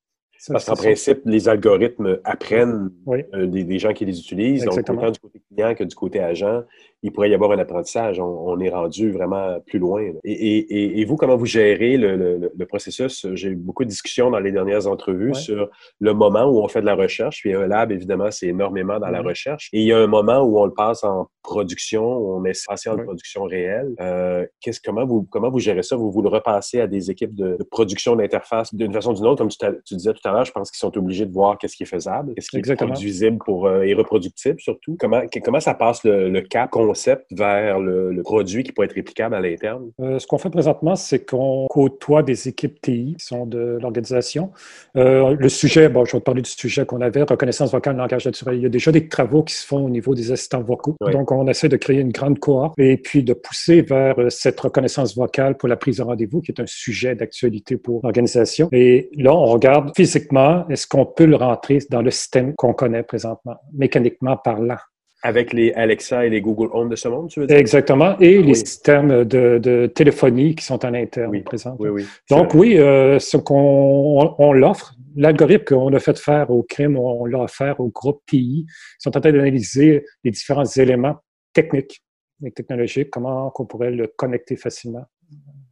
Parce 0.49 0.65
qu'en 0.65 0.75
principe, 0.75 1.21
les 1.25 1.49
algorithmes 1.49 2.19
apprennent 2.23 2.91
euh, 3.07 3.47
des, 3.47 3.79
gens 3.79 3.93
qui 3.93 4.05
les 4.05 4.19
utilisent. 4.19 4.65
Donc, 4.65 4.77
autant 4.77 5.11
du 5.11 5.19
côté 5.19 5.41
client 5.49 5.75
que 5.75 5.83
du 5.83 5.95
côté 5.95 6.19
agent, 6.19 6.63
il 7.01 7.11
pourrait 7.11 7.29
y 7.29 7.33
avoir 7.33 7.51
un 7.51 7.59
apprentissage. 7.59 8.19
On, 8.19 8.59
est 8.59 8.69
rendu 8.69 9.11
vraiment 9.11 9.59
plus 9.65 9.79
loin. 9.79 10.03
Et, 10.23 11.05
vous, 11.05 11.15
comment 11.15 11.35
vous 11.35 11.45
gérez 11.45 11.97
le, 11.97 12.65
processus? 12.67 13.27
J'ai 13.33 13.49
eu 13.49 13.55
beaucoup 13.55 13.83
de 13.83 13.89
discussions 13.89 14.31
dans 14.31 14.39
les 14.39 14.51
dernières 14.51 14.87
entrevues 14.87 15.35
sur 15.35 15.69
le 15.99 16.13
moment 16.13 16.45
où 16.45 16.59
on 16.59 16.67
fait 16.67 16.81
de 16.81 16.85
la 16.85 16.95
recherche. 16.95 17.41
Puis 17.41 17.53
un 17.53 17.67
lab, 17.67 17.91
évidemment, 17.91 18.31
c'est 18.31 18.47
énormément 18.47 18.99
dans 18.99 19.09
la 19.09 19.21
recherche. 19.21 19.69
Et 19.71 19.81
il 19.81 19.87
y 19.87 19.93
a 19.93 19.99
un 19.99 20.07
moment 20.07 20.41
où 20.41 20.59
on 20.59 20.65
le 20.65 20.73
passe 20.73 21.03
en 21.03 21.27
production, 21.43 22.17
où 22.17 22.35
on 22.35 22.39
met 22.39 22.53
passé 22.67 22.89
en 22.89 22.97
production 22.97 23.43
réelle. 23.43 23.93
Euh, 24.01 24.45
comment, 24.83 25.05
vous, 25.05 25.27
comment 25.29 25.49
vous 25.49 25.59
gérez 25.59 25.83
ça? 25.83 25.95
Vous, 25.95 26.11
vous 26.11 26.21
le 26.21 26.29
repassez 26.29 26.81
à 26.81 26.87
des 26.87 27.11
équipes 27.11 27.35
de, 27.35 27.57
production 27.69 28.15
d'interface 28.15 28.73
d'une 28.73 28.91
façon 28.91 29.11
ou 29.11 29.15
d'une 29.15 29.27
autre, 29.27 29.37
comme 29.37 29.49
tu, 29.49 29.57
tu 29.85 29.95
disais 29.95 30.13
tout 30.13 30.27
à 30.27 30.31
l'heure 30.31 30.34
je 30.43 30.51
pense 30.51 30.71
qu'ils 30.71 30.79
sont 30.79 30.97
obligés 30.97 31.25
de 31.25 31.33
voir 31.33 31.57
qu'est-ce 31.57 31.75
qui 31.75 31.83
est 31.83 31.87
faisable, 31.87 32.33
qu'est-ce 32.35 32.49
qui 32.49 32.57
est 32.57 32.75
produisible 32.75 33.37
pour, 33.43 33.67
euh, 33.67 33.81
et 33.81 33.93
reproductible 33.93 34.59
surtout. 34.59 34.97
Comment, 34.99 35.21
comment 35.43 35.59
ça 35.59 35.73
passe 35.73 36.03
le, 36.03 36.41
cap 36.41 36.69
concept 36.69 37.25
vers 37.31 37.79
le, 37.79 38.21
produit 38.23 38.63
qui 38.63 38.71
peut 38.71 38.83
être 38.83 38.93
réplicable 38.93 39.35
à 39.35 39.39
l'interne? 39.39 39.91
Euh, 39.99 40.19
ce 40.19 40.27
qu'on 40.27 40.37
fait 40.37 40.49
présentement, 40.49 40.95
c'est 40.95 41.25
qu'on 41.25 41.67
côtoie 41.69 42.23
des 42.23 42.47
équipes 42.47 42.81
TI 42.81 43.15
qui 43.17 43.25
sont 43.25 43.45
de 43.45 43.77
l'organisation. 43.81 44.51
Euh, 44.95 45.35
le 45.37 45.49
sujet, 45.49 45.89
bon, 45.89 46.05
je 46.05 46.13
vais 46.13 46.19
te 46.19 46.23
parler 46.23 46.41
du 46.41 46.49
sujet 46.49 46.85
qu'on 46.85 47.01
avait, 47.01 47.23
reconnaissance 47.23 47.71
vocale, 47.71 47.95
langage 47.97 48.25
naturel. 48.25 48.57
Il 48.57 48.63
y 48.63 48.65
a 48.65 48.69
déjà 48.69 48.91
des 48.91 49.07
travaux 49.07 49.43
qui 49.43 49.53
se 49.53 49.65
font 49.65 49.85
au 49.85 49.89
niveau 49.89 50.15
des 50.15 50.31
assistants 50.31 50.63
vocaux. 50.63 50.95
Donc, 51.11 51.31
on 51.31 51.47
essaie 51.47 51.69
de 51.69 51.77
créer 51.77 51.99
une 51.99 52.11
grande 52.11 52.39
cohorte 52.39 52.77
et 52.79 52.97
puis 52.97 53.23
de 53.23 53.33
pousser 53.33 53.81
vers 53.81 54.15
cette 54.29 54.59
reconnaissance 54.59 55.15
vocale 55.15 55.55
pour 55.57 55.69
la 55.69 55.77
prise 55.77 55.97
de 55.97 56.03
rendez-vous, 56.03 56.41
qui 56.41 56.51
est 56.51 56.61
un 56.61 56.67
sujet 56.67 57.15
d'actualité 57.15 57.77
pour 57.77 58.01
l'organisation. 58.03 58.69
Et 58.71 59.09
là, 59.15 59.33
on 59.33 59.45
regarde 59.45 59.91
physiquement 59.95 60.14
est-ce 60.15 60.87
qu'on 60.87 61.05
peut 61.05 61.25
le 61.25 61.35
rentrer 61.35 61.79
dans 61.89 62.01
le 62.01 62.11
système 62.11 62.53
qu'on 62.55 62.73
connaît 62.73 63.03
présentement, 63.03 63.55
mécaniquement 63.73 64.37
parlant? 64.37 64.77
Avec 65.23 65.53
les 65.53 65.73
Alexa 65.73 66.25
et 66.25 66.29
les 66.29 66.39
Google 66.39 66.69
Home 66.73 66.89
de 66.89 66.95
ce 66.95 67.07
monde, 67.07 67.29
tu 67.29 67.39
veux 67.39 67.47
dire? 67.47 67.57
Exactement. 67.57 68.17
Et 68.19 68.43
les 68.43 68.53
systèmes 68.53 69.23
de, 69.23 69.91
téléphonie 69.93 70.53
qui 70.53 70.63
sont 70.63 70.85
en 70.85 70.93
interne 70.93 71.31
oui. 71.31 71.43
Oui, 71.79 71.89
oui. 71.89 72.05
Donc, 72.29 72.53
oui, 72.53 72.77
euh, 72.77 73.17
ce 73.17 73.37
qu'on 73.37 74.35
on, 74.37 74.53
l'offre. 74.53 74.93
L'algorithme 75.15 75.63
qu'on 75.63 75.93
a 75.93 75.99
fait 75.99 76.19
faire 76.19 76.51
au 76.51 76.61
crime, 76.61 76.97
on 76.97 77.25
l'a 77.25 77.39
offert 77.39 77.79
au 77.79 77.87
groupe 77.87 78.21
TI. 78.27 78.65
Ils 78.67 78.67
sont 78.99 79.17
en 79.17 79.21
train 79.21 79.31
d'analyser 79.31 80.05
les 80.23 80.31
différents 80.31 80.65
éléments 80.65 81.15
techniques 81.53 82.03
et 82.43 82.51
technologiques, 82.51 83.09
comment 83.09 83.51
on 83.57 83.65
pourrait 83.65 83.91
le 83.91 84.07
connecter 84.07 84.57
facilement. 84.57 85.05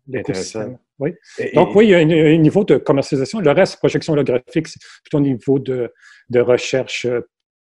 L'écosystème. 0.08 0.78
Oui. 1.04 1.12
Donc, 1.54 1.76
oui, 1.76 1.88
il 1.88 1.90
y 1.90 1.96
a 1.96 1.98
un, 1.98 2.38
niveau 2.38 2.64
de 2.64 2.78
commercialisation. 2.78 3.42
Le 3.42 3.52
reste, 3.52 3.78
projection 3.78 4.14
holographique, 4.14 4.70
c'est 4.70 4.80
plutôt 5.04 5.18
au 5.18 5.22
niveau 5.22 5.60
de, 5.60 5.92
de 6.30 6.40
recherche 6.40 7.06
euh, 7.06 7.22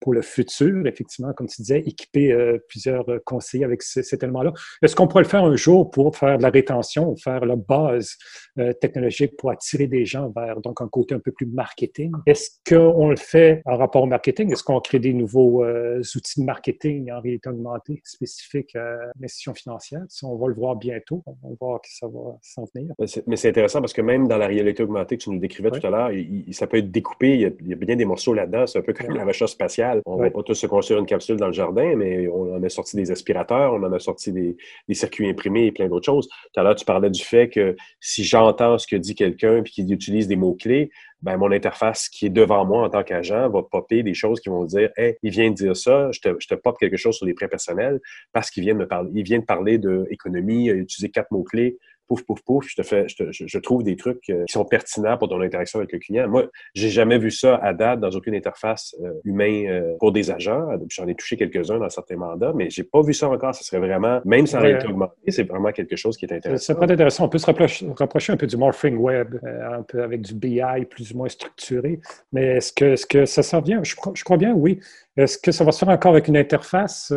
pour 0.03 0.13
le 0.13 0.21
futur, 0.21 0.85
effectivement, 0.85 1.31
comme 1.31 1.47
tu 1.47 1.61
disais, 1.61 1.79
équiper 1.79 2.33
euh, 2.33 2.57
plusieurs 2.67 3.07
euh, 3.09 3.19
conseillers 3.23 3.63
avec 3.63 3.81
cet 3.81 4.21
élément-là. 4.21 4.51
Est-ce 4.81 4.97
qu'on 4.97 5.07
pourrait 5.07 5.23
le 5.23 5.29
faire 5.29 5.45
un 5.45 5.55
jour 5.55 5.89
pour 5.89 6.17
faire 6.17 6.37
de 6.37 6.43
la 6.43 6.49
rétention 6.49 7.11
ou 7.11 7.15
faire 7.15 7.45
la 7.45 7.55
base 7.55 8.17
euh, 8.59 8.73
technologique 8.73 9.37
pour 9.37 9.49
attirer 9.49 9.87
des 9.87 10.03
gens 10.03 10.29
vers 10.35 10.59
donc 10.59 10.81
un 10.81 10.89
côté 10.89 11.15
un 11.15 11.19
peu 11.19 11.31
plus 11.31 11.45
marketing? 11.45 12.11
Est-ce 12.25 12.49
qu'on 12.67 13.11
le 13.11 13.15
fait 13.15 13.61
en 13.63 13.77
rapport 13.77 14.03
au 14.03 14.05
marketing? 14.05 14.51
Est-ce 14.51 14.63
qu'on 14.63 14.81
crée 14.81 14.99
des 14.99 15.13
nouveaux 15.13 15.63
outils 15.63 16.41
de 16.41 16.45
marketing 16.45 17.09
en 17.09 17.21
réalité 17.21 17.47
augmentée 17.47 18.01
spécifiques 18.03 18.75
à 18.75 18.97
l'institution 19.21 19.53
financière? 19.53 20.01
Si 20.09 20.25
on 20.25 20.35
va 20.35 20.47
le 20.49 20.53
voir 20.53 20.75
bientôt, 20.75 21.23
on 21.25 21.49
va 21.49 21.55
voir 21.61 21.81
que 21.81 21.87
ça 21.89 22.07
va 22.07 22.37
s'en 22.41 22.65
venir. 22.75 22.93
Mais 23.27 23.37
c'est 23.37 23.49
intéressant 23.49 23.79
parce 23.79 23.93
que 23.93 24.01
même 24.01 24.27
dans 24.27 24.37
la 24.37 24.47
réalité 24.47 24.83
augmentée 24.83 25.17
que 25.17 25.23
tu 25.23 25.29
nous 25.29 25.39
décrivais 25.39 25.71
tout 25.71 25.87
à 25.87 25.89
l'heure, 25.89 26.11
ça 26.51 26.67
peut 26.67 26.77
être 26.77 26.91
découpé, 26.91 27.35
il 27.35 27.39
y 27.39 27.45
a, 27.45 27.49
il 27.61 27.67
y 27.69 27.73
a 27.73 27.77
bien 27.77 27.95
des 27.95 28.05
morceaux 28.05 28.33
là-dedans, 28.33 28.67
c'est 28.67 28.79
un 28.79 28.81
peu 28.81 28.91
comme 28.91 29.15
la 29.15 29.23
recherche 29.23 29.51
spatiale. 29.51 29.92
On 30.05 30.17
ne 30.17 30.23
va 30.23 30.31
pas 30.31 30.43
tous 30.43 30.53
se 30.55 30.67
construire 30.67 30.99
une 30.99 31.05
capsule 31.05 31.37
dans 31.37 31.47
le 31.47 31.53
jardin, 31.53 31.95
mais 31.95 32.27
on 32.27 32.55
en 32.55 32.63
a 32.63 32.69
sorti 32.69 32.95
des 32.95 33.11
aspirateurs, 33.11 33.73
on 33.73 33.83
en 33.83 33.93
a 33.93 33.99
sorti 33.99 34.31
des, 34.31 34.55
circuits 34.93 35.27
imprimés 35.27 35.67
et 35.67 35.71
plein 35.71 35.87
d'autres 35.87 36.05
choses. 36.05 36.27
Tout 36.27 36.59
à 36.59 36.63
l'heure, 36.63 36.75
tu 36.75 36.85
parlais 36.85 37.09
du 37.09 37.23
fait 37.23 37.49
que 37.49 37.75
si 37.99 38.23
j'entends 38.23 38.77
ce 38.77 38.87
que 38.87 38.95
dit 38.95 39.15
quelqu'un 39.15 39.57
et 39.57 39.63
qu'il 39.63 39.91
utilise 39.91 40.27
des 40.27 40.35
mots-clés, 40.35 40.91
ben, 41.21 41.37
mon 41.37 41.51
interface 41.51 42.09
qui 42.09 42.25
est 42.25 42.29
devant 42.29 42.65
moi 42.65 42.85
en 42.85 42.89
tant 42.89 43.03
qu'agent 43.03 43.49
va 43.49 43.63
popper 43.63 44.03
des 44.03 44.13
choses 44.13 44.41
qui 44.41 44.49
vont 44.49 44.65
dire 44.65 44.89
Hey, 44.97 45.15
il 45.23 45.31
vient 45.31 45.49
de 45.49 45.55
dire 45.55 45.75
ça, 45.75 46.11
je 46.11 46.19
te, 46.19 46.35
je 46.37 46.47
te 46.47 46.55
pop 46.55 46.77
quelque 46.77 46.97
chose 46.97 47.15
sur 47.15 47.25
les 47.25 47.33
prêts 47.33 47.47
personnels 47.47 48.01
parce 48.33 48.51
qu'il 48.51 48.63
vient 48.63 48.73
de 48.73 48.79
me 48.79 48.87
parler, 48.87 49.09
il 49.13 49.23
vient 49.23 49.39
de 49.39 49.45
parler 49.45 49.77
d'économie, 49.77 50.65
il 50.65 50.71
a 50.71 50.73
utilisé 50.73 51.09
quatre 51.09 51.31
mots-clés 51.31 51.77
pouf, 52.07 52.23
pouf, 52.23 52.41
pouf, 52.43 52.67
je 52.67 52.75
te 52.75 52.83
fais, 52.83 53.05
je, 53.07 53.59
trouve 53.59 53.83
des 53.83 53.95
trucs 53.95 54.29
euh, 54.29 54.43
qui 54.45 54.53
sont 54.53 54.65
pertinents 54.65 55.17
pour 55.17 55.29
ton 55.29 55.41
interaction 55.41 55.79
avec 55.79 55.91
le 55.91 55.99
client. 55.99 56.27
Moi, 56.27 56.47
j'ai 56.73 56.89
jamais 56.89 57.17
vu 57.17 57.31
ça 57.31 57.55
à 57.55 57.73
date 57.73 57.99
dans 57.99 58.09
aucune 58.09 58.35
interface 58.35 58.95
euh, 59.03 59.13
humaine 59.23 59.67
euh, 59.67 59.95
pour 59.99 60.11
des 60.11 60.31
agents. 60.31 60.67
J'en 60.89 61.07
ai 61.07 61.15
touché 61.15 61.37
quelques-uns 61.37 61.79
dans 61.79 61.89
certains 61.89 62.17
mandats, 62.17 62.53
mais 62.55 62.69
j'ai 62.69 62.83
pas 62.83 63.01
vu 63.01 63.13
ça 63.13 63.29
encore. 63.29 63.55
Ce 63.55 63.63
serait 63.63 63.79
vraiment, 63.79 64.21
même 64.25 64.47
sans 64.47 64.59
réalité 64.59 64.87
augmentée, 64.87 65.13
c'est 65.29 65.43
vraiment 65.43 65.71
quelque 65.71 65.95
chose 65.95 66.17
qui 66.17 66.25
est 66.25 66.33
intéressant. 66.33 66.73
C'est 66.73 66.79
pas 66.79 66.91
intéressant. 66.91 67.25
On 67.25 67.29
peut 67.29 67.37
se 67.37 67.45
rapprocher, 67.45 68.33
un 68.33 68.37
peu 68.37 68.47
du 68.47 68.57
morphing 68.57 68.97
web, 68.97 69.35
un 69.43 69.83
peu 69.83 70.03
avec 70.03 70.21
du 70.21 70.33
BI 70.33 70.61
plus 70.89 71.11
ou 71.13 71.17
moins 71.17 71.29
structuré. 71.29 71.99
Mais 72.31 72.57
est-ce 72.57 72.73
que, 72.73 72.85
est-ce 72.85 73.05
que 73.05 73.25
ça 73.25 73.43
s'en 73.43 73.61
vient? 73.61 73.81
Je, 73.83 73.95
je 74.13 74.23
crois 74.23 74.37
bien, 74.37 74.53
oui. 74.53 74.79
Est-ce 75.15 75.37
que 75.37 75.51
ça 75.51 75.63
va 75.63 75.71
se 75.71 75.79
faire 75.79 75.89
encore 75.89 76.11
avec 76.11 76.27
une 76.27 76.37
interface 76.37 77.13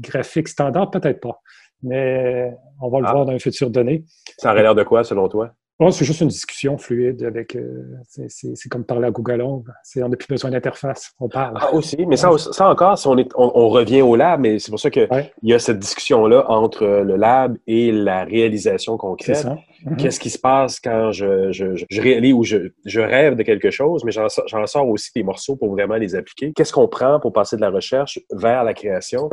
graphique 0.00 0.48
standard? 0.48 0.90
Peut-être 0.90 1.20
pas 1.20 1.40
mais 1.82 2.54
on 2.80 2.88
va 2.88 3.00
le 3.00 3.06
ah. 3.06 3.12
voir 3.12 3.26
dans 3.26 3.32
un 3.32 3.38
futur 3.38 3.70
donné. 3.70 4.04
Ça 4.38 4.52
aurait 4.52 4.62
l'air 4.62 4.74
de 4.74 4.82
quoi, 4.82 5.04
selon 5.04 5.28
toi? 5.28 5.52
c'est 5.90 6.04
juste 6.04 6.20
une 6.22 6.28
discussion 6.28 6.78
fluide 6.78 7.22
avec. 7.22 7.54
Euh, 7.54 7.84
c'est 8.06 8.68
comme 8.70 8.84
parler 8.84 9.06
à 9.08 9.10
Google 9.10 9.42
Home. 9.42 9.64
On 9.96 10.08
n'a 10.08 10.16
plus 10.16 10.28
besoin 10.28 10.50
d'interface. 10.50 11.12
On 11.20 11.28
parle. 11.28 11.58
Ah, 11.60 11.74
aussi. 11.74 11.98
Mais 12.06 12.16
ça, 12.16 12.30
ça 12.38 12.70
encore, 12.70 12.96
si 12.96 13.06
on, 13.06 13.18
est, 13.18 13.28
on, 13.34 13.68
revient 13.68 14.02
au 14.02 14.16
lab, 14.16 14.40
mais 14.40 14.58
c'est 14.58 14.70
pour 14.70 14.80
ça 14.80 14.90
qu'il 14.90 15.08
y 15.42 15.52
a 15.52 15.58
cette 15.58 15.78
discussion-là 15.78 16.50
entre 16.50 16.86
le 16.86 17.16
lab 17.16 17.58
et 17.66 17.92
la 17.92 18.24
réalisation 18.24 18.96
concrète. 18.96 19.46
Mhm. 19.86 19.96
Qu'est-ce 19.96 20.18
qui 20.18 20.30
se 20.30 20.38
passe 20.38 20.80
quand 20.80 21.12
je, 21.12 21.52
je, 21.52 21.76
je 21.88 22.00
réalise 22.00 22.32
ou 22.32 22.42
je, 22.42 22.70
je, 22.84 23.00
rêve 23.00 23.36
de 23.36 23.42
quelque 23.44 23.70
chose, 23.70 24.02
mais 24.04 24.10
j'en 24.10 24.66
sors 24.66 24.88
aussi 24.88 25.10
des 25.14 25.22
morceaux 25.22 25.56
pour 25.56 25.70
vraiment 25.70 25.94
les 25.94 26.16
appliquer. 26.16 26.52
Qu'est-ce 26.54 26.72
qu'on 26.72 26.88
prend 26.88 27.20
pour 27.20 27.32
passer 27.32 27.56
de 27.56 27.60
la 27.60 27.70
recherche 27.70 28.18
vers 28.32 28.64
la 28.64 28.74
création? 28.74 29.30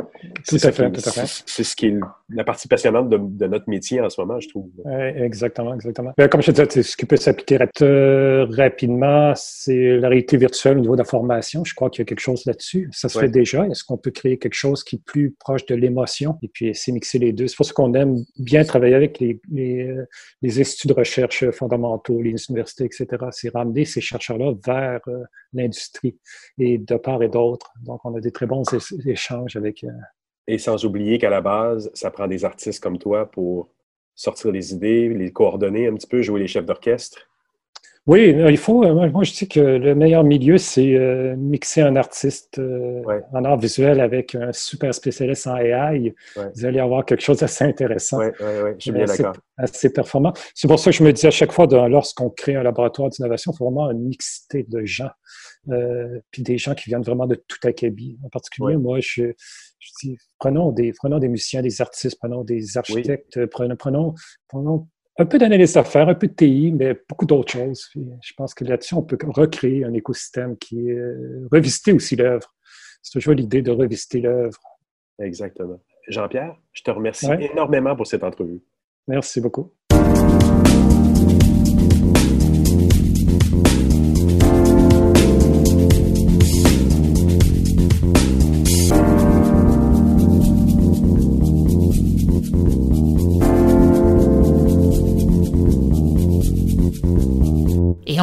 Tout 0.48 0.56
à 0.62 0.70
fait, 0.70 0.90
tout 0.92 1.02
à 1.04 1.10
fait. 1.10 1.42
C'est 1.46 1.64
ce 1.64 1.74
qui 1.74 1.86
est 1.86 1.98
la 2.30 2.44
partie 2.44 2.68
passionnante 2.68 3.08
de, 3.08 3.18
de, 3.20 3.46
notre 3.46 3.68
métier 3.68 4.00
en 4.00 4.08
ce 4.08 4.20
moment, 4.20 4.38
je 4.38 4.48
trouve. 4.48 4.70
exactement, 5.16 5.74
exactement. 5.74 6.12
comme 6.30 6.42
je 6.42 6.52
disais, 6.52 6.82
ce 6.82 6.96
qui 6.96 7.06
peut 7.06 7.16
s'appliquer 7.16 7.58
rapidement, 7.58 9.32
c'est 9.34 9.96
la 9.96 10.08
réalité 10.08 10.36
virtuelle 10.36 10.78
au 10.78 10.80
niveau 10.80 10.94
de 10.94 11.00
la 11.00 11.04
formation. 11.04 11.64
Je 11.64 11.74
crois 11.74 11.90
qu'il 11.90 12.00
y 12.00 12.02
a 12.02 12.06
quelque 12.06 12.20
chose 12.20 12.44
là-dessus. 12.46 12.88
Ça 12.92 13.08
se 13.08 13.18
fait 13.18 13.28
déjà. 13.28 13.66
Est-ce 13.66 13.84
qu'on 13.84 13.96
peut 13.96 14.10
créer 14.10 14.38
quelque 14.38 14.54
chose 14.54 14.84
qui 14.84 14.96
est 14.96 15.04
plus 15.04 15.34
proche 15.38 15.66
de 15.66 15.74
l'émotion 15.74 16.38
et 16.42 16.48
puis 16.48 16.68
essayer 16.68 16.92
de 16.92 16.94
mixer 16.94 17.18
les 17.18 17.32
deux? 17.32 17.48
C'est 17.48 17.56
pour 17.56 17.66
ça 17.66 17.72
qu'on 17.72 17.92
aime 17.94 18.16
bien 18.38 18.64
travailler 18.64 18.94
avec 18.94 19.18
les, 19.18 19.40
les, 19.50 20.43
les 20.44 20.60
instituts 20.60 20.88
de 20.88 20.92
recherche 20.92 21.50
fondamentaux, 21.52 22.20
les 22.20 22.36
universités, 22.50 22.84
etc. 22.84 23.06
C'est 23.30 23.48
ramener 23.48 23.86
ces 23.86 24.02
chercheurs-là 24.02 24.52
vers 24.62 25.00
euh, 25.08 25.24
l'industrie 25.54 26.18
et 26.58 26.76
de 26.76 26.96
part 26.96 27.22
et 27.22 27.30
d'autre. 27.30 27.72
Donc, 27.82 28.04
on 28.04 28.14
a 28.14 28.20
des 28.20 28.30
très 28.30 28.44
bons 28.44 28.62
échanges 29.06 29.56
avec. 29.56 29.84
Euh, 29.84 29.88
et 30.46 30.58
sans 30.58 30.84
oublier 30.84 31.16
qu'à 31.16 31.30
la 31.30 31.40
base, 31.40 31.90
ça 31.94 32.10
prend 32.10 32.26
des 32.26 32.44
artistes 32.44 32.82
comme 32.82 32.98
toi 32.98 33.30
pour 33.30 33.70
sortir 34.14 34.52
les 34.52 34.74
idées, 34.74 35.08
les 35.08 35.32
coordonner 35.32 35.86
un 35.86 35.94
petit 35.94 36.06
peu, 36.06 36.20
jouer 36.20 36.40
les 36.40 36.46
chefs 36.46 36.66
d'orchestre. 36.66 37.26
Oui, 38.06 38.36
il 38.50 38.58
faut. 38.58 38.84
Euh, 38.84 39.10
moi, 39.10 39.24
je 39.24 39.32
dis 39.32 39.48
que 39.48 39.60
le 39.60 39.94
meilleur 39.94 40.24
milieu, 40.24 40.58
c'est 40.58 40.94
euh, 40.94 41.34
mixer 41.36 41.80
un 41.80 41.96
artiste 41.96 42.58
euh, 42.58 43.02
en 43.32 43.44
art 43.44 43.56
visuel 43.58 43.98
avec 43.98 44.34
un 44.34 44.52
super 44.52 44.94
spécialiste 44.94 45.46
en 45.46 45.56
AI. 45.56 46.14
Vous 46.36 46.66
allez 46.66 46.80
avoir 46.80 47.06
quelque 47.06 47.22
chose 47.22 47.38
d'assez 47.38 47.64
intéressant. 47.64 48.18
Oui, 48.18 48.26
oui, 48.40 48.46
oui, 48.64 48.70
je 48.76 48.82
suis 48.82 48.92
bien 48.92 49.06
d'accord. 49.06 49.34
Assez 49.56 49.90
performant. 49.90 50.34
C'est 50.54 50.68
pour 50.68 50.78
ça 50.78 50.90
que 50.90 50.96
je 50.96 51.02
me 51.02 51.14
dis 51.14 51.26
à 51.26 51.30
chaque 51.30 51.52
fois, 51.52 51.66
lorsqu'on 51.88 52.28
crée 52.28 52.56
un 52.56 52.62
laboratoire 52.62 53.08
d'innovation, 53.08 53.52
il 53.54 53.56
faut 53.56 53.70
vraiment 53.70 53.90
une 53.90 54.06
mixité 54.06 54.66
de 54.68 54.84
gens. 54.84 55.10
puis 56.30 56.42
des 56.42 56.58
gens 56.58 56.74
qui 56.74 56.90
viennent 56.90 57.02
vraiment 57.02 57.26
de 57.26 57.36
tout 57.36 57.66
acabit. 57.66 58.18
En 58.22 58.28
particulier, 58.28 58.76
moi, 58.76 58.98
je, 59.00 59.32
je 59.78 59.90
dis, 60.02 60.18
prenons 60.38 60.72
des, 60.72 60.92
prenons 60.92 61.18
des 61.18 61.28
musiciens, 61.28 61.62
des 61.62 61.80
artistes, 61.80 62.18
prenons 62.18 62.44
des 62.44 62.76
architectes, 62.76 63.46
prenons, 63.46 63.76
prenons, 63.76 64.14
prenons 64.48 64.88
un 65.16 65.26
peu 65.26 65.38
d'analyse 65.38 65.74
d'affaires, 65.74 66.08
un 66.08 66.14
peu 66.14 66.26
de 66.26 66.32
TI, 66.32 66.72
mais 66.72 66.98
beaucoup 67.08 67.26
d'autres 67.26 67.52
choses. 67.52 67.88
je 67.94 68.32
pense 68.36 68.54
que 68.54 68.64
là-dessus, 68.64 68.94
on 68.94 69.02
peut 69.02 69.18
recréer 69.28 69.84
un 69.84 69.92
écosystème 69.92 70.56
qui 70.56 70.88
est 70.88 70.92
euh, 70.92 71.46
revisiter 71.52 71.92
aussi 71.92 72.16
l'œuvre. 72.16 72.54
C'est 73.02 73.12
toujours 73.12 73.34
l'idée 73.34 73.62
de 73.62 73.70
revisiter 73.70 74.20
l'œuvre. 74.20 74.58
Exactement. 75.20 75.80
Jean-Pierre, 76.08 76.56
je 76.72 76.82
te 76.82 76.90
remercie 76.90 77.30
énormément 77.38 77.94
pour 77.94 78.06
cette 78.06 78.24
entrevue. 78.24 78.60
Merci 79.06 79.40
beaucoup. 79.40 79.72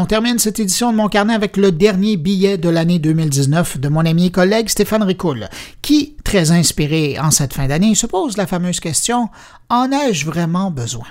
On 0.02 0.06
termine 0.08 0.40
cette 0.40 0.60
édition 0.60 0.92
de 0.92 0.98
Mon 0.98 1.10
Carnet 1.10 1.36
avec 1.36 1.58
le 1.58 1.72
dernier 1.72 2.18
billet 2.18 2.58
de 2.58 2.70
l'année 2.70 2.98
2019 2.98 3.80
de 3.80 3.88
mon 3.88 4.04
ami 4.04 4.26
et 4.26 4.32
collègue 4.32 4.68
Stéphane 4.68 5.04
Ricoul, 5.04 5.48
qui, 5.84 6.16
très 6.24 6.50
inspiré 6.50 7.20
en 7.20 7.30
cette 7.30 7.54
fin 7.54 7.68
d'année, 7.68 7.94
se 7.94 8.08
pose 8.08 8.36
la 8.36 8.48
fameuse 8.48 8.80
question 8.80 9.30
En 9.70 9.92
ai-je 9.92 10.26
vraiment 10.26 10.72
besoin? 10.72 11.06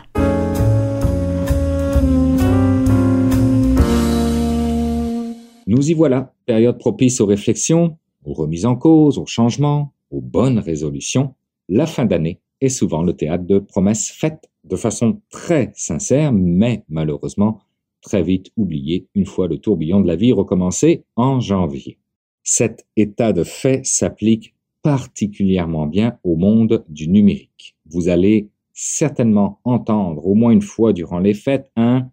Nous 5.68 5.90
y 5.90 5.94
voilà, 5.94 6.34
période 6.46 6.78
propice 6.78 7.20
aux 7.20 7.26
réflexions, 7.26 7.96
aux 8.24 8.34
remises 8.34 8.66
en 8.66 8.74
cause, 8.74 9.18
aux 9.18 9.26
changements, 9.26 9.92
aux 10.10 10.20
bonnes 10.20 10.58
résolutions. 10.58 11.34
La 11.68 11.86
fin 11.86 12.06
d'année 12.06 12.40
est 12.60 12.70
souvent 12.70 13.04
le 13.04 13.12
théâtre 13.12 13.44
de 13.44 13.60
promesses 13.60 14.10
faites 14.10 14.50
de 14.64 14.74
façon 14.74 15.20
très 15.30 15.70
sincère, 15.76 16.32
mais 16.32 16.82
malheureusement 16.88 17.60
très 18.00 18.22
vite 18.22 18.50
oublié 18.56 19.06
une 19.14 19.26
fois 19.26 19.48
le 19.48 19.58
tourbillon 19.58 20.00
de 20.00 20.06
la 20.06 20.16
vie 20.16 20.32
recommencé 20.32 21.04
en 21.16 21.40
janvier. 21.40 21.98
Cet 22.42 22.86
état 22.96 23.32
de 23.32 23.44
fait 23.44 23.84
s'applique 23.84 24.54
particulièrement 24.82 25.86
bien 25.86 26.18
au 26.24 26.36
monde 26.36 26.84
du 26.88 27.08
numérique. 27.08 27.76
Vous 27.86 28.08
allez 28.08 28.48
certainement 28.72 29.60
entendre 29.64 30.26
au 30.26 30.34
moins 30.34 30.52
une 30.52 30.62
fois 30.62 30.92
durant 30.92 31.18
les 31.18 31.34
fêtes 31.34 31.70
un 31.76 32.08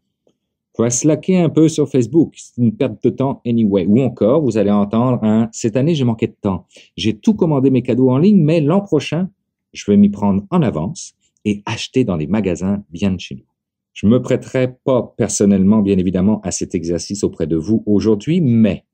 faut 0.78 0.88
slacker 0.92 1.38
un 1.38 1.50
peu 1.50 1.70
sur 1.70 1.90
Facebook, 1.90 2.36
c'est 2.38 2.62
une 2.62 2.76
perte 2.76 3.04
de 3.04 3.10
temps 3.10 3.42
anyway. 3.48 3.88
Ou 3.88 4.00
encore, 4.02 4.44
vous 4.44 4.60
allez 4.60 4.70
entendre 4.70 5.24
un 5.24 5.50
cette 5.52 5.76
année 5.76 5.96
j'ai 5.96 6.04
manqué 6.04 6.28
de 6.28 6.36
temps. 6.40 6.68
J'ai 6.96 7.18
tout 7.18 7.34
commandé 7.34 7.72
mes 7.72 7.82
cadeaux 7.82 8.12
en 8.12 8.20
ligne, 8.20 8.44
mais 8.44 8.62
l'an 8.62 8.82
prochain, 8.82 9.28
je 9.74 9.90
vais 9.90 9.98
m'y 9.98 10.10
prendre 10.10 10.44
en 10.52 10.62
avance 10.62 11.16
et 11.46 11.64
acheter 11.66 12.04
dans 12.04 12.16
les 12.16 12.28
magasins 12.28 12.84
bien 12.92 13.12
de 13.12 13.20
chez 13.20 13.36
nous. 13.36 13.57
Je 13.98 14.06
me 14.06 14.22
prêterai 14.22 14.76
pas 14.84 15.16
personnellement, 15.18 15.82
bien 15.82 15.98
évidemment, 15.98 16.39
à 16.41 16.52
cet 16.52 16.76
exercice 16.76 17.24
auprès 17.24 17.48
de 17.48 17.56
vous 17.56 17.82
aujourd'hui, 17.88 18.41
mais 18.41 18.86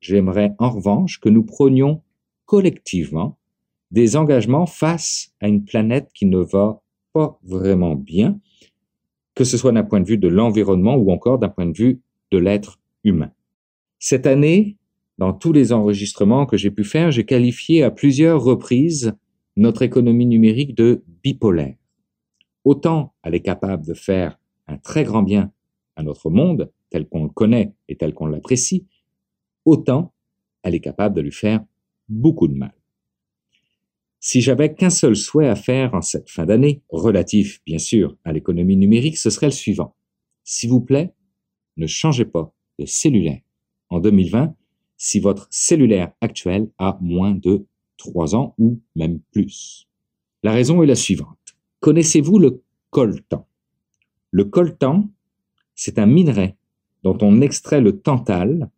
j'aimerais 0.00 0.56
en 0.58 0.70
revanche 0.70 1.20
que 1.20 1.28
nous 1.28 1.44
prenions 1.44 2.02
collectivement 2.44 3.38
des 3.92 4.16
engagements 4.16 4.66
face 4.66 5.32
à 5.40 5.46
une 5.46 5.64
planète 5.64 6.08
qui 6.12 6.26
ne 6.26 6.38
va 6.38 6.82
pas 7.12 7.38
vraiment 7.44 7.94
bien, 7.94 8.40
que 9.36 9.44
ce 9.44 9.56
soit 9.56 9.70
d'un 9.70 9.84
point 9.84 10.00
de 10.00 10.08
vue 10.08 10.18
de 10.18 10.26
l'environnement 10.26 10.96
ou 10.96 11.12
encore 11.12 11.38
d'un 11.38 11.50
point 11.50 11.66
de 11.66 11.78
vue 11.78 12.00
de 12.32 12.38
l'être 12.38 12.80
humain. 13.04 13.30
Cette 14.00 14.26
année, 14.26 14.76
dans 15.18 15.34
tous 15.34 15.52
les 15.52 15.72
enregistrements 15.72 16.46
que 16.46 16.56
j'ai 16.56 16.72
pu 16.72 16.82
faire, 16.82 17.12
j'ai 17.12 17.24
qualifié 17.24 17.84
à 17.84 17.92
plusieurs 17.92 18.42
reprises 18.42 19.14
notre 19.56 19.82
économie 19.82 20.26
numérique 20.26 20.74
de 20.74 21.04
bipolaire. 21.22 21.76
Autant 22.64 23.14
elle 23.22 23.36
est 23.36 23.40
capable 23.40 23.86
de 23.86 23.94
faire 23.94 24.37
un 24.68 24.78
très 24.78 25.04
grand 25.04 25.22
bien 25.22 25.52
à 25.96 26.02
notre 26.02 26.30
monde, 26.30 26.70
tel 26.90 27.08
qu'on 27.08 27.24
le 27.24 27.30
connaît 27.30 27.74
et 27.88 27.96
tel 27.96 28.14
qu'on 28.14 28.26
l'apprécie, 28.26 28.86
autant 29.64 30.12
elle 30.62 30.74
est 30.74 30.80
capable 30.80 31.14
de 31.16 31.20
lui 31.20 31.32
faire 31.32 31.64
beaucoup 32.08 32.48
de 32.48 32.54
mal. 32.54 32.74
Si 34.20 34.40
j'avais 34.40 34.74
qu'un 34.74 34.90
seul 34.90 35.16
souhait 35.16 35.48
à 35.48 35.54
faire 35.54 35.94
en 35.94 36.02
cette 36.02 36.28
fin 36.28 36.44
d'année, 36.44 36.82
relatif 36.88 37.62
bien 37.64 37.78
sûr 37.78 38.16
à 38.24 38.32
l'économie 38.32 38.76
numérique, 38.76 39.16
ce 39.16 39.30
serait 39.30 39.46
le 39.46 39.52
suivant. 39.52 39.94
S'il 40.44 40.70
vous 40.70 40.80
plaît, 40.80 41.14
ne 41.76 41.86
changez 41.86 42.24
pas 42.24 42.52
de 42.78 42.86
cellulaire 42.86 43.40
en 43.90 44.00
2020 44.00 44.54
si 44.96 45.20
votre 45.20 45.46
cellulaire 45.50 46.12
actuel 46.20 46.70
a 46.78 46.98
moins 47.00 47.34
de 47.34 47.66
3 47.98 48.34
ans 48.34 48.54
ou 48.58 48.80
même 48.96 49.20
plus. 49.32 49.88
La 50.42 50.52
raison 50.52 50.82
est 50.82 50.86
la 50.86 50.96
suivante. 50.96 51.38
Connaissez-vous 51.80 52.38
le 52.38 52.62
coltan? 52.90 53.47
Le 54.30 54.44
coltan, 54.44 55.08
c'est 55.74 55.98
un 55.98 56.06
minerai 56.06 56.56
dont 57.02 57.16
on 57.22 57.40
extrait 57.40 57.80
le 57.80 58.00
tantal, 58.00 58.68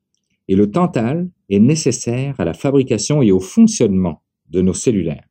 et 0.48 0.56
le 0.56 0.70
tantal 0.70 1.28
est 1.48 1.58
nécessaire 1.58 2.38
à 2.38 2.44
la 2.44 2.54
fabrication 2.54 3.22
et 3.22 3.32
au 3.32 3.40
fonctionnement 3.40 4.22
de 4.48 4.60
nos 4.60 4.74
cellulaires. 4.74 5.26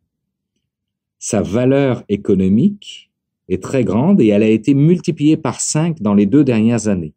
Sa 1.20 1.42
valeur 1.42 2.04
économique 2.08 3.12
est 3.50 3.62
très 3.62 3.84
grande 3.84 4.22
et 4.22 4.28
elle 4.28 4.44
a 4.44 4.48
été 4.48 4.74
multipliée 4.74 5.38
par 5.38 5.60
5 5.60 6.02
dans 6.02 6.14
les 6.14 6.26
deux 6.26 6.44
dernières 6.44 6.88
années, 6.88 7.14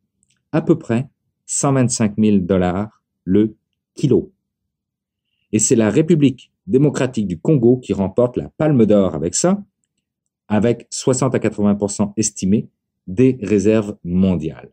à 0.50 0.61
peu 0.62 0.76
près 0.78 1.09
125 1.46 2.14
000 2.18 2.38
dollars 2.38 3.03
le 3.24 3.55
kilo. 3.94 4.32
Et 5.53 5.59
c'est 5.59 5.76
la 5.76 5.90
République 5.90 6.50
démocratique 6.66 7.26
du 7.26 7.38
Congo 7.38 7.78
qui 7.78 7.92
remporte 7.92 8.36
la 8.36 8.48
palme 8.48 8.86
d'or 8.86 9.14
avec 9.14 9.34
ça, 9.34 9.62
avec 10.48 10.86
60 10.90 11.34
à 11.34 11.38
80% 11.38 12.12
estimé 12.16 12.68
des 13.07 13.38
réserves 13.42 13.96
mondiales. 14.05 14.70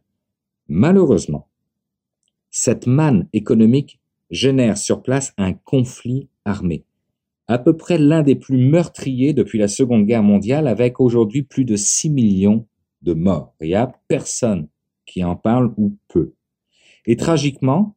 Malheureusement, 0.67 1.47
cette 2.51 2.87
manne 2.87 3.27
économique 3.33 3.99
génère 4.29 4.77
sur 4.77 5.01
place 5.01 5.33
un 5.37 5.53
conflit 5.53 6.27
armé, 6.45 6.83
à 7.47 7.57
peu 7.57 7.75
près 7.75 7.97
l'un 7.97 8.21
des 8.21 8.35
plus 8.35 8.57
meurtriers 8.57 9.33
depuis 9.33 9.57
la 9.57 9.67
Seconde 9.67 10.05
Guerre 10.05 10.23
mondiale, 10.23 10.67
avec 10.67 10.99
aujourd'hui 10.99 11.41
plus 11.41 11.65
de 11.65 11.75
6 11.75 12.09
millions 12.09 12.67
de 13.01 13.13
morts. 13.13 13.53
Il 13.61 13.67
n'y 13.67 13.75
a 13.75 13.91
personne 14.07 14.67
qui 15.05 15.23
en 15.23 15.35
parle 15.35 15.73
ou 15.77 15.97
peu. 16.07 16.33
Et 17.05 17.15
tragiquement, 17.15 17.95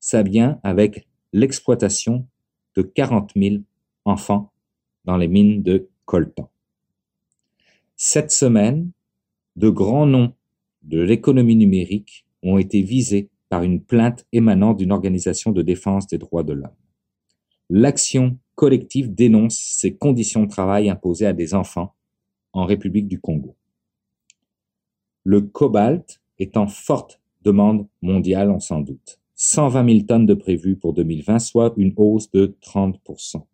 ça 0.00 0.22
vient 0.22 0.60
avec 0.62 1.06
l'exploitation 1.32 2.26
de 2.74 2.82
40 2.82 3.32
000 3.34 3.56
enfants 4.04 4.52
dans 5.04 5.16
les 5.16 5.28
mines 5.28 5.62
de 5.62 5.88
coltan. 6.04 6.50
Cette 7.96 8.30
semaine, 8.30 8.90
de 9.56 9.68
grands 9.68 10.06
noms 10.06 10.32
de 10.82 11.00
l'économie 11.00 11.56
numérique 11.56 12.26
ont 12.42 12.58
été 12.58 12.82
visés 12.82 13.30
par 13.48 13.62
une 13.62 13.80
plainte 13.80 14.26
émanant 14.32 14.74
d'une 14.74 14.92
organisation 14.92 15.52
de 15.52 15.62
défense 15.62 16.06
des 16.06 16.18
droits 16.18 16.42
de 16.42 16.52
l'homme. 16.52 16.74
L'action 17.70 18.38
collective 18.54 19.14
dénonce 19.14 19.56
ces 19.56 19.96
conditions 19.96 20.44
de 20.44 20.50
travail 20.50 20.88
imposées 20.88 21.26
à 21.26 21.32
des 21.32 21.54
enfants 21.54 21.94
en 22.52 22.64
République 22.64 23.08
du 23.08 23.20
Congo. 23.20 23.56
Le 25.24 25.40
cobalt 25.40 26.20
est 26.38 26.56
en 26.56 26.66
forte 26.66 27.20
demande 27.42 27.86
mondiale, 28.02 28.50
on 28.50 28.60
s'en 28.60 28.80
doute. 28.80 29.20
120 29.36 29.88
000 29.88 30.06
tonnes 30.06 30.26
de 30.26 30.34
prévues 30.34 30.76
pour 30.76 30.94
2020, 30.94 31.38
soit 31.38 31.74
une 31.76 31.92
hausse 31.96 32.30
de 32.30 32.56
30% 32.62 33.44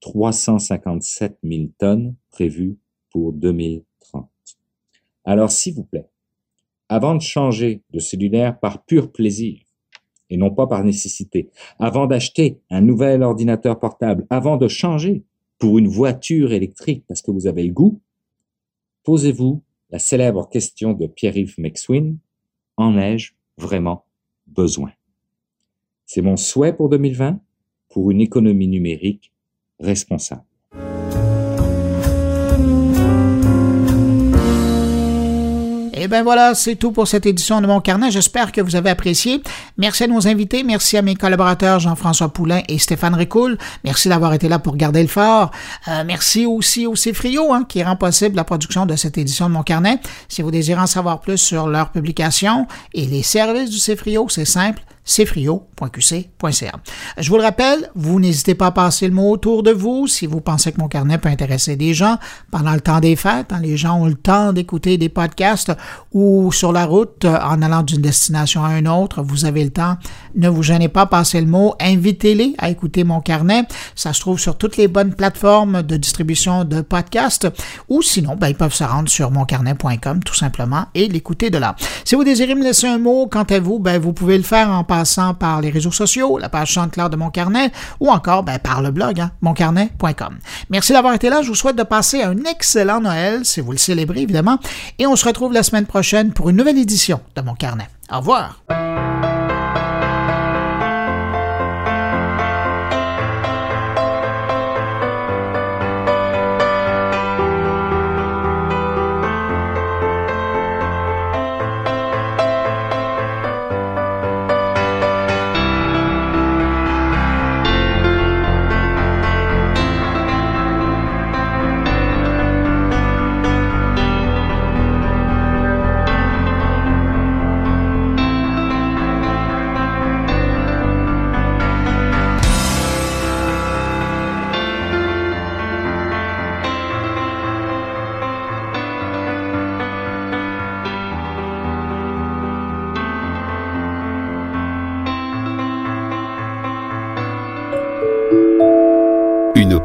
357 0.00 1.38
000 1.44 1.68
tonnes 1.78 2.14
prévues 2.30 2.78
pour 3.10 3.32
2030. 3.32 3.89
Alors, 5.24 5.50
s'il 5.50 5.74
vous 5.74 5.84
plaît, 5.84 6.08
avant 6.88 7.14
de 7.14 7.20
changer 7.20 7.82
de 7.90 7.98
cellulaire 7.98 8.58
par 8.58 8.84
pur 8.84 9.12
plaisir, 9.12 9.60
et 10.30 10.36
non 10.36 10.50
pas 10.50 10.66
par 10.66 10.84
nécessité, 10.84 11.50
avant 11.78 12.06
d'acheter 12.06 12.60
un 12.70 12.80
nouvel 12.80 13.22
ordinateur 13.22 13.78
portable, 13.78 14.26
avant 14.30 14.56
de 14.56 14.68
changer 14.68 15.24
pour 15.58 15.78
une 15.78 15.88
voiture 15.88 16.52
électrique 16.52 17.04
parce 17.06 17.20
que 17.20 17.30
vous 17.30 17.46
avez 17.46 17.68
goût, 17.68 18.00
posez-vous 19.04 19.62
la 19.90 19.98
célèbre 19.98 20.48
question 20.48 20.92
de 20.92 21.06
Pierre-Yves 21.06 21.56
McSween, 21.58 22.18
en 22.76 22.96
ai-je 22.96 23.32
vraiment 23.58 24.04
besoin? 24.46 24.92
C'est 26.06 26.22
mon 26.22 26.36
souhait 26.36 26.72
pour 26.72 26.88
2020, 26.88 27.40
pour 27.88 28.10
une 28.10 28.20
économie 28.20 28.68
numérique 28.68 29.32
responsable. 29.78 30.44
Et 36.00 36.04
eh 36.04 36.08
ben 36.08 36.22
voilà, 36.22 36.54
c'est 36.54 36.76
tout 36.76 36.92
pour 36.92 37.06
cette 37.06 37.26
édition 37.26 37.60
de 37.60 37.66
Mon 37.66 37.82
Carnet. 37.82 38.10
J'espère 38.10 38.52
que 38.52 38.62
vous 38.62 38.74
avez 38.74 38.88
apprécié. 38.88 39.42
Merci 39.76 40.04
à 40.04 40.06
nos 40.06 40.26
invités. 40.26 40.62
Merci 40.62 40.96
à 40.96 41.02
mes 41.02 41.14
collaborateurs 41.14 41.78
Jean-François 41.78 42.30
Poulain 42.30 42.62
et 42.68 42.78
Stéphane 42.78 43.14
Ricoul. 43.14 43.58
Merci 43.84 44.08
d'avoir 44.08 44.32
été 44.32 44.48
là 44.48 44.58
pour 44.58 44.78
garder 44.78 45.02
le 45.02 45.08
fort. 45.08 45.50
Euh, 45.88 46.02
merci 46.06 46.46
aussi 46.46 46.86
au 46.86 46.96
Cefrio 46.96 47.52
hein, 47.52 47.66
qui 47.68 47.82
rend 47.82 47.96
possible 47.96 48.34
la 48.34 48.44
production 48.44 48.86
de 48.86 48.96
cette 48.96 49.18
édition 49.18 49.50
de 49.50 49.52
Mon 49.52 49.62
Carnet. 49.62 50.00
Si 50.26 50.40
vous 50.40 50.50
désirez 50.50 50.80
en 50.80 50.86
savoir 50.86 51.20
plus 51.20 51.36
sur 51.36 51.68
leur 51.68 51.90
publication 51.90 52.66
et 52.94 53.04
les 53.04 53.22
services 53.22 53.68
du 53.68 53.78
Cefrio, 53.78 54.26
c'est 54.30 54.46
simple 54.46 54.80
cfrio.qc.ca. 55.10 56.72
Je 57.18 57.28
vous 57.28 57.36
le 57.36 57.42
rappelle, 57.42 57.90
vous 57.96 58.20
n'hésitez 58.20 58.54
pas 58.54 58.66
à 58.66 58.70
passer 58.70 59.08
le 59.08 59.14
mot 59.14 59.32
autour 59.32 59.64
de 59.64 59.72
vous 59.72 60.06
si 60.06 60.26
vous 60.26 60.40
pensez 60.40 60.70
que 60.70 60.80
mon 60.80 60.86
carnet 60.86 61.18
peut 61.18 61.28
intéresser 61.28 61.74
des 61.74 61.94
gens 61.94 62.16
pendant 62.52 62.72
le 62.72 62.80
temps 62.80 63.00
des 63.00 63.16
fêtes, 63.16 63.46
quand 63.50 63.58
les 63.58 63.76
gens 63.76 64.00
ont 64.00 64.06
le 64.06 64.14
temps 64.14 64.52
d'écouter 64.52 64.98
des 64.98 65.08
podcasts 65.08 65.72
ou 66.12 66.52
sur 66.52 66.70
la 66.70 66.86
route 66.86 67.24
en 67.24 67.60
allant 67.60 67.82
d'une 67.82 68.02
destination 68.02 68.64
à 68.64 68.78
une 68.78 68.86
autre, 68.86 69.22
vous 69.22 69.46
avez 69.46 69.64
le 69.64 69.70
temps. 69.70 69.96
Ne 70.36 70.48
vous 70.48 70.62
gênez 70.62 70.88
pas, 70.88 71.06
passez 71.06 71.40
le 71.40 71.48
mot, 71.48 71.74
invitez-les 71.80 72.54
à 72.58 72.70
écouter 72.70 73.02
mon 73.02 73.20
carnet. 73.20 73.64
Ça 73.96 74.12
se 74.12 74.20
trouve 74.20 74.38
sur 74.38 74.56
toutes 74.56 74.76
les 74.76 74.86
bonnes 74.86 75.14
plateformes 75.14 75.82
de 75.82 75.96
distribution 75.96 76.62
de 76.62 76.82
podcasts 76.82 77.48
ou 77.88 78.00
sinon, 78.00 78.36
ben, 78.36 78.48
ils 78.48 78.54
peuvent 78.54 78.74
se 78.74 78.84
rendre 78.84 79.08
sur 79.08 79.32
moncarnet.com 79.32 80.22
tout 80.22 80.34
simplement 80.34 80.86
et 80.94 81.08
l'écouter 81.08 81.50
de 81.50 81.58
là. 81.58 81.74
Si 82.04 82.14
vous 82.14 82.22
désirez 82.22 82.54
me 82.54 82.62
laisser 82.62 82.86
un 82.86 82.98
mot, 82.98 83.26
quant 83.26 83.42
à 83.42 83.58
vous, 83.58 83.80
ben, 83.80 83.98
vous 83.98 84.12
pouvez 84.12 84.36
le 84.36 84.44
faire 84.44 84.70
en 84.70 84.84
passant 84.84 84.99
par 85.38 85.60
les 85.60 85.70
réseaux 85.70 85.90
sociaux, 85.90 86.38
la 86.38 86.48
page 86.48 86.72
Chante-Claire 86.72 87.10
de 87.10 87.16
Mon 87.16 87.30
Carnet 87.30 87.72
ou 88.00 88.10
encore 88.10 88.42
ben, 88.42 88.58
par 88.58 88.82
le 88.82 88.90
blog 88.90 89.20
hein, 89.20 89.30
moncarnet.com. 89.40 90.38
Merci 90.68 90.92
d'avoir 90.92 91.14
été 91.14 91.30
là. 91.30 91.42
Je 91.42 91.48
vous 91.48 91.54
souhaite 91.54 91.76
de 91.76 91.82
passer 91.82 92.22
un 92.22 92.36
excellent 92.44 93.00
Noël, 93.00 93.44
si 93.44 93.60
vous 93.60 93.72
le 93.72 93.78
célébrez 93.78 94.20
évidemment, 94.22 94.58
et 94.98 95.06
on 95.06 95.16
se 95.16 95.26
retrouve 95.26 95.52
la 95.52 95.62
semaine 95.62 95.86
prochaine 95.86 96.32
pour 96.32 96.50
une 96.50 96.56
nouvelle 96.56 96.78
édition 96.78 97.20
de 97.36 97.42
Mon 97.42 97.54
Carnet. 97.54 97.88
Au 98.12 98.18
revoir. 98.18 98.62